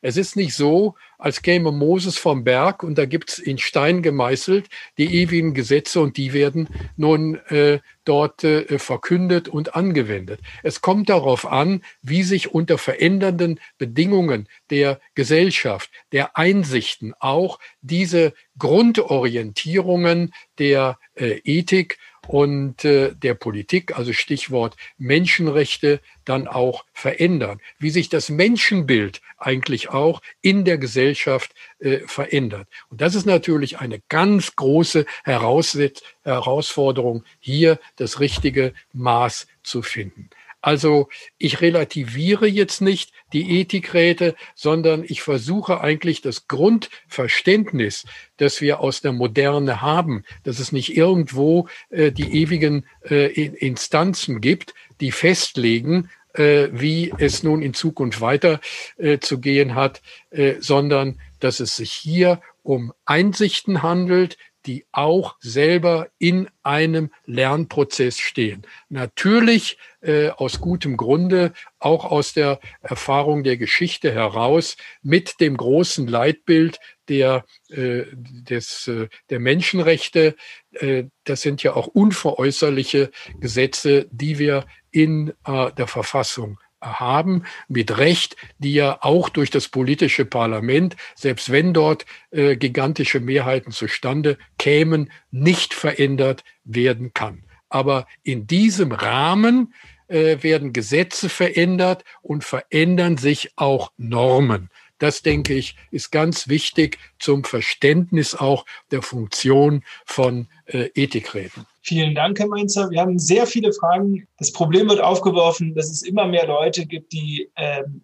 Es 0.06 0.18
ist 0.18 0.36
nicht 0.36 0.54
so, 0.54 0.94
als 1.18 1.42
käme 1.42 1.72
Moses 1.72 2.20
vom 2.20 2.44
Berg 2.44 2.84
und 2.84 2.96
da 2.96 3.06
gibt's 3.06 3.40
in 3.40 3.58
Stein 3.58 4.04
gemeißelt 4.04 4.70
die 5.00 5.16
ewigen 5.16 5.56
Gesetze 5.56 6.00
und 6.00 6.18
die 6.18 6.32
werden 6.32 6.70
nun 6.96 7.40
äh, 7.48 7.80
dort 8.04 8.44
äh, 8.44 8.78
verkündet 8.78 9.48
und 9.48 9.76
angewendet. 9.76 10.42
Es 10.62 10.82
kommt 10.82 11.10
darauf 11.10 11.48
an, 11.48 11.82
wie 12.04 12.22
sich 12.22 12.54
unter 12.54 12.78
verändernden 12.78 13.60
Bedingungen 13.80 14.48
der 14.70 15.00
Gesellschaft, 15.16 15.90
der 16.12 16.38
Einsichten 16.38 17.16
auch 17.20 17.58
diese 17.82 18.34
Grundorientierungen 18.60 20.36
der 20.60 21.00
äh, 21.16 21.40
Ethik 21.46 21.98
und 22.28 22.86
äh, 22.86 23.14
der 23.14 23.34
Politik, 23.34 23.98
also 23.98 24.14
Stichwort 24.14 24.76
Menschenrechte, 24.98 26.00
dann 26.26 26.48
auch 26.48 26.86
verändern. 26.94 27.60
Wie 27.80 27.90
sich 27.90 28.10
das 28.10 28.30
Menschenbild 28.30 29.22
eigentlich 29.38 29.90
auch 29.90 30.22
in 30.42 30.66
der 30.66 30.78
Gesellschaft 30.78 31.54
äh, 31.80 32.00
verändert. 32.00 32.68
Und 32.90 33.02
das 33.02 33.16
ist 33.16 33.26
natürlich 33.26 33.80
eine 33.80 34.02
ganz 34.10 34.56
große 34.56 35.06
Heraus 35.24 35.78
Herausforderung, 36.24 37.24
hier 37.40 37.80
das 37.98 38.20
richtige 38.20 38.74
Maß 38.94 39.48
zu 39.64 39.82
finden. 39.82 40.30
Also 40.66 41.10
ich 41.38 41.62
relativiere 41.62 42.48
jetzt 42.48 42.82
nicht 42.82 43.12
die 43.34 43.60
Ethikräte, 43.60 44.34
sondern 44.56 45.04
ich 45.08 45.22
versuche 45.22 45.80
eigentlich 45.80 46.24
das 46.24 46.48
Grundverständnis, 46.48 48.06
das 48.38 48.62
wir 48.62 48.80
aus 48.80 49.00
der 49.00 49.12
Moderne 49.12 49.84
haben, 49.84 50.24
dass 50.44 50.58
es 50.58 50.72
nicht 50.72 50.98
irgendwo 50.98 51.68
äh, 51.92 52.12
die 52.12 52.42
ewigen 52.42 52.88
äh, 53.08 53.28
Instanzen 53.28 54.42
gibt, 54.42 54.74
die 55.02 55.12
festlegen, 55.12 56.10
äh, 56.34 56.70
wie 56.72 57.14
es 57.16 57.44
nun 57.44 57.62
in 57.62 57.76
Zukunft 57.76 58.20
weiter 58.20 58.60
äh, 58.98 59.20
zu 59.20 59.40
gehen 59.40 59.76
hat, 59.76 60.02
äh, 60.32 60.56
sondern 60.62 61.22
dass 61.40 61.60
es 61.60 61.76
sich 61.76 61.92
hier 61.92 62.42
um 62.64 62.92
Einsichten 63.06 63.84
handelt, 63.84 64.40
die 64.66 64.86
auch 64.92 65.36
selber 65.40 66.08
in 66.18 66.50
einem 66.64 67.12
Lernprozess 67.26 68.20
stehen. 68.20 68.66
Natürlich 68.90 69.78
äh, 70.02 70.30
aus 70.30 70.60
gutem 70.60 70.98
Grunde, 70.98 71.54
auch 71.80 72.06
aus 72.06 72.34
der 72.34 72.60
Erfahrung 72.82 73.44
der 73.44 73.58
Geschichte 73.58 74.12
heraus, 74.12 74.78
mit 75.02 75.40
dem 75.40 75.58
großen 75.58 76.08
Leitbild 76.08 76.80
der, 77.08 77.46
äh, 77.70 78.04
des, 78.14 78.88
äh, 78.88 79.08
der 79.30 79.40
Menschenrechte. 79.40 80.36
Äh, 80.74 81.06
das 81.24 81.42
sind 81.42 81.64
ja 81.64 81.74
auch 81.74 81.88
unveräußerliche 81.88 83.12
Gesetze, 83.40 84.08
die 84.12 84.40
wir 84.40 84.66
in 84.92 85.34
äh, 85.46 85.72
der 85.74 85.88
Verfassung 85.88 86.60
haben, 86.86 87.44
mit 87.68 87.98
Recht, 87.98 88.36
die 88.60 88.74
ja 88.74 89.00
auch 89.02 89.30
durch 89.30 89.50
das 89.50 89.68
politische 89.68 90.26
Parlament, 90.26 90.96
selbst 91.16 91.52
wenn 91.52 91.74
dort 91.74 92.06
äh, 92.32 92.56
gigantische 92.56 93.20
Mehrheiten 93.20 93.72
zustande 93.72 94.38
kämen, 94.58 95.12
nicht 95.32 95.74
verändert 95.74 96.44
werden 96.64 97.14
kann. 97.14 97.44
Aber 97.70 98.08
in 98.24 98.48
diesem 98.48 98.92
Rahmen 98.92 99.74
äh, 100.08 100.38
werden 100.42 100.72
Gesetze 100.72 101.30
verändert 101.30 102.04
und 102.22 102.44
verändern 102.44 103.18
sich 103.18 103.52
auch 103.56 103.92
Normen. 103.98 104.70
Das, 104.98 105.22
denke 105.22 105.54
ich, 105.54 105.76
ist 105.92 106.12
ganz 106.12 106.48
wichtig 106.48 107.00
zum 107.20 107.44
Verständnis 107.44 108.34
auch 108.34 108.66
der 108.92 109.02
Funktion 109.02 109.84
von 110.06 110.48
äh, 110.68 110.90
Ethikräten. 110.96 111.66
Vielen 111.88 112.16
Dank, 112.16 112.40
Herr 112.40 112.48
Mainzer. 112.48 112.90
Wir 112.90 113.00
haben 113.00 113.20
sehr 113.20 113.46
viele 113.46 113.72
Fragen. 113.72 114.28
Das 114.40 114.52
Problem 114.52 114.90
wird 114.90 115.00
aufgeworfen, 115.00 115.76
dass 115.76 115.92
es 115.92 116.02
immer 116.02 116.26
mehr 116.26 116.48
Leute 116.48 116.84
gibt, 116.88 117.14
die 117.14 117.48
ähm, 117.58 118.02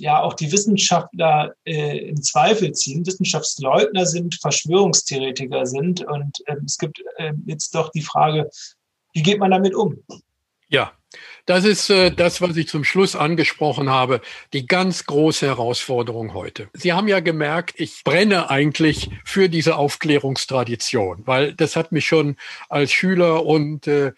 ja 0.00 0.20
auch 0.20 0.34
die 0.34 0.50
Wissenschaftler 0.50 1.54
äh, 1.64 2.08
in 2.08 2.20
Zweifel 2.20 2.72
ziehen, 2.72 3.06
Wissenschaftsleugner 3.06 4.04
sind, 4.04 4.34
Verschwörungstheoretiker 4.40 5.64
sind. 5.64 6.04
Und 6.04 6.38
ähm, 6.48 6.64
es 6.66 6.76
gibt 6.76 7.00
äh, 7.18 7.32
jetzt 7.46 7.72
doch 7.72 7.92
die 7.92 8.02
Frage, 8.02 8.50
wie 9.12 9.22
geht 9.22 9.38
man 9.38 9.52
damit 9.52 9.76
um? 9.76 10.02
Ja, 10.68 10.92
das 11.50 11.64
ist 11.64 11.90
äh, 11.90 12.12
das, 12.12 12.40
was 12.40 12.56
ich 12.56 12.68
zum 12.68 12.84
Schluss 12.84 13.16
angesprochen 13.16 13.90
habe, 13.90 14.20
die 14.52 14.66
ganz 14.66 15.04
große 15.06 15.48
Herausforderung 15.48 16.32
heute. 16.32 16.68
Sie 16.74 16.92
haben 16.92 17.08
ja 17.08 17.18
gemerkt, 17.18 17.74
ich 17.80 18.04
brenne 18.04 18.50
eigentlich 18.50 19.10
für 19.24 19.48
diese 19.48 19.74
Aufklärungstradition, 19.74 21.24
weil 21.26 21.52
das 21.52 21.74
hat 21.74 21.90
mich 21.90 22.06
schon 22.06 22.36
als 22.68 22.92
Schüler 22.92 23.44
und 23.44 23.88
äh, 23.88 24.12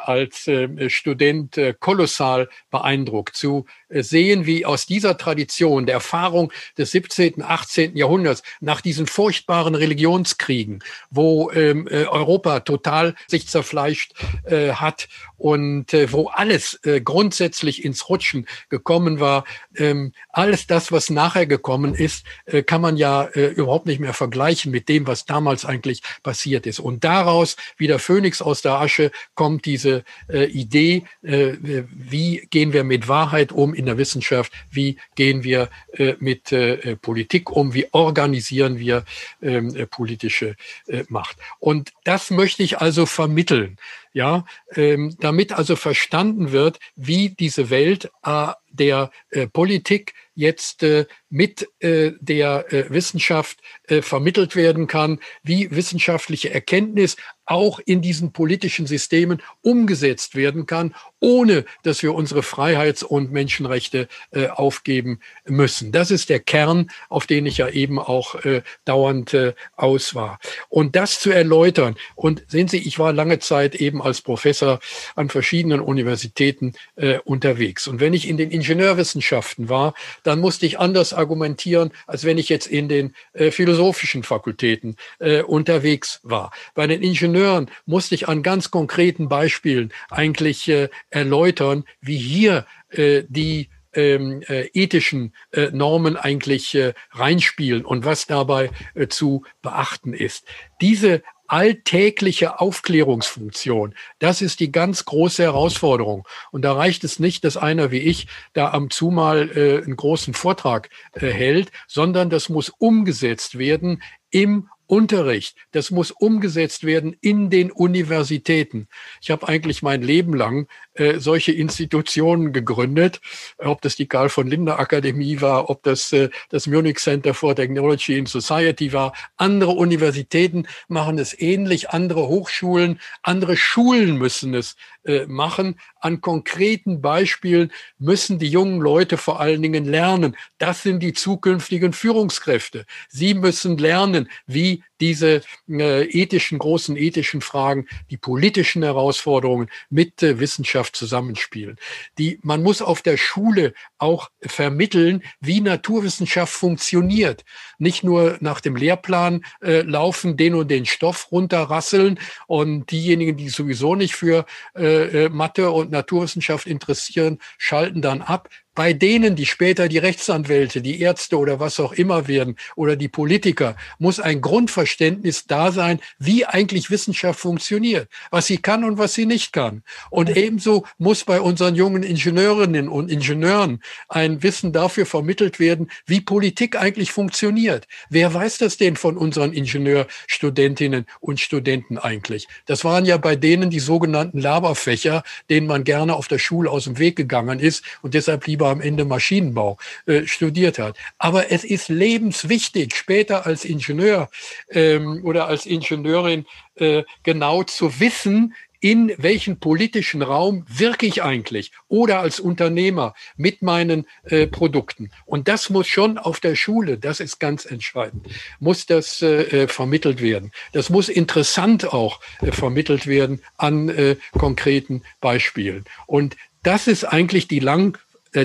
als 0.00 0.48
äh, 0.48 0.90
Student 0.90 1.56
äh, 1.56 1.74
kolossal 1.78 2.48
beeindruckt, 2.70 3.36
zu 3.36 3.66
äh, 3.88 4.02
sehen, 4.02 4.44
wie 4.44 4.66
aus 4.66 4.86
dieser 4.86 5.16
Tradition, 5.16 5.86
der 5.86 5.94
Erfahrung 5.94 6.52
des 6.76 6.90
17., 6.90 7.42
18. 7.42 7.96
Jahrhunderts, 7.96 8.42
nach 8.60 8.80
diesen 8.80 9.06
furchtbaren 9.06 9.76
Religionskriegen, 9.76 10.82
wo 11.10 11.50
ähm, 11.52 11.86
Europa 11.86 12.60
total 12.60 13.14
sich 13.26 13.48
zerfleischt 13.48 14.14
hat 14.50 15.08
und 15.36 15.92
wo 16.12 16.28
alles 16.28 16.80
grundsätzlich 17.04 17.84
ins 17.84 18.08
Rutschen 18.08 18.46
gekommen 18.68 19.20
war, 19.20 19.44
ähm, 19.76 20.12
alles 20.30 20.66
das, 20.66 20.92
was 20.92 21.10
nachher 21.10 21.46
gekommen 21.46 21.94
ist, 21.94 22.24
kann 22.66 22.80
man 22.80 22.96
ja 22.96 23.28
überhaupt 23.28 23.86
nicht 23.86 24.00
mehr 24.00 24.14
vergleichen 24.14 24.70
mit 24.70 24.88
dem, 24.88 25.06
was 25.06 25.24
damals 25.24 25.64
eigentlich 25.64 26.02
passiert 26.22 26.66
ist. 26.66 26.80
Und 26.80 27.04
daraus, 27.04 27.56
wie 27.76 27.86
der 27.86 27.98
Phönix 27.98 28.42
aus 28.42 28.62
der 28.62 28.74
Asche, 28.74 29.10
kommt 29.34 29.51
kommt 29.52 29.66
diese 29.66 30.02
äh, 30.28 30.44
Idee, 30.44 31.04
äh, 31.22 31.52
wie 31.90 32.48
gehen 32.50 32.72
wir 32.72 32.84
mit 32.84 33.06
Wahrheit 33.06 33.52
um 33.52 33.74
in 33.74 33.84
der 33.84 33.98
Wissenschaft, 33.98 34.50
wie 34.70 34.96
gehen 35.14 35.44
wir 35.44 35.68
äh, 35.92 36.14
mit 36.20 36.52
äh, 36.52 36.96
Politik 36.96 37.50
um, 37.50 37.74
wie 37.74 37.86
organisieren 37.92 38.78
wir 38.78 39.04
ähm, 39.42 39.76
äh, 39.76 39.86
politische 39.86 40.56
äh, 40.86 41.04
Macht. 41.08 41.36
Und 41.58 41.92
das 42.04 42.30
möchte 42.30 42.62
ich 42.62 42.78
also 42.78 43.04
vermitteln, 43.04 43.76
ja, 44.12 44.44
ähm, 44.74 45.16
damit 45.20 45.52
also 45.52 45.76
verstanden 45.76 46.52
wird, 46.52 46.78
wie 46.96 47.30
diese 47.30 47.70
Welt 47.70 48.10
äh, 48.24 48.48
der 48.72 49.10
äh, 49.30 49.46
Politik 49.46 50.14
jetzt 50.34 50.82
äh, 50.82 51.06
mit 51.28 51.68
äh, 51.80 52.12
der 52.20 52.72
äh, 52.72 52.90
Wissenschaft 52.90 53.60
äh, 53.88 54.00
vermittelt 54.02 54.56
werden 54.56 54.86
kann, 54.86 55.18
wie 55.42 55.70
wissenschaftliche 55.70 56.52
Erkenntnis 56.52 57.16
auch 57.44 57.80
in 57.80 58.00
diesen 58.00 58.32
politischen 58.32 58.86
Systemen 58.86 59.42
umgesetzt 59.60 60.36
werden 60.36 60.64
kann, 60.66 60.94
ohne 61.20 61.64
dass 61.82 62.02
wir 62.02 62.14
unsere 62.14 62.42
Freiheits- 62.42 63.02
und 63.02 63.32
Menschenrechte 63.32 64.08
äh, 64.30 64.46
aufgeben 64.46 65.20
müssen. 65.44 65.92
Das 65.92 66.10
ist 66.10 66.30
der 66.30 66.40
Kern, 66.40 66.90
auf 67.08 67.26
den 67.26 67.44
ich 67.44 67.58
ja 67.58 67.68
eben 67.68 67.98
auch 67.98 68.36
äh, 68.44 68.62
dauernd 68.84 69.34
äh, 69.34 69.54
aus 69.76 70.14
war. 70.14 70.38
Und 70.68 70.96
das 70.96 71.20
zu 71.20 71.30
erläutern, 71.30 71.96
und 72.14 72.42
sehen 72.48 72.68
Sie, 72.68 72.78
ich 72.78 72.98
war 72.98 73.12
lange 73.12 73.38
Zeit 73.38 73.74
eben 73.74 74.01
als 74.04 74.20
Professor 74.20 74.80
an 75.16 75.28
verschiedenen 75.28 75.80
Universitäten 75.80 76.74
äh, 76.96 77.18
unterwegs. 77.24 77.86
Und 77.86 78.00
wenn 78.00 78.14
ich 78.14 78.28
in 78.28 78.36
den 78.36 78.50
Ingenieurwissenschaften 78.50 79.68
war, 79.68 79.94
dann 80.22 80.40
musste 80.40 80.66
ich 80.66 80.78
anders 80.78 81.12
argumentieren, 81.12 81.90
als 82.06 82.24
wenn 82.24 82.38
ich 82.38 82.48
jetzt 82.48 82.66
in 82.66 82.88
den 82.88 83.14
äh, 83.32 83.50
philosophischen 83.50 84.22
Fakultäten 84.22 84.96
äh, 85.18 85.42
unterwegs 85.42 86.20
war. 86.22 86.52
Bei 86.74 86.86
den 86.86 87.02
Ingenieuren 87.02 87.70
musste 87.86 88.14
ich 88.14 88.28
an 88.28 88.42
ganz 88.42 88.70
konkreten 88.70 89.28
Beispielen 89.28 89.92
eigentlich 90.10 90.68
äh, 90.68 90.88
erläutern, 91.10 91.84
wie 92.00 92.18
hier 92.18 92.66
äh, 92.90 93.22
die 93.28 93.68
ähm, 93.94 94.42
äh, 94.48 94.68
ethischen 94.72 95.34
äh, 95.52 95.70
Normen 95.70 96.16
eigentlich 96.16 96.74
äh, 96.74 96.94
reinspielen 97.10 97.84
und 97.84 98.04
was 98.04 98.26
dabei 98.26 98.70
äh, 98.94 99.08
zu 99.08 99.44
beachten 99.60 100.14
ist. 100.14 100.46
Diese 100.80 101.22
alltägliche 101.52 102.60
Aufklärungsfunktion, 102.60 103.94
das 104.18 104.40
ist 104.40 104.58
die 104.58 104.72
ganz 104.72 105.04
große 105.04 105.42
Herausforderung. 105.42 106.26
Und 106.50 106.62
da 106.62 106.72
reicht 106.72 107.04
es 107.04 107.18
nicht, 107.18 107.44
dass 107.44 107.58
einer 107.58 107.90
wie 107.90 107.98
ich 107.98 108.26
da 108.54 108.72
am 108.72 108.88
Zumal 108.88 109.50
äh, 109.50 109.84
einen 109.84 109.96
großen 109.96 110.32
Vortrag 110.32 110.88
äh, 111.12 111.26
hält, 111.26 111.70
sondern 111.86 112.30
das 112.30 112.48
muss 112.48 112.70
umgesetzt 112.70 113.58
werden 113.58 114.02
im 114.30 114.70
Unterricht, 114.86 115.56
das 115.72 115.90
muss 115.90 116.10
umgesetzt 116.10 116.84
werden 116.84 117.16
in 117.20 117.50
den 117.50 117.70
Universitäten. 117.70 118.88
Ich 119.20 119.30
habe 119.30 119.48
eigentlich 119.48 119.82
mein 119.82 120.02
Leben 120.02 120.34
lang 120.34 120.68
äh, 120.94 121.18
solche 121.18 121.52
Institutionen 121.52 122.52
gegründet, 122.52 123.20
ob 123.58 123.80
das 123.82 123.96
die 123.96 124.06
Karl 124.06 124.28
von 124.28 124.46
Linde 124.46 124.78
Akademie 124.78 125.40
war, 125.40 125.70
ob 125.70 125.82
das 125.82 126.12
äh, 126.12 126.28
das 126.50 126.66
Munich 126.66 126.98
Center 126.98 127.34
for 127.34 127.56
Technology 127.56 128.18
and 128.18 128.28
Society 128.28 128.92
war. 128.92 129.12
Andere 129.36 129.72
Universitäten 129.72 130.66
machen 130.88 131.18
es 131.18 131.38
ähnlich, 131.38 131.90
andere 131.90 132.28
Hochschulen, 132.28 133.00
andere 133.22 133.56
Schulen 133.56 134.18
müssen 134.18 134.54
es 134.54 134.76
äh, 135.04 135.26
machen. 135.26 135.80
An 136.00 136.20
konkreten 136.20 137.00
Beispielen 137.00 137.72
müssen 137.98 138.38
die 138.38 138.48
jungen 138.48 138.80
Leute 138.80 139.16
vor 139.16 139.40
allen 139.40 139.62
Dingen 139.62 139.84
lernen. 139.84 140.36
Das 140.58 140.82
sind 140.82 141.00
die 141.00 141.12
zukünftigen 141.12 141.92
Führungskräfte. 141.92 142.86
Sie 143.08 143.34
müssen 143.34 143.78
lernen, 143.78 144.28
wie 144.46 144.71
diese 145.00 145.42
äh, 145.68 146.04
ethischen, 146.04 146.58
großen 146.58 146.96
ethischen 146.96 147.40
Fragen, 147.40 147.86
die 148.10 148.16
politischen 148.16 148.82
Herausforderungen 148.82 149.68
mit 149.90 150.22
äh, 150.22 150.38
Wissenschaft 150.38 150.94
zusammenspielen. 150.94 151.76
Die, 152.18 152.38
man 152.42 152.62
muss 152.62 152.80
auf 152.82 153.02
der 153.02 153.16
Schule 153.16 153.74
auch 153.98 154.30
vermitteln, 154.40 155.22
wie 155.40 155.60
Naturwissenschaft 155.60 156.52
funktioniert. 156.52 157.44
Nicht 157.78 158.04
nur 158.04 158.36
nach 158.40 158.60
dem 158.60 158.76
Lehrplan 158.76 159.44
äh, 159.60 159.82
laufen, 159.82 160.36
den 160.36 160.54
und 160.54 160.70
den 160.70 160.86
Stoff 160.86 161.32
runterrasseln 161.32 162.18
und 162.46 162.90
diejenigen, 162.90 163.36
die 163.36 163.48
sowieso 163.48 163.96
nicht 163.96 164.14
für 164.14 164.46
äh, 164.76 165.24
äh 165.24 165.28
Mathe 165.28 165.70
und 165.70 165.90
Naturwissenschaft 165.90 166.66
interessieren, 166.66 167.38
schalten 167.58 168.02
dann 168.02 168.22
ab 168.22 168.48
bei 168.74 168.94
denen, 168.94 169.36
die 169.36 169.44
später 169.44 169.88
die 169.88 169.98
Rechtsanwälte, 169.98 170.80
die 170.80 171.00
Ärzte 171.00 171.36
oder 171.36 171.60
was 171.60 171.78
auch 171.78 171.92
immer 171.92 172.26
werden 172.26 172.56
oder 172.74 172.96
die 172.96 173.08
Politiker, 173.08 173.76
muss 173.98 174.18
ein 174.18 174.40
Grundverständnis 174.40 175.46
da 175.46 175.72
sein, 175.72 176.00
wie 176.18 176.46
eigentlich 176.46 176.90
Wissenschaft 176.90 177.38
funktioniert, 177.38 178.08
was 178.30 178.46
sie 178.46 178.58
kann 178.58 178.84
und 178.84 178.96
was 178.96 179.12
sie 179.12 179.26
nicht 179.26 179.52
kann. 179.52 179.82
Und 180.10 180.34
ebenso 180.34 180.86
muss 180.96 181.24
bei 181.24 181.40
unseren 181.40 181.74
jungen 181.74 182.02
Ingenieurinnen 182.02 182.88
und 182.88 183.10
Ingenieuren 183.10 183.82
ein 184.08 184.42
Wissen 184.42 184.72
dafür 184.72 185.04
vermittelt 185.04 185.60
werden, 185.60 185.90
wie 186.06 186.22
Politik 186.22 186.76
eigentlich 186.76 187.12
funktioniert. 187.12 187.86
Wer 188.08 188.32
weiß 188.32 188.58
das 188.58 188.78
denn 188.78 188.96
von 188.96 189.18
unseren 189.18 189.52
Ingenieurstudentinnen 189.52 191.04
und 191.20 191.40
Studenten 191.40 191.98
eigentlich? 191.98 192.48
Das 192.64 192.84
waren 192.84 193.04
ja 193.04 193.18
bei 193.18 193.36
denen 193.36 193.68
die 193.68 193.80
sogenannten 193.80 194.38
Laberfächer, 194.38 195.24
denen 195.50 195.66
man 195.66 195.84
gerne 195.84 196.14
auf 196.14 196.28
der 196.28 196.38
Schule 196.38 196.70
aus 196.70 196.84
dem 196.84 196.98
Weg 196.98 197.16
gegangen 197.16 197.58
ist 197.58 197.84
und 198.00 198.14
deshalb 198.14 198.46
lieber 198.46 198.61
lieber 198.62 198.70
am 198.70 198.80
Ende 198.80 199.04
Maschinenbau 199.04 199.76
äh, 200.06 200.26
studiert 200.26 200.78
hat. 200.78 200.96
Aber 201.18 201.50
es 201.50 201.64
ist 201.64 201.88
lebenswichtig, 201.88 202.94
später 202.94 203.44
als 203.44 203.64
Ingenieur 203.64 204.28
ähm, 204.70 205.20
oder 205.24 205.48
als 205.48 205.66
Ingenieurin 205.66 206.46
äh, 206.76 207.02
genau 207.24 207.64
zu 207.64 207.98
wissen, 207.98 208.54
in 208.80 209.12
welchen 209.16 209.60
politischen 209.60 210.22
Raum 210.22 210.64
wirke 210.68 211.06
ich 211.06 211.22
eigentlich 211.22 211.70
oder 211.88 212.18
als 212.18 212.40
Unternehmer 212.40 213.14
mit 213.36 213.62
meinen 213.62 214.06
äh, 214.24 214.48
Produkten. 214.48 215.10
Und 215.24 215.46
das 215.46 215.70
muss 215.70 215.86
schon 215.86 216.18
auf 216.18 216.40
der 216.40 216.56
Schule, 216.56 216.98
das 216.98 217.20
ist 217.20 217.38
ganz 217.38 217.64
entscheidend, 217.64 218.26
muss 218.58 218.86
das 218.86 219.22
äh, 219.22 219.64
äh 219.64 219.68
vermittelt 219.68 220.20
werden. 220.20 220.50
Das 220.72 220.90
muss 220.90 221.08
interessant 221.08 221.92
auch 221.92 222.20
äh, 222.40 222.50
vermittelt 222.50 223.06
werden 223.06 223.40
an 223.56 223.88
äh, 223.88 224.16
konkreten 224.32 225.02
Beispielen. 225.20 225.84
Und 226.06 226.36
das 226.64 226.86
ist 226.86 227.04
eigentlich 227.04 227.46
die 227.48 227.60
lang 227.60 227.98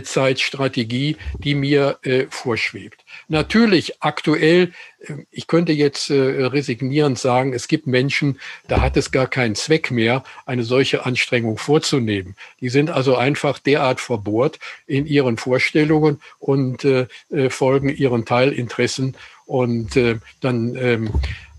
Zeitstrategie, 0.03 1.17
die 1.39 1.55
mir 1.55 1.99
äh, 2.03 2.25
vorschwebt. 2.29 3.03
Natürlich 3.27 4.01
aktuell, 4.01 4.73
äh, 4.99 5.13
ich 5.31 5.47
könnte 5.47 5.71
jetzt 5.71 6.09
äh, 6.09 6.15
resignierend 6.45 7.17
sagen, 7.17 7.53
es 7.53 7.67
gibt 7.67 7.87
Menschen, 7.87 8.39
da 8.67 8.81
hat 8.81 8.97
es 8.97 9.11
gar 9.11 9.27
keinen 9.27 9.55
Zweck 9.55 9.91
mehr, 9.91 10.23
eine 10.45 10.63
solche 10.63 11.05
Anstrengung 11.05 11.57
vorzunehmen. 11.57 12.35
Die 12.59 12.69
sind 12.69 12.89
also 12.89 13.15
einfach 13.15 13.59
derart 13.59 14.01
verbohrt 14.01 14.59
in 14.85 15.05
ihren 15.05 15.37
Vorstellungen 15.37 16.21
und 16.39 16.83
äh, 16.83 17.07
äh 17.31 17.49
folgen 17.49 17.89
ihren 17.89 18.25
Teilinteressen 18.25 19.15
und 19.45 19.95
äh, 19.95 20.17
dann 20.41 20.75
ähm, 20.75 21.09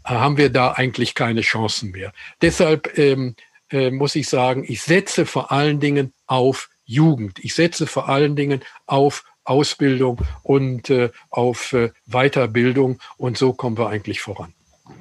haben 0.04 0.36
wir 0.36 0.50
da 0.50 0.72
eigentlich 0.72 1.14
keine 1.14 1.40
Chancen 1.40 1.90
mehr. 1.90 2.12
Deshalb 2.40 2.96
ähm, 2.98 3.34
äh, 3.70 3.90
muss 3.90 4.14
ich 4.14 4.28
sagen, 4.28 4.64
ich 4.66 4.82
setze 4.82 5.26
vor 5.26 5.52
allen 5.52 5.80
Dingen 5.80 6.12
auf 6.26 6.68
Jugend. 6.88 7.38
Ich 7.44 7.54
setze 7.54 7.86
vor 7.86 8.08
allen 8.08 8.34
Dingen 8.34 8.62
auf 8.86 9.24
Ausbildung 9.44 10.22
und 10.42 10.90
äh, 10.90 11.10
auf 11.30 11.72
äh, 11.74 11.90
Weiterbildung 12.06 12.98
und 13.18 13.36
so 13.36 13.52
kommen 13.52 13.76
wir 13.76 13.88
eigentlich 13.88 14.20
voran. 14.20 14.54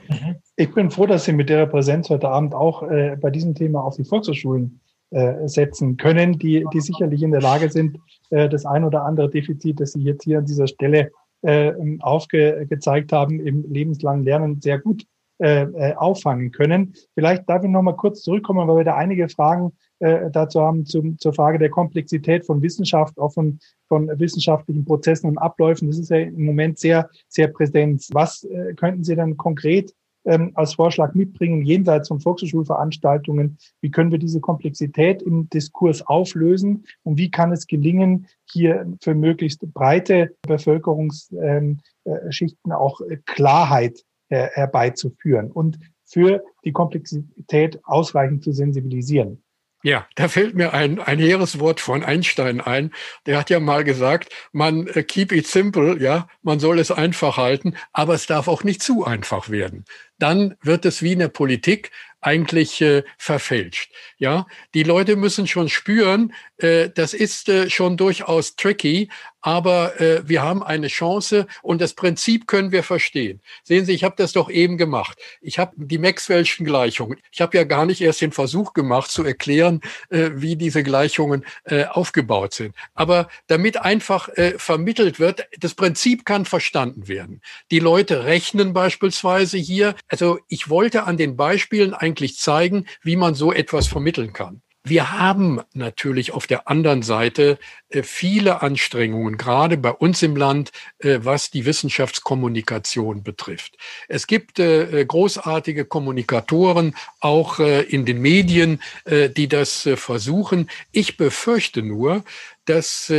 Mhm. 0.09 0.35
Ich 0.57 0.73
bin 0.73 0.91
froh, 0.91 1.05
dass 1.05 1.25
Sie 1.25 1.33
mit 1.33 1.49
der 1.49 1.65
Präsenz 1.65 2.09
heute 2.09 2.29
Abend 2.29 2.53
auch 2.53 2.83
äh, 2.83 3.15
bei 3.19 3.29
diesem 3.29 3.55
Thema 3.55 3.83
auf 3.83 3.95
die 3.95 4.03
Volkshochschulen 4.03 4.81
äh, 5.11 5.47
setzen 5.47 5.95
können, 5.95 6.37
die, 6.37 6.65
die 6.73 6.81
sicherlich 6.81 7.23
in 7.23 7.31
der 7.31 7.41
Lage 7.41 7.69
sind, 7.71 7.97
äh, 8.31 8.49
das 8.49 8.65
ein 8.65 8.83
oder 8.83 9.05
andere 9.05 9.29
Defizit, 9.29 9.79
das 9.79 9.93
Sie 9.93 10.01
jetzt 10.01 10.25
hier 10.25 10.39
an 10.39 10.45
dieser 10.45 10.67
Stelle 10.67 11.11
äh, 11.43 11.71
aufgezeigt 11.99 13.13
haben, 13.13 13.39
im 13.39 13.63
lebenslangen 13.71 14.25
Lernen 14.25 14.59
sehr 14.61 14.79
gut 14.79 15.05
auffangen 15.39 16.51
können. 16.51 16.95
Vielleicht 17.13 17.47
darf 17.47 17.63
ich 17.63 17.69
noch 17.69 17.83
mal 17.83 17.95
kurz 17.95 18.23
zurückkommen, 18.23 18.67
weil 18.67 18.77
wir 18.77 18.83
da 18.85 18.95
einige 18.95 19.29
Fragen 19.29 19.71
äh, 19.99 20.29
dazu 20.31 20.61
haben 20.61 20.85
zum, 20.85 21.17
zur 21.17 21.33
Frage 21.33 21.59
der 21.59 21.69
Komplexität 21.69 22.45
von 22.45 22.61
Wissenschaft, 22.61 23.17
auch 23.17 23.33
von, 23.33 23.59
von 23.87 24.07
wissenschaftlichen 24.19 24.85
Prozessen 24.85 25.27
und 25.27 25.37
Abläufen. 25.37 25.87
Das 25.87 25.97
ist 25.97 26.09
ja 26.09 26.17
im 26.17 26.45
Moment 26.45 26.79
sehr, 26.79 27.09
sehr 27.27 27.47
präsent. 27.47 28.07
Was 28.11 28.43
äh, 28.43 28.73
könnten 28.75 29.03
Sie 29.03 29.15
dann 29.15 29.37
konkret 29.37 29.93
ähm, 30.25 30.51
als 30.55 30.75
Vorschlag 30.75 31.13
mitbringen, 31.15 31.63
jenseits 31.63 32.09
von 32.09 32.19
Volkshochschulveranstaltungen? 32.19 33.57
Wie 33.81 33.89
können 33.89 34.11
wir 34.11 34.19
diese 34.19 34.39
Komplexität 34.39 35.21
im 35.21 35.49
Diskurs 35.49 36.05
auflösen? 36.05 36.85
Und 37.03 37.17
wie 37.17 37.31
kann 37.31 37.51
es 37.51 37.65
gelingen, 37.65 38.27
hier 38.45 38.85
für 39.01 39.15
möglichst 39.15 39.61
breite 39.73 40.35
Bevölkerungsschichten 40.43 41.81
ähm, 42.05 42.71
äh, 42.71 42.73
auch 42.73 43.01
Klarheit 43.25 44.03
äh, 44.29 44.47
herbeizuführen 44.51 45.51
und 45.51 45.79
für 46.03 46.43
die 46.63 46.71
Komplexität 46.71 47.79
ausreichend 47.83 48.43
zu 48.43 48.51
sensibilisieren. 48.51 49.41
Ja, 49.83 50.07
da 50.15 50.27
fällt 50.27 50.55
mir 50.55 50.73
ein, 50.73 50.99
ein 50.99 51.19
hehres 51.19 51.59
Wort 51.59 51.79
von 51.79 52.03
Einstein 52.03 52.61
ein. 52.61 52.91
Der 53.25 53.37
hat 53.37 53.49
ja 53.49 53.59
mal 53.59 53.83
gesagt, 53.83 54.33
man 54.51 54.87
uh, 54.89 55.03
keep 55.03 55.31
it 55.31 55.47
simple, 55.47 56.01
ja, 56.01 56.27
man 56.41 56.59
soll 56.59 56.79
es 56.79 56.91
einfach 56.91 57.37
halten, 57.37 57.75
aber 57.93 58.15
es 58.15 58.25
darf 58.25 58.47
auch 58.47 58.63
nicht 58.63 58.81
zu 58.81 59.05
einfach 59.05 59.49
werden. 59.49 59.85
Dann 60.17 60.55
wird 60.61 60.85
es 60.85 61.03
wie 61.03 61.13
in 61.13 61.19
der 61.19 61.27
Politik, 61.27 61.91
eigentlich 62.27 62.81
äh, 62.81 63.03
verfälscht. 63.17 63.91
Ja, 64.17 64.47
die 64.73 64.83
Leute 64.83 65.15
müssen 65.15 65.47
schon 65.47 65.69
spüren, 65.69 66.33
äh, 66.57 66.89
das 66.93 67.13
ist 67.13 67.47
äh, 67.47 67.69
schon 67.69 67.95
durchaus 67.95 68.57
tricky, 68.57 69.09
aber 69.47 70.01
äh, 70.01 70.27
wir 70.27 70.41
haben 70.41 70.61
eine 70.61 70.87
Chance 70.87 71.47
und 71.61 71.79
das 71.79 71.93
Prinzip 71.93 72.47
können 72.47 72.73
wir 72.73 72.83
verstehen. 72.83 73.39
Sehen 73.63 73.85
Sie, 73.85 73.93
ich 73.93 74.03
habe 74.03 74.15
das 74.17 74.33
doch 74.33 74.49
eben 74.49 74.77
gemacht. 74.77 75.17
Ich 75.39 75.57
habe 75.57 75.71
die 75.77 75.99
Maxwell'schen 75.99 76.65
Gleichungen. 76.65 77.17
Ich 77.31 77.39
habe 77.39 77.55
ja 77.55 77.63
gar 77.63 77.85
nicht 77.85 78.01
erst 78.01 78.19
den 78.19 78.33
Versuch 78.33 78.73
gemacht 78.73 79.09
zu 79.09 79.23
erklären, 79.23 79.79
äh, 80.09 80.31
wie 80.33 80.57
diese 80.57 80.83
Gleichungen 80.83 81.45
äh, 81.63 81.85
aufgebaut 81.85 82.55
sind. 82.55 82.75
Aber 82.93 83.29
damit 83.47 83.79
einfach 83.79 84.27
äh, 84.29 84.55
vermittelt 84.57 85.17
wird, 85.19 85.47
das 85.59 85.75
Prinzip 85.75 86.25
kann 86.25 86.43
verstanden 86.43 87.07
werden. 87.07 87.41
Die 87.71 87.79
Leute 87.79 88.25
rechnen 88.25 88.73
beispielsweise 88.73 89.57
hier. 89.57 89.95
Also 90.09 90.39
ich 90.49 90.69
wollte 90.69 91.03
an 91.05 91.15
den 91.15 91.37
Beispielen 91.37 91.93
eigentlich 91.93 92.16
zeigen, 92.37 92.85
wie 93.03 93.15
man 93.15 93.35
so 93.35 93.53
etwas 93.53 93.87
vermitteln 93.87 94.33
kann. 94.33 94.61
Wir 94.89 95.11
haben 95.11 95.61
natürlich 95.73 96.31
auf 96.31 96.47
der 96.47 96.69
anderen 96.69 97.01
Seite 97.01 97.57
äh, 97.89 98.03
viele 98.03 98.61
Anstrengungen, 98.61 99.37
gerade 99.37 99.75
bei 99.75 99.91
uns 99.91 100.23
im 100.23 100.37
Land, 100.37 100.71
äh, 100.99 101.19
was 101.23 101.51
die 101.51 101.65
Wissenschaftskommunikation 101.65 103.21
betrifft. 103.21 103.77
Es 104.07 104.27
gibt 104.27 104.59
äh, 104.59 105.03
großartige 105.05 105.83
Kommunikatoren, 105.83 106.95
auch 107.19 107.59
in 107.59 108.05
den 108.05 108.21
Medien, 108.21 108.81
die 109.05 109.47
das 109.47 109.89
versuchen. 109.95 110.69
Ich 110.91 111.17
befürchte 111.17 111.81
nur, 111.81 112.23
dass 112.65 113.11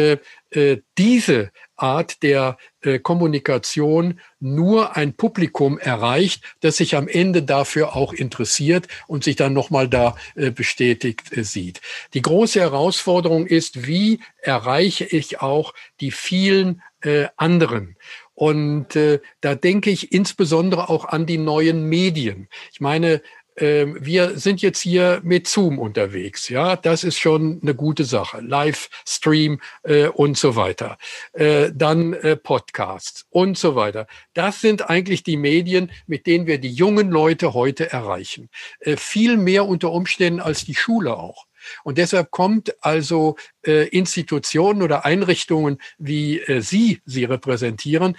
diese 0.96 1.50
Art 1.78 2.22
der 2.22 2.58
äh, 2.80 2.98
Kommunikation 2.98 4.20
nur 4.40 4.96
ein 4.96 5.14
Publikum 5.14 5.78
erreicht, 5.78 6.42
das 6.60 6.76
sich 6.76 6.96
am 6.96 7.08
Ende 7.08 7.42
dafür 7.42 7.96
auch 7.96 8.12
interessiert 8.12 8.88
und 9.06 9.24
sich 9.24 9.36
dann 9.36 9.52
nochmal 9.52 9.88
da 9.88 10.16
äh, 10.34 10.50
bestätigt 10.50 11.36
äh, 11.36 11.44
sieht. 11.44 11.80
Die 12.14 12.22
große 12.22 12.60
Herausforderung 12.60 13.46
ist, 13.46 13.86
wie 13.86 14.20
erreiche 14.40 15.04
ich 15.04 15.40
auch 15.40 15.74
die 16.00 16.10
vielen 16.10 16.82
äh, 17.00 17.26
anderen? 17.36 17.96
Und 18.34 18.94
äh, 18.94 19.20
da 19.40 19.56
denke 19.56 19.90
ich 19.90 20.12
insbesondere 20.12 20.88
auch 20.88 21.06
an 21.06 21.26
die 21.26 21.38
neuen 21.38 21.84
Medien. 21.84 22.48
Ich 22.72 22.80
meine, 22.80 23.20
wir 23.60 24.38
sind 24.38 24.62
jetzt 24.62 24.80
hier 24.80 25.20
mit 25.24 25.48
Zoom 25.48 25.78
unterwegs. 25.78 26.48
Ja, 26.48 26.76
das 26.76 27.04
ist 27.04 27.18
schon 27.18 27.60
eine 27.62 27.74
gute 27.74 28.04
Sache. 28.04 28.40
Livestream 28.40 29.60
äh, 29.82 30.06
und 30.08 30.38
so 30.38 30.56
weiter. 30.56 30.98
Äh, 31.32 31.70
dann 31.74 32.12
äh, 32.12 32.36
Podcasts 32.36 33.26
und 33.30 33.58
so 33.58 33.74
weiter. 33.74 34.06
Das 34.34 34.60
sind 34.60 34.88
eigentlich 34.88 35.22
die 35.22 35.36
Medien, 35.36 35.90
mit 36.06 36.26
denen 36.26 36.46
wir 36.46 36.58
die 36.58 36.72
jungen 36.72 37.10
Leute 37.10 37.54
heute 37.54 37.90
erreichen. 37.90 38.48
Äh, 38.80 38.96
viel 38.96 39.36
mehr 39.36 39.66
unter 39.66 39.92
Umständen 39.92 40.40
als 40.40 40.64
die 40.64 40.74
Schule 40.74 41.16
auch. 41.16 41.46
Und 41.84 41.98
deshalb 41.98 42.30
kommt 42.30 42.74
also 42.84 43.36
äh, 43.66 43.88
Institutionen 43.88 44.82
oder 44.82 45.04
Einrichtungen, 45.04 45.78
wie 45.98 46.40
äh, 46.40 46.60
Sie 46.60 47.00
sie 47.04 47.24
repräsentieren, 47.24 48.16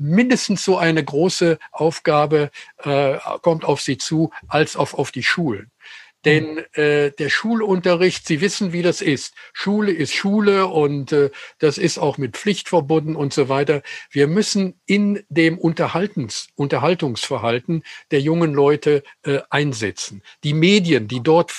mindestens 0.00 0.64
so 0.64 0.78
eine 0.78 1.04
große 1.04 1.58
Aufgabe 1.70 2.50
äh, 2.78 3.18
kommt 3.42 3.64
auf 3.64 3.80
sie 3.80 3.98
zu 3.98 4.30
als 4.48 4.76
auf, 4.76 4.94
auf 4.94 5.12
die 5.12 5.22
Schulen. 5.22 5.70
Denn 6.24 6.58
äh, 6.74 7.12
der 7.12 7.30
Schulunterricht, 7.30 8.26
Sie 8.26 8.42
wissen, 8.42 8.74
wie 8.74 8.82
das 8.82 9.00
ist. 9.00 9.34
Schule 9.54 9.90
ist 9.90 10.12
Schule 10.12 10.66
und 10.66 11.12
äh, 11.12 11.30
das 11.58 11.78
ist 11.78 11.98
auch 11.98 12.18
mit 12.18 12.36
Pflicht 12.36 12.68
verbunden 12.68 13.16
und 13.16 13.32
so 13.32 13.48
weiter. 13.48 13.82
Wir 14.10 14.26
müssen 14.26 14.78
in 14.84 15.24
dem 15.30 15.56
Unterhaltens, 15.56 16.48
Unterhaltungsverhalten 16.56 17.84
der 18.10 18.20
jungen 18.20 18.52
Leute 18.52 19.02
äh, 19.22 19.38
einsetzen. 19.48 20.22
Die 20.44 20.52
Medien, 20.52 21.08
die 21.08 21.22
dort, 21.22 21.54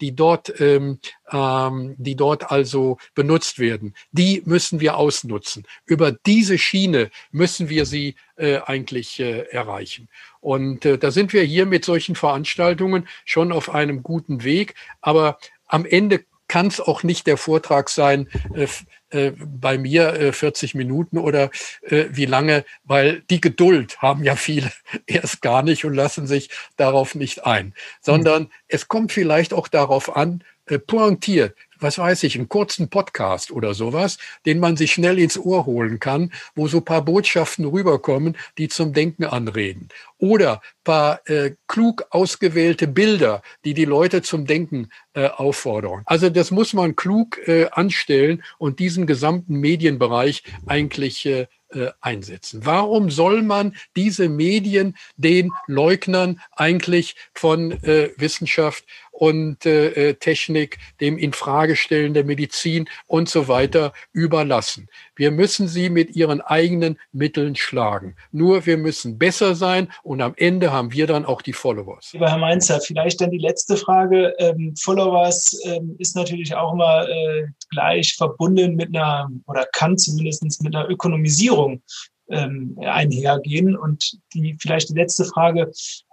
die 0.00 0.16
dort, 0.16 0.60
ähm, 0.60 0.98
ähm, 1.32 1.94
die 1.98 2.16
dort 2.16 2.50
also 2.50 2.98
benutzt 3.14 3.58
werden, 3.58 3.94
die 4.12 4.42
müssen 4.44 4.80
wir 4.80 4.96
ausnutzen. 4.96 5.64
Über 5.84 6.12
diese 6.12 6.58
Schiene 6.58 7.10
müssen 7.32 7.68
wir 7.68 7.86
sie 7.86 8.14
äh, 8.36 8.58
eigentlich 8.58 9.20
äh, 9.20 9.42
erreichen. 9.50 10.08
Und 10.40 10.84
äh, 10.84 10.98
da 10.98 11.10
sind 11.10 11.32
wir 11.32 11.42
hier 11.42 11.66
mit 11.66 11.84
solchen 11.84 12.14
Veranstaltungen 12.14 13.08
schon 13.24 13.52
auf 13.52 13.70
einem 13.74 14.02
guten 14.02 14.44
Weg. 14.44 14.74
Aber 15.00 15.38
am 15.66 15.84
Ende 15.84 16.24
kann 16.48 16.68
es 16.68 16.80
auch 16.80 17.02
nicht 17.02 17.26
der 17.26 17.36
Vortrag 17.36 17.88
sein, 17.88 18.28
äh, 18.54 18.66
äh, 19.10 19.32
bei 19.38 19.78
mir 19.78 20.14
äh, 20.14 20.32
40 20.32 20.74
Minuten 20.74 21.18
oder 21.18 21.50
äh, 21.82 22.06
wie 22.10 22.26
lange, 22.26 22.64
weil 22.84 23.22
die 23.30 23.40
Geduld 23.40 24.00
haben 24.02 24.24
ja 24.24 24.36
viele 24.36 24.70
erst 25.06 25.42
gar 25.42 25.62
nicht 25.62 25.84
und 25.84 25.94
lassen 25.94 26.26
sich 26.26 26.50
darauf 26.76 27.14
nicht 27.14 27.46
ein, 27.46 27.74
sondern 28.00 28.44
mhm. 28.44 28.50
es 28.68 28.88
kommt 28.88 29.12
vielleicht 29.12 29.54
auch 29.54 29.68
darauf 29.68 30.16
an, 30.16 30.42
äh, 30.66 30.78
pointiert, 30.78 31.54
was 31.78 31.98
weiß 31.98 32.22
ich, 32.24 32.36
einen 32.36 32.48
kurzen 32.48 32.88
Podcast 32.88 33.50
oder 33.50 33.74
sowas, 33.74 34.18
den 34.46 34.58
man 34.58 34.76
sich 34.76 34.92
schnell 34.92 35.18
ins 35.18 35.38
Ohr 35.38 35.66
holen 35.66 36.00
kann, 36.00 36.32
wo 36.54 36.68
so 36.68 36.80
paar 36.80 37.04
Botschaften 37.04 37.64
rüberkommen, 37.64 38.36
die 38.58 38.68
zum 38.68 38.92
Denken 38.92 39.24
anreden. 39.24 39.88
Oder 40.18 40.62
paar 40.84 41.20
äh, 41.28 41.52
klug 41.66 42.06
ausgewählte 42.10 42.88
Bilder, 42.88 43.42
die 43.64 43.74
die 43.74 43.84
Leute 43.84 44.22
zum 44.22 44.46
Denken 44.46 44.88
äh, 45.14 45.28
auffordern. 45.28 46.02
Also 46.06 46.30
das 46.30 46.50
muss 46.50 46.72
man 46.72 46.96
klug 46.96 47.38
äh, 47.46 47.68
anstellen 47.70 48.42
und 48.58 48.78
diesen 48.78 49.06
gesamten 49.06 49.56
Medienbereich 49.56 50.42
eigentlich 50.66 51.26
äh, 51.26 51.46
äh, 51.70 51.90
einsetzen. 52.00 52.60
Warum 52.64 53.10
soll 53.10 53.42
man 53.42 53.74
diese 53.96 54.28
Medien 54.28 54.96
den 55.16 55.50
Leugnern 55.66 56.40
eigentlich 56.52 57.16
von 57.34 57.72
äh, 57.82 58.10
Wissenschaft 58.16 58.84
und 59.16 59.64
äh, 59.64 60.14
Technik, 60.14 60.78
dem 61.00 61.16
Infragestellen 61.18 62.14
der 62.14 62.24
Medizin 62.24 62.88
und 63.06 63.28
so 63.28 63.48
weiter 63.48 63.92
überlassen. 64.12 64.88
Wir 65.14 65.30
müssen 65.30 65.68
sie 65.68 65.88
mit 65.88 66.14
ihren 66.14 66.40
eigenen 66.42 66.98
Mitteln 67.12 67.56
schlagen. 67.56 68.16
Nur 68.30 68.66
wir 68.66 68.76
müssen 68.76 69.18
besser 69.18 69.54
sein 69.54 69.88
und 70.02 70.20
am 70.20 70.34
Ende 70.36 70.72
haben 70.72 70.92
wir 70.92 71.06
dann 71.06 71.24
auch 71.24 71.40
die 71.40 71.54
Followers. 71.54 72.12
Lieber 72.12 72.30
Herr 72.30 72.38
Mainzer, 72.38 72.80
vielleicht 72.80 73.20
dann 73.20 73.30
die 73.30 73.38
letzte 73.38 73.76
Frage. 73.76 74.34
Ähm, 74.38 74.74
Followers 74.78 75.58
ähm, 75.64 75.96
ist 75.98 76.14
natürlich 76.14 76.54
auch 76.54 76.74
immer 76.74 77.08
äh, 77.08 77.46
gleich 77.70 78.14
verbunden 78.16 78.76
mit 78.76 78.94
einer 78.94 79.30
oder 79.46 79.66
kann 79.72 79.96
zumindest 79.96 80.62
mit 80.62 80.74
einer 80.74 80.88
Ökonomisierung 80.90 81.82
ähm, 82.28 82.76
einhergehen. 82.80 83.76
Und 83.76 84.18
die 84.34 84.56
vielleicht 84.58 84.90
die 84.90 84.94
letzte 84.94 85.24
Frage, 85.24 85.70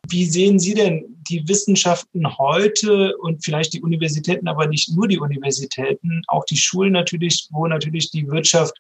wie 0.09 0.25
sehen 0.25 0.59
Sie 0.59 0.73
denn 0.73 1.05
die 1.29 1.47
Wissenschaften 1.47 2.37
heute 2.37 3.15
und 3.17 3.43
vielleicht 3.43 3.73
die 3.73 3.81
Universitäten, 3.81 4.47
aber 4.47 4.67
nicht 4.67 4.93
nur 4.95 5.07
die 5.07 5.19
Universitäten, 5.19 6.21
auch 6.27 6.45
die 6.45 6.57
Schulen 6.57 6.93
natürlich, 6.93 7.47
wo 7.51 7.67
natürlich 7.67 8.11
die 8.11 8.27
Wirtschaft 8.27 8.73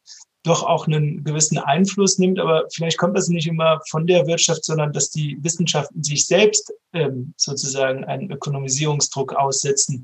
doch 0.43 0.63
auch 0.63 0.87
einen 0.87 1.23
gewissen 1.23 1.57
Einfluss 1.57 2.19
nimmt, 2.19 2.37
aber 2.37 2.65
vielleicht 2.73 2.97
kommt 2.97 3.17
das 3.17 3.29
nicht 3.29 3.47
immer 3.47 3.79
von 3.89 4.05
der 4.05 4.27
Wirtschaft, 4.27 4.65
sondern 4.65 4.91
dass 4.91 5.09
die 5.09 5.37
Wissenschaften 5.41 6.03
sich 6.03 6.27
selbst 6.27 6.73
ähm, 6.91 7.33
sozusagen 7.37 8.03
einen 8.03 8.29
Ökonomisierungsdruck 8.29 9.33
aussetzen. 9.33 10.03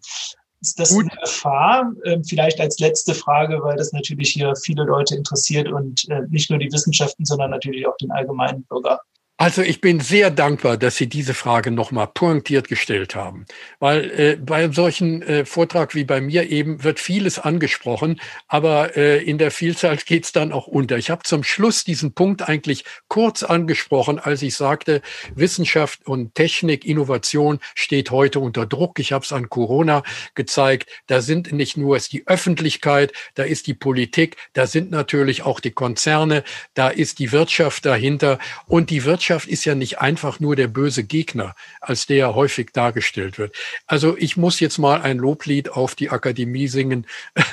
Ist 0.61 0.79
das 0.79 0.89
Gut. 0.89 1.09
eine 1.09 1.21
Gefahr? 1.21 1.93
Ähm, 2.05 2.23
vielleicht 2.23 2.59
als 2.59 2.79
letzte 2.79 3.13
Frage, 3.13 3.61
weil 3.61 3.77
das 3.77 3.93
natürlich 3.93 4.31
hier 4.31 4.55
viele 4.55 4.83
Leute 4.83 5.15
interessiert 5.15 5.71
und 5.71 6.07
äh, 6.09 6.21
nicht 6.29 6.49
nur 6.49 6.59
die 6.59 6.71
Wissenschaften, 6.71 7.23
sondern 7.25 7.51
natürlich 7.51 7.87
auch 7.87 7.95
den 7.97 8.11
allgemeinen 8.11 8.63
Bürger. 8.63 9.01
Also 9.41 9.61
ich 9.61 9.79
bin 9.79 10.01
sehr 10.01 10.31
dankbar, 10.31 10.75
dass 10.75 10.97
Sie 10.97 11.07
diese 11.07 11.33
Frage 11.33 11.71
nochmal 11.71 12.07
pointiert 12.07 12.67
gestellt 12.67 13.15
haben, 13.15 13.45
weil 13.79 14.11
äh, 14.11 14.35
bei 14.35 14.57
einem 14.57 14.73
solchen 14.73 15.21
äh, 15.21 15.45
Vortrag 15.45 15.95
wie 15.95 16.03
bei 16.03 16.19
mir 16.19 16.49
eben 16.49 16.83
wird 16.83 16.99
vieles 16.99 17.39
angesprochen, 17.39 18.19
aber 18.49 18.97
äh, 18.97 19.23
in 19.23 19.37
der 19.37 19.51
Vielzahl 19.51 19.95
geht 20.05 20.25
es 20.25 20.33
dann 20.33 20.51
auch 20.51 20.67
unter. 20.67 20.97
Ich 20.97 21.09
habe 21.09 21.23
zum 21.23 21.45
Schluss 21.45 21.85
diesen 21.85 22.11
Punkt 22.11 22.49
eigentlich 22.49 22.83
kurz 23.07 23.43
angesprochen, 23.43 24.19
als 24.19 24.41
ich 24.41 24.55
sagte, 24.55 25.01
Wissenschaft 25.35 26.05
und 26.05 26.35
Technik, 26.35 26.83
Innovation 26.83 27.59
steht 27.75 28.11
heute 28.11 28.41
unter 28.41 28.65
Druck. 28.65 28.99
Ich 28.99 29.13
habe 29.13 29.23
es 29.23 29.31
an 29.31 29.47
Corona 29.47 30.03
gezeigt. 30.35 30.89
Da 31.07 31.21
sind 31.21 31.53
nicht 31.53 31.77
nur 31.77 31.95
es 31.95 32.09
die 32.09 32.27
Öffentlichkeit, 32.27 33.13
da 33.35 33.43
ist 33.43 33.67
die 33.67 33.73
Politik, 33.73 34.35
da 34.51 34.67
sind 34.67 34.91
natürlich 34.91 35.43
auch 35.43 35.61
die 35.61 35.71
Konzerne, 35.71 36.43
da 36.73 36.89
ist 36.89 37.19
die 37.19 37.31
Wirtschaft 37.31 37.85
dahinter 37.85 38.37
und 38.67 38.89
die 38.89 39.05
Wirtschaft 39.05 39.28
Wirtschaft 39.29 39.47
ist 39.47 39.65
ja 39.65 39.75
nicht 39.75 39.99
einfach 39.99 40.39
nur 40.39 40.55
der 40.55 40.67
böse 40.67 41.03
Gegner, 41.03 41.53
als 41.81 42.07
der 42.07 42.33
häufig 42.33 42.71
dargestellt 42.73 43.37
wird. 43.37 43.55
Also 43.85 44.17
ich 44.17 44.37
muss 44.37 44.59
jetzt 44.59 44.79
mal 44.79 45.03
ein 45.03 45.19
Loblied 45.19 45.69
auf 45.69 45.93
die 45.93 46.09
Akademie 46.09 46.67
singen, 46.67 47.05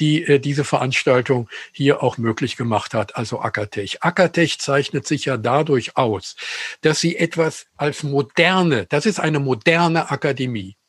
die 0.00 0.24
äh, 0.24 0.40
diese 0.40 0.64
Veranstaltung 0.64 1.48
hier 1.70 2.02
auch 2.02 2.18
möglich 2.18 2.56
gemacht 2.56 2.94
hat, 2.94 3.14
also 3.14 3.40
Akatech. 3.40 4.02
Akatech 4.02 4.58
zeichnet 4.58 5.06
sich 5.06 5.26
ja 5.26 5.36
dadurch 5.36 5.96
aus, 5.96 6.34
dass 6.80 6.98
sie 6.98 7.16
etwas 7.16 7.66
als 7.76 8.02
moderne, 8.02 8.86
das 8.86 9.06
ist 9.06 9.20
eine 9.20 9.38
moderne 9.38 10.10
Akademie 10.10 10.79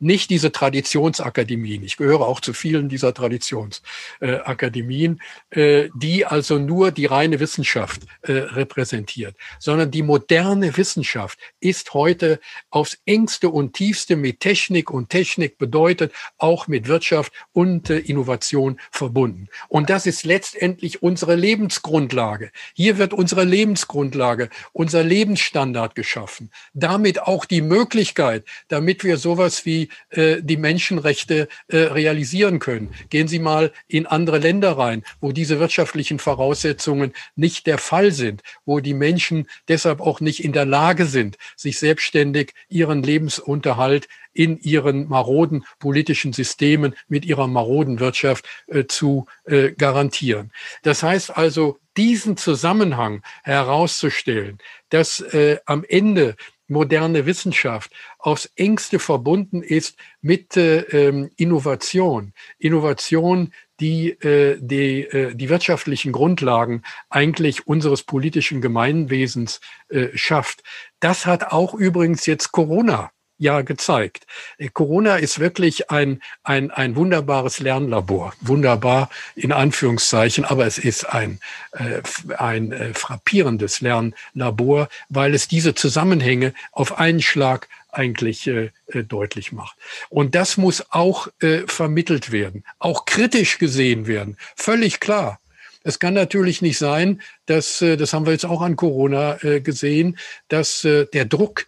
nicht 0.00 0.30
diese 0.30 0.50
Traditionsakademien. 0.50 1.84
Ich 1.84 1.96
gehöre 1.96 2.22
auch 2.22 2.40
zu 2.40 2.54
vielen 2.54 2.88
dieser 2.88 3.14
Traditionsakademien, 3.14 5.20
äh, 5.50 5.88
die 5.94 6.26
also 6.26 6.58
nur 6.58 6.90
die 6.90 7.06
reine 7.06 7.38
Wissenschaft 7.38 8.02
äh, 8.22 8.32
repräsentiert, 8.32 9.36
sondern 9.58 9.90
die 9.90 10.02
moderne 10.02 10.76
Wissenschaft 10.76 11.38
ist 11.60 11.94
heute 11.94 12.40
aufs 12.70 12.98
engste 13.04 13.50
und 13.50 13.74
tiefste 13.74 14.16
mit 14.16 14.40
Technik 14.40 14.90
und 14.90 15.10
Technik 15.10 15.58
bedeutet 15.58 16.12
auch 16.38 16.66
mit 16.66 16.88
Wirtschaft 16.88 17.32
und 17.52 17.90
äh, 17.90 17.98
Innovation 17.98 18.80
verbunden. 18.90 19.48
Und 19.68 19.90
das 19.90 20.06
ist 20.06 20.24
letztendlich 20.24 21.02
unsere 21.02 21.34
Lebensgrundlage. 21.34 22.50
Hier 22.74 22.96
wird 22.96 23.12
unsere 23.12 23.44
Lebensgrundlage, 23.44 24.48
unser 24.72 25.04
Lebensstandard 25.04 25.94
geschaffen. 25.94 26.50
Damit 26.72 27.22
auch 27.22 27.44
die 27.44 27.60
Möglichkeit, 27.60 28.46
damit 28.68 29.04
wir 29.04 29.18
sowas 29.18 29.66
wie 29.66 29.89
äh, 30.10 30.36
die 30.40 30.56
Menschenrechte 30.56 31.48
äh, 31.68 31.76
realisieren 31.76 32.58
können. 32.58 32.94
Gehen 33.08 33.28
Sie 33.28 33.38
mal 33.38 33.72
in 33.88 34.06
andere 34.06 34.38
Länder 34.38 34.72
rein, 34.72 35.02
wo 35.20 35.32
diese 35.32 35.58
wirtschaftlichen 35.60 36.18
Voraussetzungen 36.18 37.12
nicht 37.36 37.66
der 37.66 37.78
Fall 37.78 38.12
sind, 38.12 38.42
wo 38.64 38.80
die 38.80 38.94
Menschen 38.94 39.46
deshalb 39.68 40.00
auch 40.00 40.20
nicht 40.20 40.44
in 40.44 40.52
der 40.52 40.66
Lage 40.66 41.06
sind, 41.06 41.38
sich 41.56 41.78
selbstständig 41.78 42.54
ihren 42.68 43.02
Lebensunterhalt 43.02 44.08
in 44.32 44.58
ihren 44.58 45.08
maroden 45.08 45.64
politischen 45.78 46.32
Systemen 46.32 46.94
mit 47.08 47.24
ihrer 47.24 47.46
maroden 47.46 48.00
Wirtschaft 48.00 48.46
äh, 48.68 48.84
zu 48.86 49.26
äh, 49.44 49.72
garantieren. 49.72 50.52
Das 50.82 51.02
heißt 51.02 51.36
also, 51.36 51.78
diesen 51.96 52.36
Zusammenhang 52.36 53.22
herauszustellen, 53.42 54.58
dass 54.90 55.20
äh, 55.20 55.58
am 55.66 55.84
Ende 55.88 56.36
moderne 56.70 57.26
Wissenschaft 57.26 57.92
aufs 58.18 58.50
engste 58.56 58.98
verbunden 58.98 59.62
ist 59.62 59.98
mit 60.22 60.56
äh, 60.56 60.80
ähm, 60.80 61.30
Innovation. 61.36 62.32
Innovation, 62.58 63.52
die 63.80 64.10
äh, 64.10 64.58
die, 64.60 65.02
äh, 65.02 65.34
die 65.34 65.48
wirtschaftlichen 65.48 66.12
Grundlagen 66.12 66.82
eigentlich 67.08 67.66
unseres 67.66 68.02
politischen 68.02 68.60
Gemeinwesens 68.60 69.60
äh, 69.88 70.08
schafft. 70.14 70.62
Das 71.00 71.26
hat 71.26 71.44
auch 71.52 71.74
übrigens 71.74 72.26
jetzt 72.26 72.52
Corona 72.52 73.10
ja 73.40 73.62
gezeigt. 73.62 74.26
Äh, 74.58 74.68
Corona 74.68 75.16
ist 75.16 75.40
wirklich 75.40 75.90
ein, 75.90 76.22
ein, 76.44 76.70
ein 76.70 76.94
wunderbares 76.94 77.58
Lernlabor. 77.58 78.34
Wunderbar 78.40 79.10
in 79.34 79.50
Anführungszeichen, 79.50 80.44
aber 80.44 80.66
es 80.66 80.78
ist 80.78 81.04
ein, 81.04 81.40
äh, 81.72 82.02
ein 82.36 82.70
äh, 82.70 82.94
frappierendes 82.94 83.80
Lernlabor, 83.80 84.88
weil 85.08 85.34
es 85.34 85.48
diese 85.48 85.74
Zusammenhänge 85.74 86.54
auf 86.70 86.98
einen 86.98 87.20
Schlag 87.20 87.66
eigentlich 87.92 88.46
äh, 88.46 88.70
äh, 88.88 89.02
deutlich 89.04 89.52
macht. 89.52 89.76
Und 90.08 90.34
das 90.34 90.56
muss 90.56 90.84
auch 90.90 91.28
äh, 91.40 91.62
vermittelt 91.66 92.32
werden, 92.32 92.64
auch 92.78 93.04
kritisch 93.04 93.58
gesehen 93.58 94.06
werden, 94.06 94.36
völlig 94.56 95.00
klar. 95.00 95.40
Es 95.82 95.98
kann 95.98 96.12
natürlich 96.12 96.60
nicht 96.60 96.78
sein, 96.78 97.22
dass, 97.46 97.80
äh, 97.80 97.96
das 97.96 98.12
haben 98.12 98.26
wir 98.26 98.32
jetzt 98.32 98.46
auch 98.46 98.60
an 98.60 98.76
Corona 98.76 99.38
gesehen, 99.60 100.18
dass 100.48 100.82
der 100.82 101.24
Druck 101.24 101.66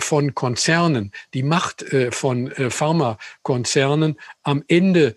von 0.00 0.34
Konzernen, 0.34 1.12
die 1.34 1.42
Macht 1.42 1.82
äh, 1.92 2.10
von 2.10 2.50
äh, 2.52 2.70
Pharmakonzernen 2.70 4.18
am 4.42 4.64
Ende 4.68 5.14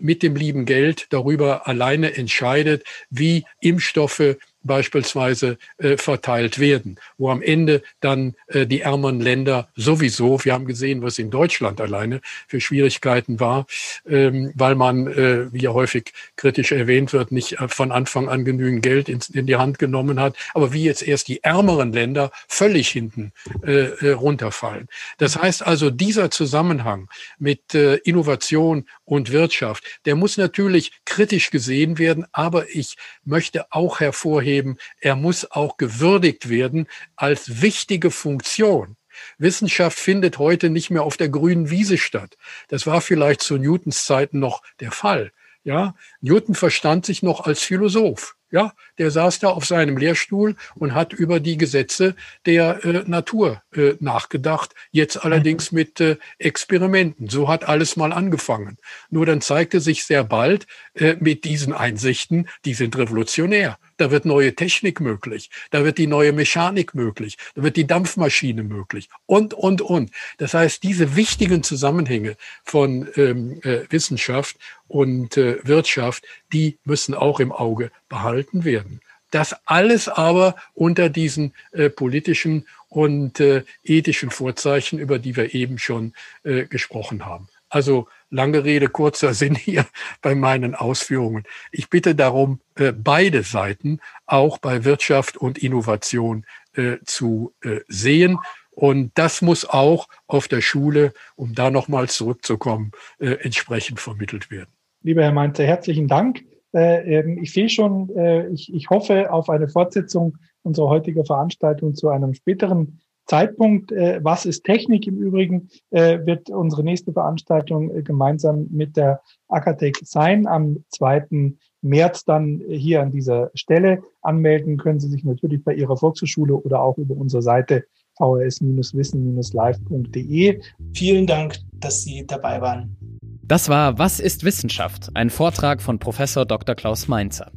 mit 0.00 0.24
dem 0.24 0.34
lieben 0.34 0.64
Geld 0.64 1.06
darüber 1.10 1.68
alleine 1.68 2.16
entscheidet, 2.16 2.82
wie 3.08 3.44
Impfstoffe 3.60 4.36
beispielsweise 4.62 5.58
äh, 5.78 5.96
verteilt 5.96 6.58
werden, 6.58 6.96
wo 7.18 7.30
am 7.30 7.42
Ende 7.42 7.82
dann 8.00 8.34
äh, 8.48 8.66
die 8.66 8.80
ärmeren 8.82 9.20
Länder 9.20 9.68
sowieso, 9.76 10.44
wir 10.44 10.52
haben 10.52 10.66
gesehen, 10.66 11.02
was 11.02 11.18
in 11.18 11.30
Deutschland 11.30 11.80
alleine 11.80 12.20
für 12.46 12.60
Schwierigkeiten 12.60 13.40
war, 13.40 13.66
ähm, 14.08 14.52
weil 14.54 14.74
man, 14.74 15.06
äh, 15.06 15.52
wie 15.52 15.62
ja 15.62 15.72
häufig 15.72 16.12
kritisch 16.36 16.72
erwähnt 16.72 17.12
wird, 17.12 17.32
nicht 17.32 17.60
äh, 17.60 17.68
von 17.68 17.92
Anfang 17.92 18.28
an 18.28 18.44
genügend 18.44 18.82
Geld 18.82 19.08
in, 19.08 19.20
in, 19.32 19.46
die 19.46 19.56
Hand 19.56 19.78
genommen 19.78 20.20
hat, 20.20 20.36
aber 20.54 20.72
wie 20.72 20.84
jetzt 20.84 21.02
erst 21.02 21.28
die 21.28 21.42
ärmeren 21.42 21.92
Länder 21.92 22.30
völlig 22.48 22.88
hinten 22.88 23.32
äh, 23.64 23.72
äh, 23.72 24.10
runterfallen. 24.12 24.88
Das 25.18 25.36
heißt 25.36 25.66
also, 25.66 25.90
dieser 25.90 26.30
Zusammenhang 26.30 27.08
mit 27.38 27.74
äh, 27.74 27.96
Innovation 27.96 28.86
und 29.10 29.32
Wirtschaft, 29.32 30.00
der 30.04 30.14
muss 30.14 30.36
natürlich 30.36 30.92
kritisch 31.04 31.50
gesehen 31.50 31.98
werden, 31.98 32.26
aber 32.30 32.70
ich 32.70 32.96
möchte 33.24 33.72
auch 33.72 33.98
hervorheben, 33.98 34.78
er 35.00 35.16
muss 35.16 35.50
auch 35.50 35.76
gewürdigt 35.78 36.48
werden 36.48 36.86
als 37.16 37.60
wichtige 37.60 38.12
Funktion. 38.12 38.96
Wissenschaft 39.36 39.98
findet 39.98 40.38
heute 40.38 40.70
nicht 40.70 40.90
mehr 40.90 41.02
auf 41.02 41.16
der 41.16 41.28
grünen 41.28 41.70
Wiese 41.70 41.98
statt. 41.98 42.36
Das 42.68 42.86
war 42.86 43.00
vielleicht 43.00 43.42
zu 43.42 43.58
Newtons 43.58 44.04
Zeiten 44.04 44.38
noch 44.38 44.62
der 44.78 44.92
Fall. 44.92 45.32
Ja, 45.64 45.96
Newton 46.20 46.54
verstand 46.54 47.04
sich 47.04 47.20
noch 47.24 47.40
als 47.40 47.62
Philosoph. 47.62 48.36
Ja, 48.52 48.72
der 48.98 49.10
saß 49.10 49.38
da 49.38 49.48
auf 49.48 49.64
seinem 49.64 49.96
Lehrstuhl 49.96 50.56
und 50.74 50.94
hat 50.94 51.12
über 51.12 51.38
die 51.38 51.56
Gesetze 51.56 52.16
der 52.46 52.84
äh, 52.84 53.04
Natur 53.06 53.62
äh, 53.72 53.94
nachgedacht, 54.00 54.74
jetzt 54.90 55.24
allerdings 55.24 55.70
mit 55.70 56.00
äh, 56.00 56.16
Experimenten. 56.38 57.28
So 57.28 57.48
hat 57.48 57.68
alles 57.68 57.96
mal 57.96 58.12
angefangen. 58.12 58.76
Nur 59.08 59.24
dann 59.26 59.40
zeigte 59.40 59.80
sich 59.80 60.04
sehr 60.04 60.24
bald 60.24 60.66
äh, 60.94 61.14
mit 61.20 61.44
diesen 61.44 61.72
Einsichten, 61.72 62.48
die 62.64 62.74
sind 62.74 62.96
revolutionär. 62.96 63.78
Da 64.00 64.10
wird 64.10 64.24
neue 64.24 64.54
Technik 64.54 64.98
möglich, 65.00 65.50
da 65.70 65.84
wird 65.84 65.98
die 65.98 66.06
neue 66.06 66.32
Mechanik 66.32 66.94
möglich, 66.94 67.36
da 67.54 67.62
wird 67.62 67.76
die 67.76 67.86
Dampfmaschine 67.86 68.62
möglich 68.62 69.10
und, 69.26 69.52
und, 69.52 69.82
und. 69.82 70.10
Das 70.38 70.54
heißt, 70.54 70.82
diese 70.82 71.16
wichtigen 71.16 71.62
Zusammenhänge 71.62 72.36
von 72.64 73.08
ähm, 73.16 73.60
äh, 73.62 73.80
Wissenschaft 73.90 74.56
und 74.88 75.36
äh, 75.36 75.58
Wirtschaft, 75.64 76.24
die 76.50 76.78
müssen 76.84 77.14
auch 77.14 77.40
im 77.40 77.52
Auge 77.52 77.90
behalten 78.08 78.64
werden. 78.64 79.02
Das 79.30 79.54
alles 79.66 80.08
aber 80.08 80.56
unter 80.72 81.10
diesen 81.10 81.52
äh, 81.72 81.90
politischen 81.90 82.66
und 82.88 83.38
äh, 83.38 83.64
ethischen 83.84 84.30
Vorzeichen, 84.30 84.98
über 84.98 85.18
die 85.18 85.36
wir 85.36 85.54
eben 85.54 85.76
schon 85.76 86.14
äh, 86.42 86.64
gesprochen 86.64 87.26
haben. 87.26 87.48
Also 87.68 88.08
lange 88.30 88.64
Rede, 88.64 88.88
kurzer 88.88 89.34
Sinn 89.34 89.54
hier 89.54 89.84
bei 90.22 90.34
meinen 90.34 90.74
Ausführungen. 90.74 91.44
Ich 91.72 91.90
bitte 91.90 92.14
darum, 92.14 92.60
äh, 92.76 92.92
beide 92.92 93.42
Seiten 93.42 94.00
auch 94.26 94.58
bei 94.58 94.84
Wirtschaft 94.84 95.36
und 95.36 95.58
Innovation 95.58 96.46
äh, 96.74 96.98
zu 97.04 97.52
äh, 97.62 97.80
sehen. 97.88 98.38
Und 98.70 99.10
das 99.16 99.42
muss 99.42 99.68
auch 99.68 100.08
auf 100.26 100.48
der 100.48 100.62
Schule, 100.62 101.12
um 101.36 101.54
da 101.54 101.70
nochmal 101.70 102.08
zurückzukommen, 102.08 102.92
entsprechend 103.18 104.00
vermittelt 104.00 104.50
werden. 104.50 104.70
Lieber 105.02 105.22
Herr 105.22 105.32
Mainzer, 105.32 105.64
herzlichen 105.64 106.08
Dank. 106.08 106.44
Äh, 106.72 107.18
ähm, 107.18 107.38
ich 107.42 107.52
sehe 107.52 107.68
schon, 107.68 108.08
ich 108.54 108.88
hoffe 108.88 109.32
auf 109.32 109.50
eine 109.50 109.68
Fortsetzung 109.68 110.38
unserer 110.62 110.88
heutigen 110.88 111.26
Veranstaltung 111.26 111.94
zu 111.94 112.08
einem 112.08 112.32
späteren 112.32 113.00
Zeitpunkt. 113.30 113.92
Äh, 113.92 114.20
was 114.22 114.44
ist 114.44 114.64
Technik 114.64 115.06
im 115.06 115.16
Übrigen, 115.18 115.68
wird 115.90 116.50
unsere 116.50 116.84
nächste 116.84 117.12
Veranstaltung 117.12 118.04
gemeinsam 118.04 118.68
mit 118.70 118.96
der 118.96 119.20
Akatech 119.48 119.96
sein. 120.02 120.46
Am 120.46 120.84
2. 120.90 121.54
März 121.82 122.24
dann 122.24 122.62
hier 122.68 123.02
an 123.02 123.12
dieser 123.12 123.50
Stelle 123.54 124.02
anmelden 124.20 124.76
können 124.76 125.00
Sie 125.00 125.08
sich 125.08 125.24
natürlich 125.24 125.64
bei 125.64 125.72
Ihrer 125.74 125.96
Volkshochschule 125.96 126.54
oder 126.56 126.82
auch 126.82 126.98
über 126.98 127.16
unsere 127.16 127.40
Seite 127.42 127.84
vhs-wissen-live.de. 128.18 130.60
Vielen 130.94 131.26
Dank, 131.26 131.56
dass 131.74 132.02
Sie 132.02 132.26
dabei 132.26 132.60
waren. 132.60 132.96
Das 133.42 133.68
war 133.68 133.98
Was 133.98 134.20
ist 134.20 134.44
Wissenschaft? 134.44 135.10
Ein 135.14 135.30
Vortrag 135.30 135.82
von 135.82 135.98
Professor 135.98 136.46
Dr. 136.46 136.74
Klaus 136.74 137.08
Mainzer. 137.08 137.50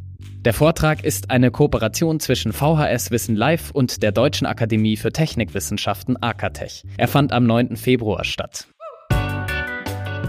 Der 0.45 0.53
Vortrag 0.53 1.05
ist 1.05 1.31
eine 1.31 1.51
Kooperation 1.51 2.19
zwischen 2.19 2.51
VHS 2.51 3.11
Wissen 3.11 3.37
Live 3.37 3.71
und 3.71 4.03
der 4.03 4.11
Deutschen 4.11 4.45
Akademie 4.45 4.97
für 4.97 5.13
Technikwissenschaften 5.13 6.21
AKTech. 6.21 6.83
Er 6.97 7.07
fand 7.07 7.31
am 7.31 7.45
9. 7.45 7.77
Februar 7.77 8.25
statt. 8.25 8.67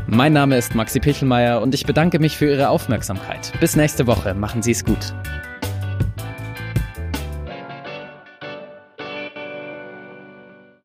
Mein 0.06 0.32
Name 0.32 0.56
ist 0.56 0.76
Maxi 0.76 1.00
Pichelmeier 1.00 1.60
und 1.60 1.74
ich 1.74 1.84
bedanke 1.84 2.20
mich 2.20 2.36
für 2.36 2.48
Ihre 2.48 2.68
Aufmerksamkeit. 2.68 3.52
Bis 3.58 3.74
nächste 3.74 4.06
Woche. 4.06 4.34
Machen 4.34 4.62
Sie 4.62 4.70
es 4.70 4.84
gut. 4.84 5.14